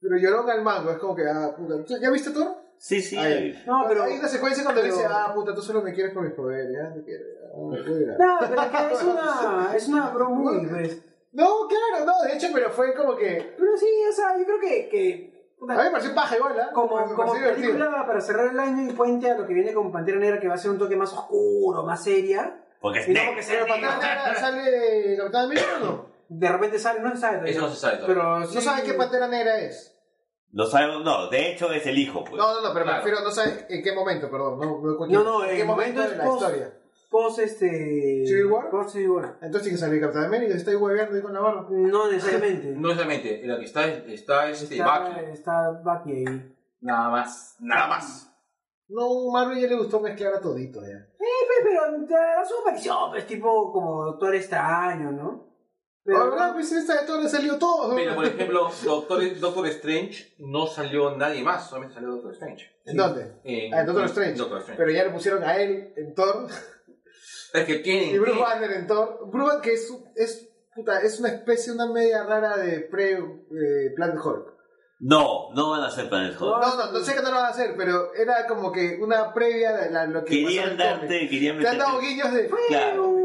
[0.00, 1.84] Pero lloró al mango, es como que, ah, puta.
[1.84, 2.56] ¿tú ¿Ya viste Thor?
[2.78, 3.16] Sí, sí.
[3.16, 3.62] Ahí.
[3.66, 4.04] No, pero.
[4.04, 6.72] Hay una secuencia cuando pero- dice, ah, puta, tú solo me quieres por mis poderes,
[6.72, 7.12] ya te
[7.44, 8.18] ah, voy a llorar".
[8.18, 11.02] No, pero es que es una, es una bro movie, pues.
[11.32, 13.54] No, claro, no, de hecho, pero fue como que.
[13.56, 16.70] Pero sí, o sea, yo creo que, que A mí me pareció paja igual, ¿ah?
[16.72, 17.72] como, Me como pareció divertido.
[17.74, 20.48] película para cerrar el año y puente a lo que viene con Pantera Negra, que
[20.48, 22.64] va a ser un toque más oscuro, más seria.
[22.80, 23.66] Porque es Y no porque sea.
[23.66, 26.06] Pantera Negra sale Capitán América o no?
[26.28, 27.34] De repente sale, no se sabe.
[27.38, 27.52] todavía.
[27.52, 28.14] Eso no se sabe todavía.
[28.22, 29.96] Pero sí, No saben qué Pantera Negra es.
[30.52, 32.36] No sabemos, no, de hecho es el hijo, pues.
[32.36, 33.04] No, no, no, pero me Claro.
[33.04, 34.58] refiero, no saben en qué momento, perdón.
[34.58, 36.72] No, no, No, no, en en qué momento momento de es la post- historia.
[37.10, 38.24] Post este.
[38.24, 38.70] ¿Civil War?
[38.70, 39.38] Post Civil War.
[39.42, 41.66] Entonces tiene que salir Capitán América, está ahí hueveando ahí con la barba.
[41.68, 42.68] No necesariamente.
[42.76, 43.42] No necesariamente.
[43.46, 45.24] La que está, está este, está, Bucky.
[45.32, 46.54] está Bucky ahí.
[46.80, 47.56] Nada más.
[47.58, 48.26] Nada más.
[48.88, 50.88] No, Marvel ya le gustó mezclar a todito ya.
[50.96, 55.48] Eh, pues, pero su aparición, pues tipo como Doctor Extraño, ¿no?
[56.02, 56.52] Pero, Pero, ¿verdad?
[56.54, 57.94] Pues esta de todo le salió todo.
[57.94, 62.66] Pero, por ejemplo, Doctor, Doctor Strange no salió nadie más, solamente salió Doctor Strange.
[62.84, 63.40] ¿En dónde?
[63.44, 64.34] En, Ah, en Doctor Strange.
[64.34, 64.78] Doctor Strange.
[64.82, 66.48] Pero ya le pusieron a él en Thor
[67.52, 68.14] es que tienen.
[68.14, 69.18] y Bruce Banner en Thor.
[69.30, 74.20] Bruce Banner que es, es, puta, es una especie, una media rara de pre-plan de
[74.20, 74.46] Hulk.
[75.02, 76.60] No, no van a hacer Planet Hot.
[76.62, 79.32] No, no, no sé que no lo van a hacer, pero era como que una
[79.32, 81.00] previa de la- lo que Querían pasó en el cómic.
[81.00, 82.50] darte, querían Te han dado guiños de...
[82.68, 83.16] Claro.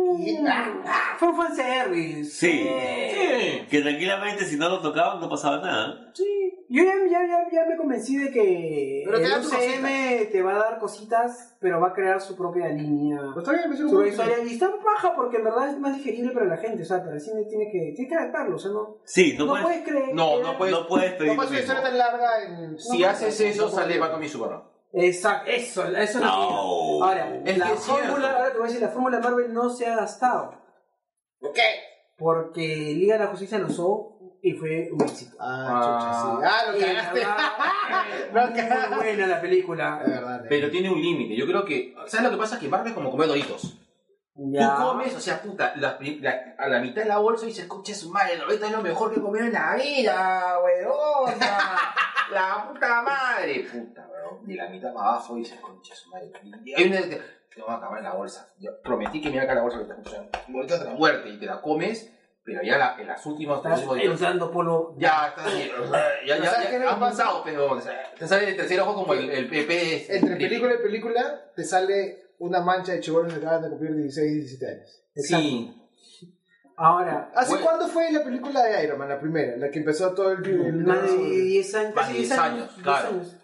[1.18, 2.26] Fue un fanservice.
[2.26, 2.70] Sí.
[2.70, 3.68] Sí.
[3.70, 6.12] Que tranquilamente si no lo tocaban no pasaba nada.
[6.14, 6.52] Sí.
[6.68, 10.54] Yo ya, ya, ya, ya me convencí de que Pero te el UCM te va
[10.54, 13.20] a dar cositas, pero va a crear su propia línea.
[13.34, 15.78] Pues está bien, me hicieron Su un historia y está baja porque en verdad es
[15.80, 18.56] más digerible para la gente, o sea, pero el cine tiene que, tiene que adaptarlo,
[18.56, 20.16] o sea, no, Sí, no, no, puedes, puedes creer.
[20.16, 22.80] No, no puedes- no puedes pedir No pasa una historia tan larga en...
[22.80, 24.62] Si haces eso, sale Batman y Superman.
[24.98, 27.04] Exacto, eso, eso es lo No.
[27.04, 29.96] Ahora, Es la fórmula, ahora te voy a decir, la fórmula Marvel no se ha
[29.98, 30.54] gastado.
[31.40, 31.62] ¿Por qué?
[32.18, 34.12] Porque Liga de la Justicia lo usó
[34.42, 35.36] y fue un éxito.
[35.40, 36.28] Ah, chucha, sí.
[36.46, 37.22] Ah, lo cagaste.
[38.34, 38.96] cagaste.
[38.96, 40.00] muy buena la película.
[40.06, 40.46] Es verdad.
[40.46, 40.48] eh.
[40.50, 41.36] Pero tiene un límite.
[41.36, 41.94] Yo creo que.
[42.08, 42.60] ¿Sabes lo que pasa?
[42.60, 43.78] Que Marvel es como comer doritos.
[44.38, 44.76] Ya.
[44.76, 47.64] Tú comes, o sea, puta, la- la- a la mitad de la bolsa y dices,
[47.64, 51.38] escucha su madre, ahorita es lo mejor que he comido en la vida, weona.
[52.34, 54.50] la puta madre, puta, weón.
[54.52, 56.32] Y la mitad para abajo y dices, concha su madre.
[56.64, 57.22] Y hay una que
[57.54, 58.54] te va a acabar en la bolsa.
[58.60, 60.52] Yo prometí que me iba a acabar la bolsa, que te.
[60.52, 62.12] Bolsa de la muerte y te la comes,
[62.44, 63.84] pero ya la- en las últimas Estás
[64.14, 64.96] usando polo.
[64.98, 65.70] ya estás bien,
[66.28, 67.00] ya, ya, ¿Sabes ya, pasa?
[67.00, 70.16] pasado, pero o sea, te sale el tercer ojo como el, el PP.
[70.18, 74.34] Entre película y película te sale una mancha de chibolos que acaban de cumplir 16,
[74.34, 75.02] 17 años.
[75.16, 75.82] Sí,
[76.78, 77.66] Ahora, ¿Hace Bueno.
[77.66, 79.56] cuándo fue la película de Iron Man, la primera?
[79.56, 80.46] La que empezó todo el...
[80.46, 81.96] el- más de 10 años.
[81.96, 83.08] Más casi de 10 años, 10 claro.
[83.08, 83.36] años.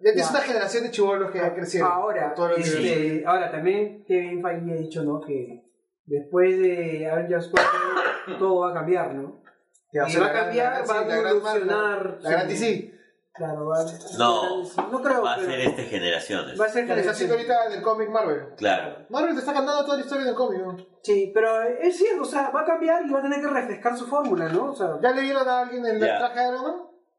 [0.00, 1.90] Ya tienes una generación de chibolos que ya crecieron.
[1.90, 5.20] Ahora, con todo lo que- este, ahora también Kevin Feige ha dicho, ¿no?
[5.20, 5.64] Que
[6.06, 9.42] después de Avengers 4 todo va a cambiar, ¿no?
[9.90, 12.18] que va a a cambiar, gran- va a sí, evolucionar.
[12.20, 12.94] La gran DC.
[13.32, 13.78] Claro, va
[14.18, 14.62] No.
[14.90, 16.60] no creo, Va a ser este generaciones.
[16.60, 17.30] va a ser generación.
[17.30, 18.48] ahorita del cómic Marvel.
[18.56, 19.06] Claro.
[19.10, 20.60] Marvel te está cantando toda la historia del cómic.
[20.60, 20.76] ¿no?
[21.02, 23.96] Sí, pero es cierto, o sea, va a cambiar y va a tener que refrescar
[23.96, 24.72] su fórmula, ¿no?
[24.72, 26.18] O sea, ¿Ya le dieron a alguien el Ya.
[26.18, 26.74] traje de Iron Man?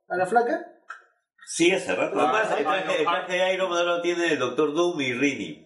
[0.09, 0.71] ¿A la flaca?
[1.51, 2.15] Sí, hace rato.
[2.19, 5.01] Ah, Además, el ah, traje, el traje de Iron Man lo tiene el Doctor Doom
[5.01, 5.65] y Rini.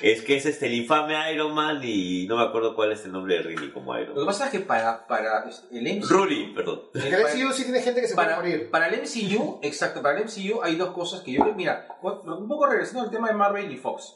[0.00, 3.12] Es que es este el infame Iron Man y no me acuerdo cuál es el
[3.12, 4.26] nombre de Rini como Lo Iron que Man.
[4.26, 6.06] pasa es que para, para el MCU.
[6.08, 6.82] Ruri, perdón.
[6.92, 8.70] Que el para- MCU sí tiene gente que se para, puede morir.
[8.70, 12.48] para el MCU, exacto, para el MCU hay dos cosas que yo creo, mira, un
[12.48, 14.14] poco regresando al tema de Marvel y Fox.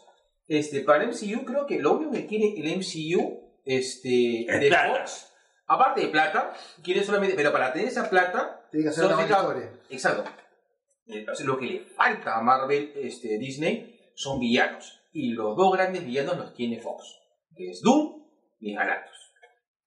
[0.49, 4.69] Este, para el MCU creo que lo único que quiere el MCU este, Es de
[4.69, 4.99] plata.
[4.99, 5.33] Fox,
[5.67, 6.53] aparte de plata,
[6.83, 9.71] quiere solamente, pero para tener esa plata, Tiene que hacer una historia.
[9.91, 10.25] exacto,
[11.07, 15.01] eh, sea, lo que le falta a Marvel, este, Disney, son villanos.
[15.13, 17.05] Y los dos grandes villanos los tiene Fox,
[17.55, 18.23] que es Doom
[18.61, 19.17] y Galactus.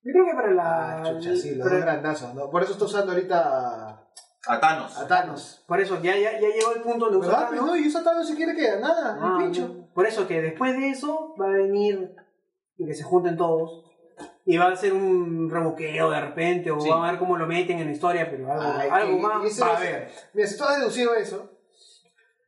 [0.03, 1.01] yo creo que para la.
[1.01, 2.49] Ah, chucha, sí, los para- dos grandazos, ¿no?
[2.51, 3.89] Por eso está usando ahorita
[4.47, 4.97] a- Thanos.
[4.99, 5.63] a Thanos.
[5.67, 7.47] por eso, ya, ya, ya llegó el punto donde usa ¿Verdad?
[7.47, 7.75] Pues Thanos.
[7.75, 9.67] no, y usa Thanos si quiere que nada, Ah, el pincho.
[9.67, 9.89] no.
[9.95, 12.11] Por eso que después de eso va a venir
[12.77, 13.84] y que se junten todos.
[14.45, 16.87] Y va a ser un rebuqueo de repente, o Sí.
[16.89, 19.61] va a ver cómo lo meten en la historia, pero algo, Ay, algo y- más
[19.61, 20.11] va a haber.
[20.33, 21.51] Mira, si tú has deducido eso,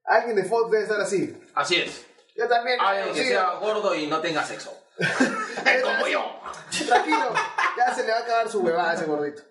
[0.06, 1.36] alguien de Fox debe estar así.
[1.56, 2.06] Así es.
[2.36, 2.80] Yo también.
[2.80, 4.72] Alguien que sea gordo y no tenga sexo.
[4.98, 6.40] Como yo.
[6.88, 7.34] Tranquilo,
[7.78, 9.42] ya se le va a acabar su huevada a ese gordito.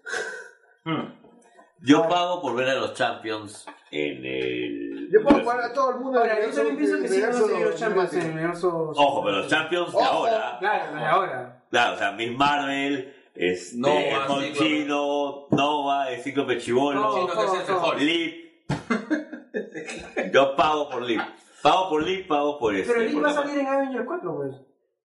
[1.86, 5.08] Yo pago por ver a los Champions en el.
[5.12, 6.18] Yo puedo jugar a todo el mundo.
[6.18, 8.92] Ahora, yo también pienso que sí van a seguir los Champions en el universo.
[8.96, 10.56] Ojo, pero los Champions de ahora.
[10.58, 11.64] Claro, de ahora.
[11.70, 14.26] Claro, o sea, Miss Marvel, este, Nova.
[14.52, 18.00] Chino, Nova, el Cíclope es mejor.
[18.00, 18.34] Lip.
[20.32, 21.20] Yo pago por Lip.
[21.62, 22.92] Pago por Lip, pago por este.
[22.92, 24.56] Pero Link por va a salir en Avengers 4, pues.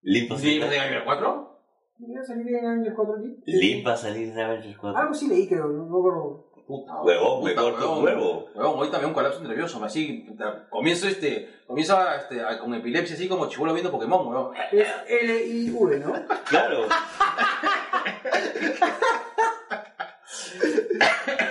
[0.02, 0.66] Lip va a salir.
[0.66, 1.60] ¿De Iron 4?
[2.00, 3.38] ¿Va a salir en Avengers 4 Link?
[3.46, 5.00] Lip va a salir en Avengers 4.
[5.00, 6.51] Algo sí leí, creo, no me acuerdo.
[6.72, 8.50] Puta, Huevón, me corto un huevo.
[8.56, 9.78] Huevón, ahorita me da un colapso nervioso.
[9.78, 10.26] me Así,
[10.70, 14.56] comienzo este, comienzo a, este, a- con epilepsia así como chivolo viendo Pokémon, huevón.
[14.72, 16.14] Es L-I-V, ¿no?
[16.48, 16.88] Claro.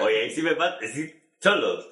[0.02, 0.78] Oye, ahí sí me mata.
[0.86, 1.88] Sí, Cholos.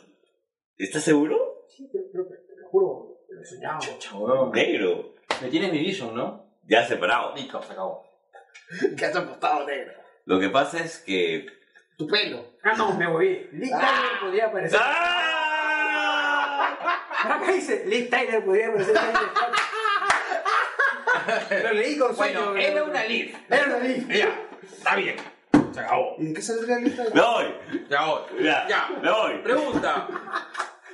[0.78, 1.64] ¿Estás seguro?
[1.68, 3.78] Sí, te, te- te lo juro, lo he soñado.
[3.80, 4.52] Chucha, huevón.
[4.52, 5.14] Negro.
[5.42, 6.46] Me tienes mi vision, ¿no?
[6.66, 7.34] Ya separado.
[7.34, 8.04] Listo, se acabó.
[8.96, 9.92] Que has apostado negro.
[10.24, 11.46] Lo que pasa es que.
[11.98, 12.44] Tu pelo.
[12.62, 13.48] Ah, no, me voy.
[13.52, 14.78] Liv Tyler podría aparecer.
[14.80, 16.76] ¡Ah!
[17.24, 19.32] Acá dice, Liv Tyler podría aparecer en Avengers
[21.48, 21.62] 4.
[21.64, 22.44] Lo leí con sueño.
[22.52, 23.36] Bueno, era una Liv.
[23.50, 24.06] Era una Liv.
[24.08, 24.28] Ya,
[24.62, 25.16] está bien.
[25.74, 26.14] Se acabó.
[26.18, 27.02] ¿Y de qué saldría la lista?
[27.12, 27.54] ¡Me voy!
[27.88, 28.26] Se acabó.
[28.40, 28.88] Ya, Ya.
[29.02, 29.38] me voy.
[29.42, 30.08] Pregunta.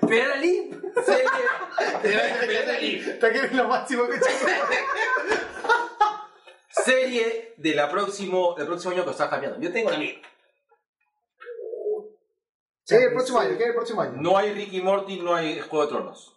[0.08, 0.82] Pero era Liv.
[1.04, 1.28] Serie.
[2.62, 3.18] Era Liv.
[3.20, 4.18] Te quieres lo máximo que.
[6.70, 9.60] Serie de la próximo, del próximo año que está cambiando.
[9.60, 10.14] Yo tengo la mía.
[12.84, 14.12] Sí, el próximo año, ¿qué es el próximo año?
[14.20, 16.30] No hay Ricky Morty, no hay Juego de Tronos.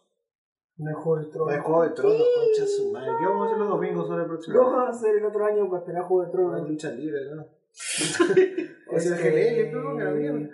[0.77, 1.51] Mejor el No trono.
[1.51, 3.11] hay Juego de Tronos, concha su madre.
[3.19, 4.71] ¿Qué vamos a hacer los domingos ahora el próximo ¿Qué año?
[4.71, 6.69] vamos a hacer el otro año para esperar Juego de Una Tronos?
[6.69, 7.41] lucha libre, ¿no?
[8.95, 10.49] O sea, GLL, pero que la mierda.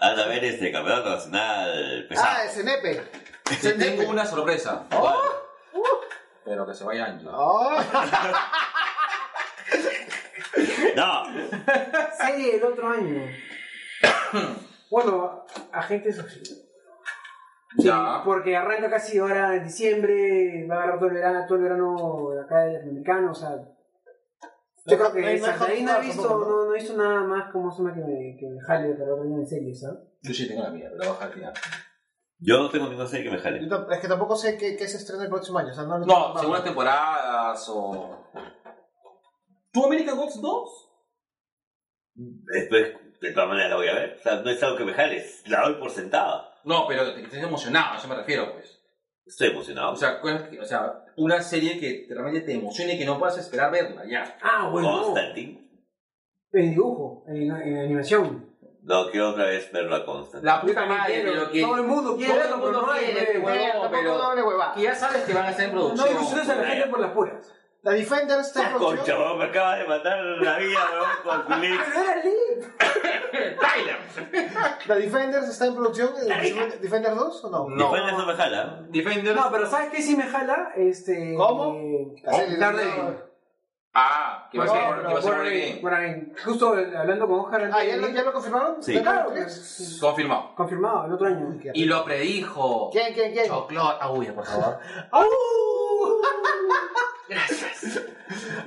[0.00, 2.28] A, a ver este campeonato nacional pesado.
[2.30, 3.02] Ah, ese nepe.
[3.62, 4.86] Te tengo una sorpresa.
[4.90, 5.16] ¿Cuál?
[6.44, 7.28] Pero que se vaya Ángel.
[7.30, 7.76] Oh,
[10.96, 11.24] No,
[12.18, 13.22] Serie del otro año.
[14.90, 16.56] bueno, Agentes Auxilio.
[17.78, 18.22] Sí, Ya.
[18.24, 22.30] porque arranca casi ahora en diciembre, va a agarrar todo el verano, todo el verano
[22.34, 23.56] de acá del latinoamericano, o sea.
[24.88, 26.38] Yo creo que ahí no ¿no?
[26.38, 29.14] no, no he visto nada más como se llama que me, que me jale para
[29.14, 29.98] otro en series, ¿sabes?
[30.22, 31.54] Yo sí tengo la mía, pero la voy a dejar al final.
[32.38, 33.68] yo no tengo ninguna serie que me jale.
[33.68, 35.70] yo es que tampoco sé qué, qué se estrena el próximo año.
[35.70, 38.26] O sea, no, No, segundas temporadas o.
[39.72, 40.92] ¿Tu American Gods 2?
[42.14, 44.16] Después, de todas maneras la voy a ver.
[44.18, 46.54] O sea, no es algo que me jale, la doy por sentada.
[46.64, 48.80] No, pero que estés emocionado, a eso me refiero, pues.
[49.24, 49.92] Estoy emocionado.
[49.92, 53.18] O sea, cosas que- o sea, una serie que realmente te emocione y que no
[53.18, 54.38] puedas esperar verla, ya.
[54.40, 55.02] Ah, bueno.
[55.02, 55.66] Constantine.
[56.52, 58.54] En dibujo, en, en animación.
[58.82, 60.44] No, quiero otra vez verlo a Constantine.
[60.52, 61.60] La puta madre, pero que.
[61.60, 63.54] Todo el mundo quiere todo verlo, el mundo pero no hay, quiere, güey.
[63.58, 64.72] huevón, tampoco pero.
[64.74, 66.10] Que ya sabes que van a estar en No producción.
[66.16, 67.52] ilusiones a la gente por las puras.
[67.82, 69.20] La Defender está en Ah, Concha, producción.
[69.20, 70.80] weón, me acaba de matar la vida,
[71.24, 71.80] weón, con clip.
[71.94, 73.56] Pero era Lee.
[73.60, 73.98] Tyler.
[74.86, 76.10] La Defenders está en producción.
[76.28, 77.68] ¿El Defender 2 o no?
[77.68, 77.76] No.
[77.92, 78.82] Después no me jala.
[78.88, 79.36] Defender.
[79.36, 80.72] No, pero ¿sabes qué sí me jala?
[80.76, 81.34] Este.
[81.36, 81.74] ¿Cómo?
[81.76, 83.18] eh, Daredevil.
[83.98, 88.32] Ah, que va a ser, Warren- Justo hablando con Oscar Ah, ¿ya lo, ya lo
[88.32, 88.82] confirmaron?
[88.82, 88.92] Sí.
[88.92, 90.54] ¿De Claro, pues, Confirmado.
[90.54, 91.58] confirmado, el otro año.
[91.72, 92.90] Y lo predijo.
[92.90, 93.46] ¿Quién, quién, quién?
[93.46, 93.96] Choclot.
[94.02, 94.78] Auya, por favor.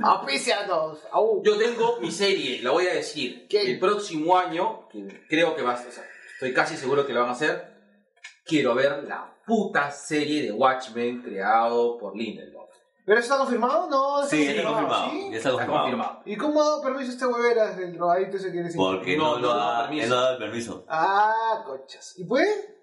[0.02, 0.99] Auspicianos.
[1.11, 1.41] Au.
[1.44, 3.48] Yo tengo mi serie, la voy a decir.
[3.48, 3.61] ¿Qué?
[3.73, 4.88] El próximo año,
[5.27, 6.03] creo que va a o sea,
[6.34, 7.77] estoy casi seguro que lo van a hacer.
[8.45, 12.69] Quiero ver la puta serie de Watchmen creado por Lindelof.
[13.06, 13.90] ¿Pero eso está confirmado?
[13.90, 15.10] No, Sí, está está confirmado.
[15.11, 15.18] ¿sí?
[15.31, 15.81] Ya está Está confirmado.
[15.81, 16.22] confirmado.
[16.26, 19.40] ¿Y cómo ha dado permiso este hueveras del drogadito ese que eres Porque No, no,
[19.40, 20.07] no da ha, permiso.
[20.10, 20.86] no ha dado el permiso.
[20.88, 22.14] Ah, cochas.
[22.18, 22.78] ¿Y puede?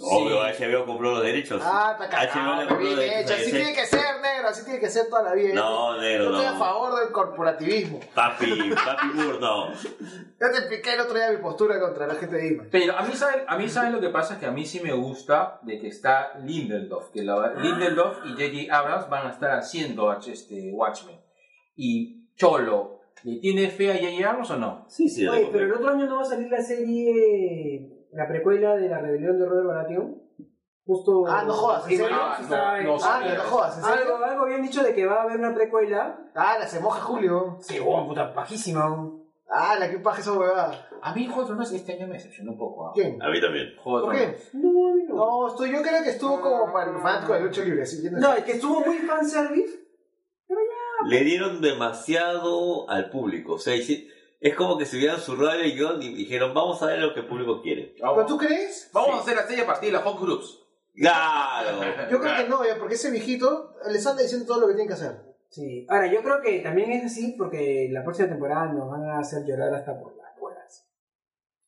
[0.00, 1.60] Obvio, HBO compró los derechos.
[1.64, 2.68] Ah, está HBO le cagado.
[2.68, 3.40] compró los Bien derechos hecho.
[3.42, 4.48] Así tiene que ser, negro.
[4.48, 5.54] Así tiene que ser toda la vida.
[5.54, 8.00] No, negro, Yo estoy a favor del corporativismo.
[8.14, 9.72] Papi, papi Moore, no.
[10.40, 12.68] Ya te expliqué el otro día mi postura contra la gente de Image.
[12.70, 14.34] Pero a mí, ¿saben, a mí, ¿saben lo que pasa?
[14.34, 17.10] Es que a mí sí me gusta de que está Lindelof.
[17.10, 18.76] Que la- Lindelof y J.J.
[18.78, 21.20] Abrams van a estar haciendo este, Watchmen.
[21.74, 24.28] Y Cholo, ¿le tiene fe a J.J.
[24.30, 24.84] Abrams o no?
[24.88, 27.97] Sí, sí, Oye, pero el otro año no va a salir la serie.
[28.12, 30.22] La precuela de la rebelión de Robert Baratheon.
[30.86, 31.24] Justo.
[31.28, 32.16] Ah, no jodas, ¿en serio?
[32.18, 33.34] Ah, está- no, no Ah, sabía.
[33.34, 34.14] no jodas, ¿en serio?
[34.14, 36.18] Algo, algo habían dicho de que va a haber una precuela.
[36.34, 37.58] Ah, la se moja Julio.
[37.60, 39.10] Sí, wow, puta, pajísima.
[39.50, 40.88] Ah, la que paja esa huevada.
[41.02, 42.88] A mí Juego de Tronos este año me decepcionó un poco.
[42.88, 42.92] ¿ah?
[42.94, 43.22] ¿Quién?
[43.22, 43.74] A mí también.
[43.82, 44.36] Juego de ¿Por Tronos.
[44.52, 44.58] qué?
[44.58, 45.14] No, a mí no.
[45.14, 47.82] No, estoy, yo creo que estuvo como para el fanático de lucha libre.
[47.82, 49.78] Así, yendo- No, es que estuvo muy fanservice.
[51.06, 53.54] Le dieron demasiado al público.
[53.54, 54.08] O sea, hici-
[54.40, 57.20] es como que se hubieran zurrado el guion y dijeron, vamos a ver lo que
[57.20, 57.94] el público quiere.
[57.98, 58.90] ¿Pero tú crees?
[58.92, 60.60] Vamos a hacer la serie a partir de las Hot Groups.
[60.94, 61.80] ¡Claro!
[62.10, 64.94] Yo creo que no, porque ese viejito les anda diciendo todo lo que tienen que
[64.94, 65.28] hacer.
[65.48, 65.86] Sí.
[65.88, 69.44] Ahora, yo creo que también es así porque la próxima temporada nos van a hacer
[69.46, 70.86] llorar hasta por las puertas.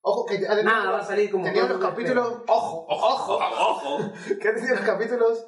[0.02, 1.44] Ojo, que ha tenido- Nada, va a salir como.
[1.44, 2.42] tenía los capítulos.
[2.46, 4.12] Ojo, ojo, ¡Ojo!
[4.40, 5.46] que ha tenido los capítulos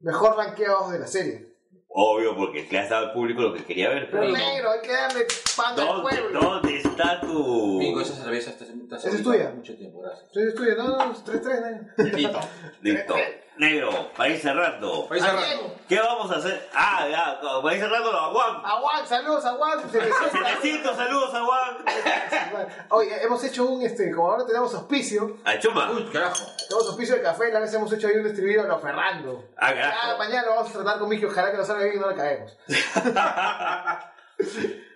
[0.00, 1.51] mejor rankeados de la serie.
[1.94, 4.08] Obvio, porque le has dado al público lo que quería ver.
[4.10, 6.40] Pero Pero negro, hay que darle pan al ¿dónde, pueblo.
[6.40, 7.78] ¿Dónde está tu...?
[7.78, 8.64] Bingo, esa cerveza está,
[8.96, 9.50] Esa es tuya.
[9.50, 10.26] mucho tiempo, gracias.
[10.26, 12.16] Estoy estudio, no, no, 3-3, negro.
[12.16, 12.40] Listo.
[12.80, 13.14] Listo.
[13.58, 15.06] Negro, para ir cerrando.
[15.08, 15.76] Vais cerrando.
[15.86, 16.70] ¿Qué vamos a hacer?
[16.74, 18.62] Ah, ya, para ir cerrando a Juan.
[18.64, 19.44] Aguan, saludos,
[19.90, 20.30] presenta.
[20.30, 21.84] 700 saludos a Juan.
[22.88, 25.90] Oye, hemos hecho un, este, como ahora tenemos auspicio, A Chuma.
[25.90, 26.46] Uy, carajo.
[26.66, 29.44] tenemos auspicio de café, la vez hemos hecho ahí un distribuido a lo Ferrando.
[29.58, 30.18] Ah, Ya, carajo.
[30.18, 32.16] mañana lo vamos a tratar con Miki, ojalá que nos salga bien y no la
[32.16, 32.56] caemos.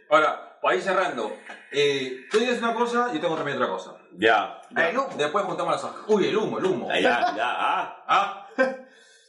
[0.09, 1.37] Ahora, para ir cerrando.
[1.73, 3.97] Eh, tú dices una cosa, yo tengo también otra cosa.
[4.19, 4.61] Ya.
[4.71, 6.01] Ya, Después juntamos las hojas.
[6.09, 6.89] Uy, el humo, el humo.
[6.91, 8.05] Ah, Ya, ya, ah.
[8.09, 8.47] Ah,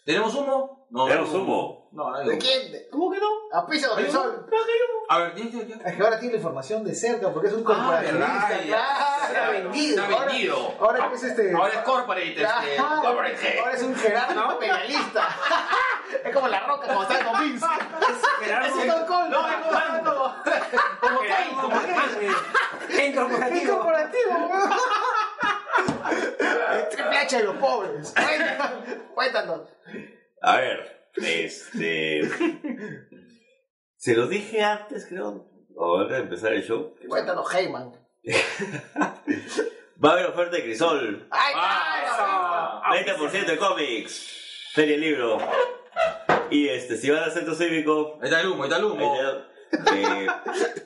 [0.06, 0.88] ¿tenemos humo?
[0.90, 1.90] No, ¿Tenemos no humo?
[1.91, 2.72] No, no hay ¿De quién?
[2.91, 3.28] ¿Cómo que no?
[3.52, 4.45] Auspicio del ¿Hay sol.
[4.49, 5.06] No, no hay humo.
[5.10, 5.76] A ver, ya, ya, ya.
[5.90, 8.49] Es que ahora tiene la información de cerca porque es un Ah, corporativista.
[8.49, 8.64] ya.
[8.64, 9.28] claro.
[9.32, 9.95] Se ha vendido.
[9.95, 10.74] Se ha Ahora- vendido.
[10.80, 11.54] Ahora que es este.
[11.54, 12.78] Ahora es corporate, este.
[13.02, 13.60] Corporate.
[13.60, 15.28] ahora es un Gerardo penalista.
[16.23, 17.65] es como la roca está con Vince.
[18.65, 19.29] Es un Cold.
[19.29, 19.55] No, es
[20.03, 20.35] como-
[21.01, 22.27] Como Kane, como Kane.
[22.89, 23.75] En ¿Qué corporativo.
[23.75, 24.71] corporativo, weón?
[26.71, 28.13] El triple H de los pobres.
[29.13, 29.61] Cuéntanos.
[30.41, 32.21] A ver, este.
[33.97, 35.47] Se los dije antes, creo.
[35.75, 36.95] O antes de empezar el show.
[37.07, 37.91] Cuéntanos, Heyman.
[40.03, 41.27] Va a haber oferta de Crisol.
[41.31, 43.03] ¡Ay, Ah, ay!
[43.03, 44.34] 20% de cómics.
[44.73, 45.38] Serie libro.
[46.49, 48.18] Y este, si van al centro cívico.
[48.22, 49.18] Ahí está el humo, ahí está el ahí humo.
[49.18, 50.28] te- Eh,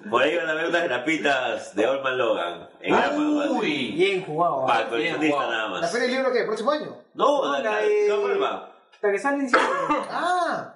[0.09, 2.67] por ahí van a ver unas grapitas de Olman Logan.
[2.81, 3.57] En Amazon.
[3.59, 3.91] Uy.
[3.91, 4.65] Bien jugado.
[4.65, 4.89] Para ¿ah?
[4.89, 5.51] coleccionista jugado.
[5.51, 5.91] nada ¿La más.
[5.91, 6.39] feria del libro qué?
[6.39, 6.97] ¿El próximo año?
[7.13, 8.63] No, No, la, la la, de- la Olman.
[9.01, 9.69] La que sale diciendo.
[10.09, 10.75] Ah,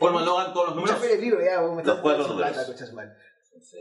[0.00, 1.00] Olman Logan, todos los mucha números.
[1.00, 2.66] feria del libro ya, vos me Los estás cuatro plata, números.
[2.66, 3.10] concha su madre.
[3.56, 3.74] Es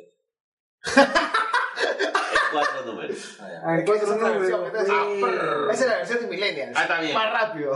[2.51, 3.37] cuatro números.
[3.41, 3.61] Ah, ya.
[3.69, 4.65] A ver, ¿Cuál es ¿qué otra versión?
[4.65, 5.67] Entonces, Ah.
[5.71, 6.77] Esa es la versión de Millennials.
[6.77, 7.13] Ah, está bien.
[7.13, 7.75] Más rápido.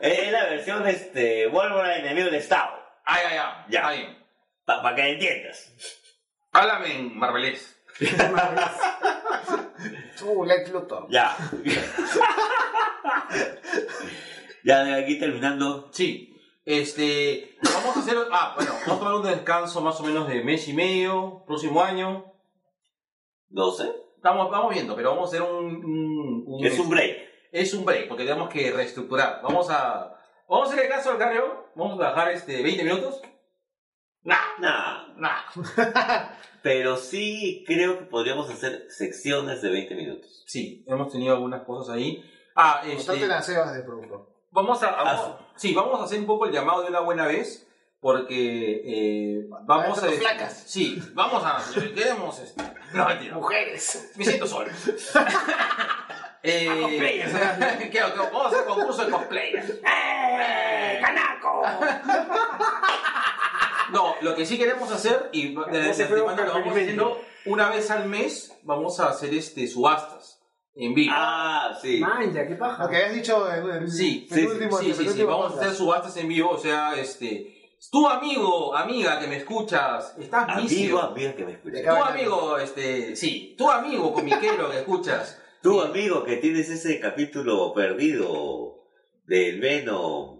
[0.00, 2.76] Es, la versión de este, Wolverine, enemigo del Estado.
[3.04, 3.90] Ah, ya, ya.
[3.92, 4.16] Ya.
[4.64, 5.72] Para que entiendas.
[6.52, 7.72] Háblame en marvelés.
[10.22, 11.06] Uh, Lex Luthor.
[11.10, 11.36] Ya.
[14.64, 15.88] ya de aquí terminando.
[15.92, 16.32] Sí.
[16.64, 20.42] Este, vamos a hacer, ah, bueno, vamos a tomar un descanso más o menos de
[20.42, 22.32] mes y medio, próximo año.
[23.50, 23.88] No sé.
[24.16, 27.25] Estamos, vamos viendo, pero vamos a hacer un, un- un- Es un break.
[27.60, 29.40] Es un break, porque tenemos que reestructurar.
[29.42, 30.12] Vamos a,
[30.48, 33.20] vamos a hacer el caso al carro, vamos a trabajar este 20 minutos.
[34.22, 35.06] Nah, Nah.
[35.16, 35.42] nah.
[36.62, 40.42] Pero sí creo que podríamos hacer secciones de 20 minutos.
[40.46, 42.24] Sí, hemos tenido algunas cosas ahí.
[42.56, 44.28] Ah, Bastante este, las cebas de producto.
[44.50, 47.26] vamos a, vamos- Ah, sí, vamos a hacer un poco el llamado de una buena
[47.26, 47.68] vez,
[48.00, 50.62] porque eh, vamos a, esas flacas.
[50.66, 51.58] sí, vamos a,
[51.94, 52.62] queremos, este,
[52.94, 54.12] no mentira, Mujeres.
[54.16, 54.72] me siento solo.
[56.46, 57.32] eh, cosplayers,
[57.90, 59.70] ¿qué- vamos a hacer concurso de cosplayers.
[59.84, 61.00] ¡Eh!
[61.00, 61.62] ¡Canaco!
[63.92, 67.88] No, lo que sí queremos hacer, y de, de, antemano lo vamos haciendo, una vez
[67.92, 70.40] al mes vamos a hacer este subastas
[70.74, 71.14] en vivo.
[71.16, 72.00] Ah, sí.
[72.00, 72.82] Manja, qué paja.
[72.82, 75.52] Lo que habías dicho en el Sí, el sí, último, Sí, el sí, sí, vamos
[75.54, 80.48] a hacer subastas en vivo, o sea, este, tu amigo, amiga que me escuchas, estás
[80.48, 81.00] Amigo, vicio.
[81.02, 81.76] amiga que me escucha.
[81.76, 85.40] De Tu amigo, este, sí, tu amigo comiquero que escuchas.
[85.62, 85.88] Tú, Sí.
[85.88, 88.84] amigo, que tienes ese capítulo perdido
[89.24, 90.36] del Venom.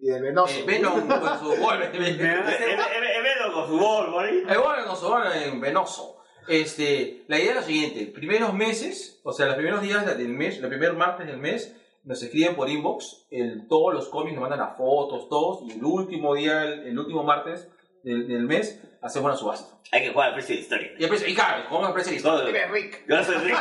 [0.00, 0.54] Y del venoso.
[0.60, 2.06] Eh, Venom con su Wolverine.
[2.06, 4.52] El, el- el- el Venom con su Wolverine.
[4.52, 6.14] El Wolverine con su Wolverine venoso.
[6.46, 10.56] Este, la idea es la siguiente, primeros meses, o sea, los primeros días del mes,
[10.58, 14.60] el primer martes del mes, nos escriben por inbox, el, todos los cómics nos mandan
[14.60, 17.68] las fotos, todos, y el último día, el, el último martes
[18.02, 19.74] del, del mes, hacemos una subasta.
[19.90, 20.92] Hay que jugar al precio de historia.
[20.96, 22.28] Y, después, y claro, jugamos a precio listo.
[22.28, 23.04] Todo- Dime, Rick.
[23.08, 23.56] Yo soy Rick.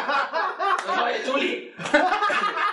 [0.88, 1.74] ¡No, es Chuli!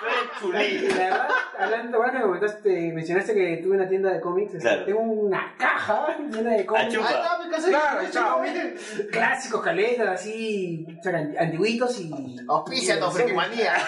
[0.01, 0.79] Soy Chulí.
[0.89, 1.29] La verdad,
[1.59, 4.85] hablando, ahora que me comentaste, mencionaste que tuve una tienda de cómics, este, Claro.
[4.85, 6.95] tengo una caja llena de cómics.
[6.97, 7.69] Ahí está, mi casa.
[7.69, 9.11] Claro, ahí está.
[9.13, 12.11] Clásicos, caletas, así, o sea, anti- antiguitos y...
[12.49, 13.75] Auspícianos, y- Frikimanía.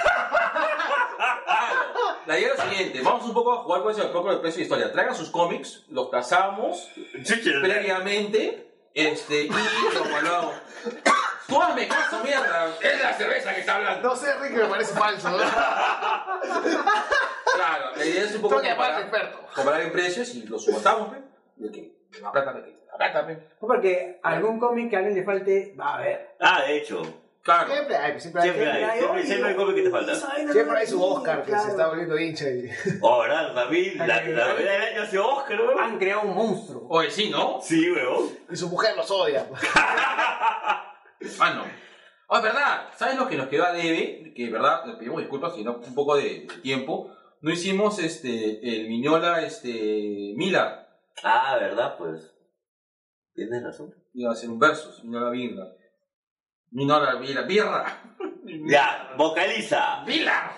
[2.27, 4.59] La idea es la siguiente, vamos un poco a jugar con ese poco de precio
[4.59, 4.93] de historia.
[4.93, 6.91] Traigan sus cómics, los tasamos
[7.63, 10.55] previamente, este, y lo evaluamos.
[11.47, 12.75] Tú hazme caso, mierda.
[12.81, 14.09] Es la cerveza que está hablando.
[14.09, 15.31] No sé, Rick, me parece falso.
[15.31, 15.39] ¿no?
[17.55, 19.39] Claro, la idea es un poco llamarte comparar, experto.
[19.55, 21.19] comparar en precios y los subastamos, ¿ve?
[21.57, 21.93] ¿De qué?
[22.21, 22.77] La plata, ¿de qué?
[22.91, 23.35] La plata, ¿ve?
[23.61, 26.37] No, Porque algún cómic que a alguien le falte, va a ver.
[26.41, 27.03] Ah, de hecho.
[27.47, 27.73] Claro.
[27.73, 28.49] Siempre hay, siempre hay.
[28.51, 30.15] Siempre hay, siempre, siempre hay cómic que te falta.
[30.17, 32.51] Siempre hay su Oscar que se está volviendo hincha.
[32.51, 32.69] Y...
[33.01, 33.55] Oh, ¿verdad?
[33.55, 35.79] David, la, la novela del año ha sido Oscar, weón.
[35.79, 36.89] Han creado un monstruo.
[36.91, 37.61] Oye, sí, ¿no?
[37.63, 38.31] Sí, weón.
[38.51, 39.47] y su mujer los odia.
[41.41, 41.65] Ah, no.
[42.29, 42.89] Oh, es verdad.
[42.95, 44.33] ¿Sabes lo que nos quedó a debe?
[44.35, 47.11] Que, verdad, le pedimos disculpas, sino un poco de, de tiempo.
[47.41, 50.89] No hicimos este, el Miñola este, Mila.
[51.23, 51.97] Ah, ¿verdad?
[51.97, 52.35] Pues.
[53.35, 53.95] Tienes razón.
[54.15, 55.31] Iba a ser un versus, Miñola
[56.71, 57.17] Birra.
[57.19, 57.43] Miñola Birra.
[57.43, 58.03] Birra.
[58.69, 60.03] Ya, vocaliza.
[60.05, 60.53] Vila.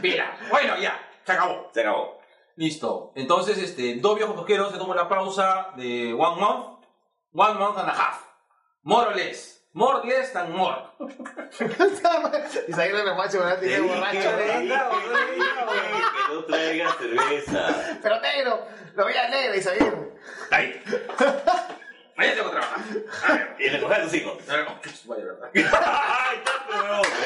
[0.00, 0.36] Vila.
[0.50, 1.00] Bueno, ya.
[1.24, 1.70] Se acabó.
[1.72, 2.20] Se acabó.
[2.56, 3.12] Listo.
[3.16, 6.84] Entonces, este, dos viejos tosqueros se toman una pausa de one month.
[7.32, 8.20] One month and a half.
[8.82, 9.52] More or less.
[9.72, 10.76] More less than more.
[11.00, 11.16] y con
[13.48, 14.30] la Te dije, borracho.
[14.36, 14.76] te dije que
[16.32, 17.98] no traigas cerveza.
[18.00, 20.10] Pero negro, lo veía negro y salieron.
[20.52, 20.80] Ahí.
[22.16, 23.56] Mañana tengo que trabajar.
[23.58, 24.48] Y recoger a tus hijos.
[24.48, 24.66] A ver,
[25.06, 25.50] Vaya verdad.
[25.54, 26.38] Ahí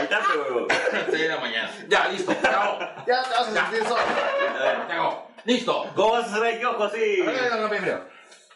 [0.03, 0.67] está, pe, huevón.
[1.11, 1.71] Seis de la mañana.
[1.89, 2.33] Ya, listo.
[2.33, 2.79] Acabó.
[3.07, 5.29] Ya te vas a sentir solo.
[5.45, 5.91] Listo.
[5.95, 7.21] ¿Cómo vas a cerrar el kiosco así?
[7.21, 8.05] A ver, no, no, primero.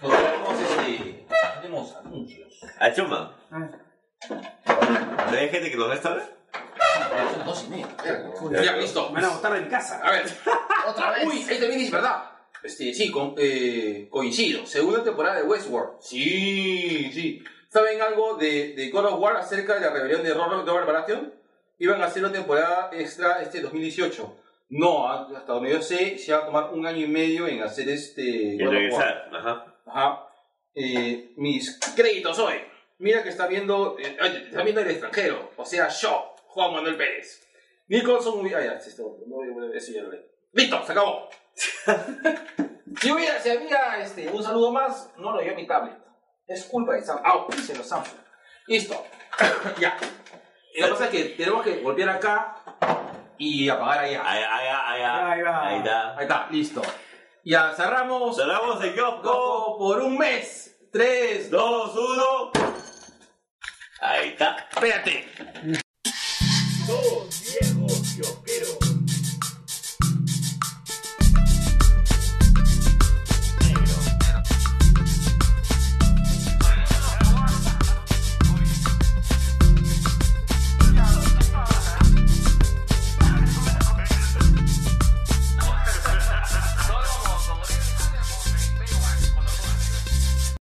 [0.01, 1.27] Nos este.
[1.61, 2.61] Tenemos anuncios.
[2.79, 3.37] A Chuma.
[5.31, 6.25] ¿Hay gente que nos ve esta vez?
[7.35, 7.87] Son dos y media.
[8.63, 9.11] Ya, listo.
[9.11, 10.01] me van a botar mi casa.
[10.03, 10.27] A ver.
[10.87, 11.27] Otra vez.
[11.27, 12.32] Uy, ahí también verdad.
[12.63, 14.65] Este, sí, con- eh, coincido.
[14.67, 16.01] Segunda temporada de Westworld.
[16.01, 17.43] Sí, sí.
[17.69, 21.33] ¿Saben algo de, de God of War acerca de la rebelión de Robert Baratheon?
[21.79, 24.37] Iban a hacer una temporada extra este 2018.
[24.69, 27.89] No, hasta donde yo sé, se va a tomar un año y medio en hacer
[27.89, 28.75] este En God of War.
[28.75, 29.31] regresar.
[29.33, 29.75] Ajá.
[29.87, 30.29] Ajá.
[30.75, 32.55] Eh, mis créditos hoy.
[32.99, 34.17] Mira que está viendo, eh,
[34.47, 35.51] está viendo el extranjero.
[35.57, 37.43] O sea, yo, Juan Manuel Pérez.
[37.89, 40.21] Nicholson, muy- ah, ya, esto, no, eso ya lo leí.
[40.53, 41.29] Listo, se acabó.
[43.01, 45.97] Si hubiera, si había este, un saludo más, no lo dio mi tablet.
[46.47, 47.27] Es culpa de Samsung.
[47.27, 48.19] Ah, dice los Samsung.
[48.67, 49.05] Listo.
[49.81, 49.97] ya.
[50.75, 52.57] Y lo que pasa es que tenemos que golpear acá
[53.39, 54.23] y apagar allá.
[54.25, 55.67] Ahí, ahí, ahí, ahí, Ahí va.
[55.67, 56.17] ahí está.
[56.17, 56.83] Ahí está, listo.
[57.45, 59.23] Ya cerramos Cerramos el kiosco.
[59.23, 60.77] Coco por un mes.
[60.93, 61.95] Tres, dos.
[61.95, 62.53] 2, 1.
[64.01, 64.69] Ahí está.
[64.71, 65.27] Espérate.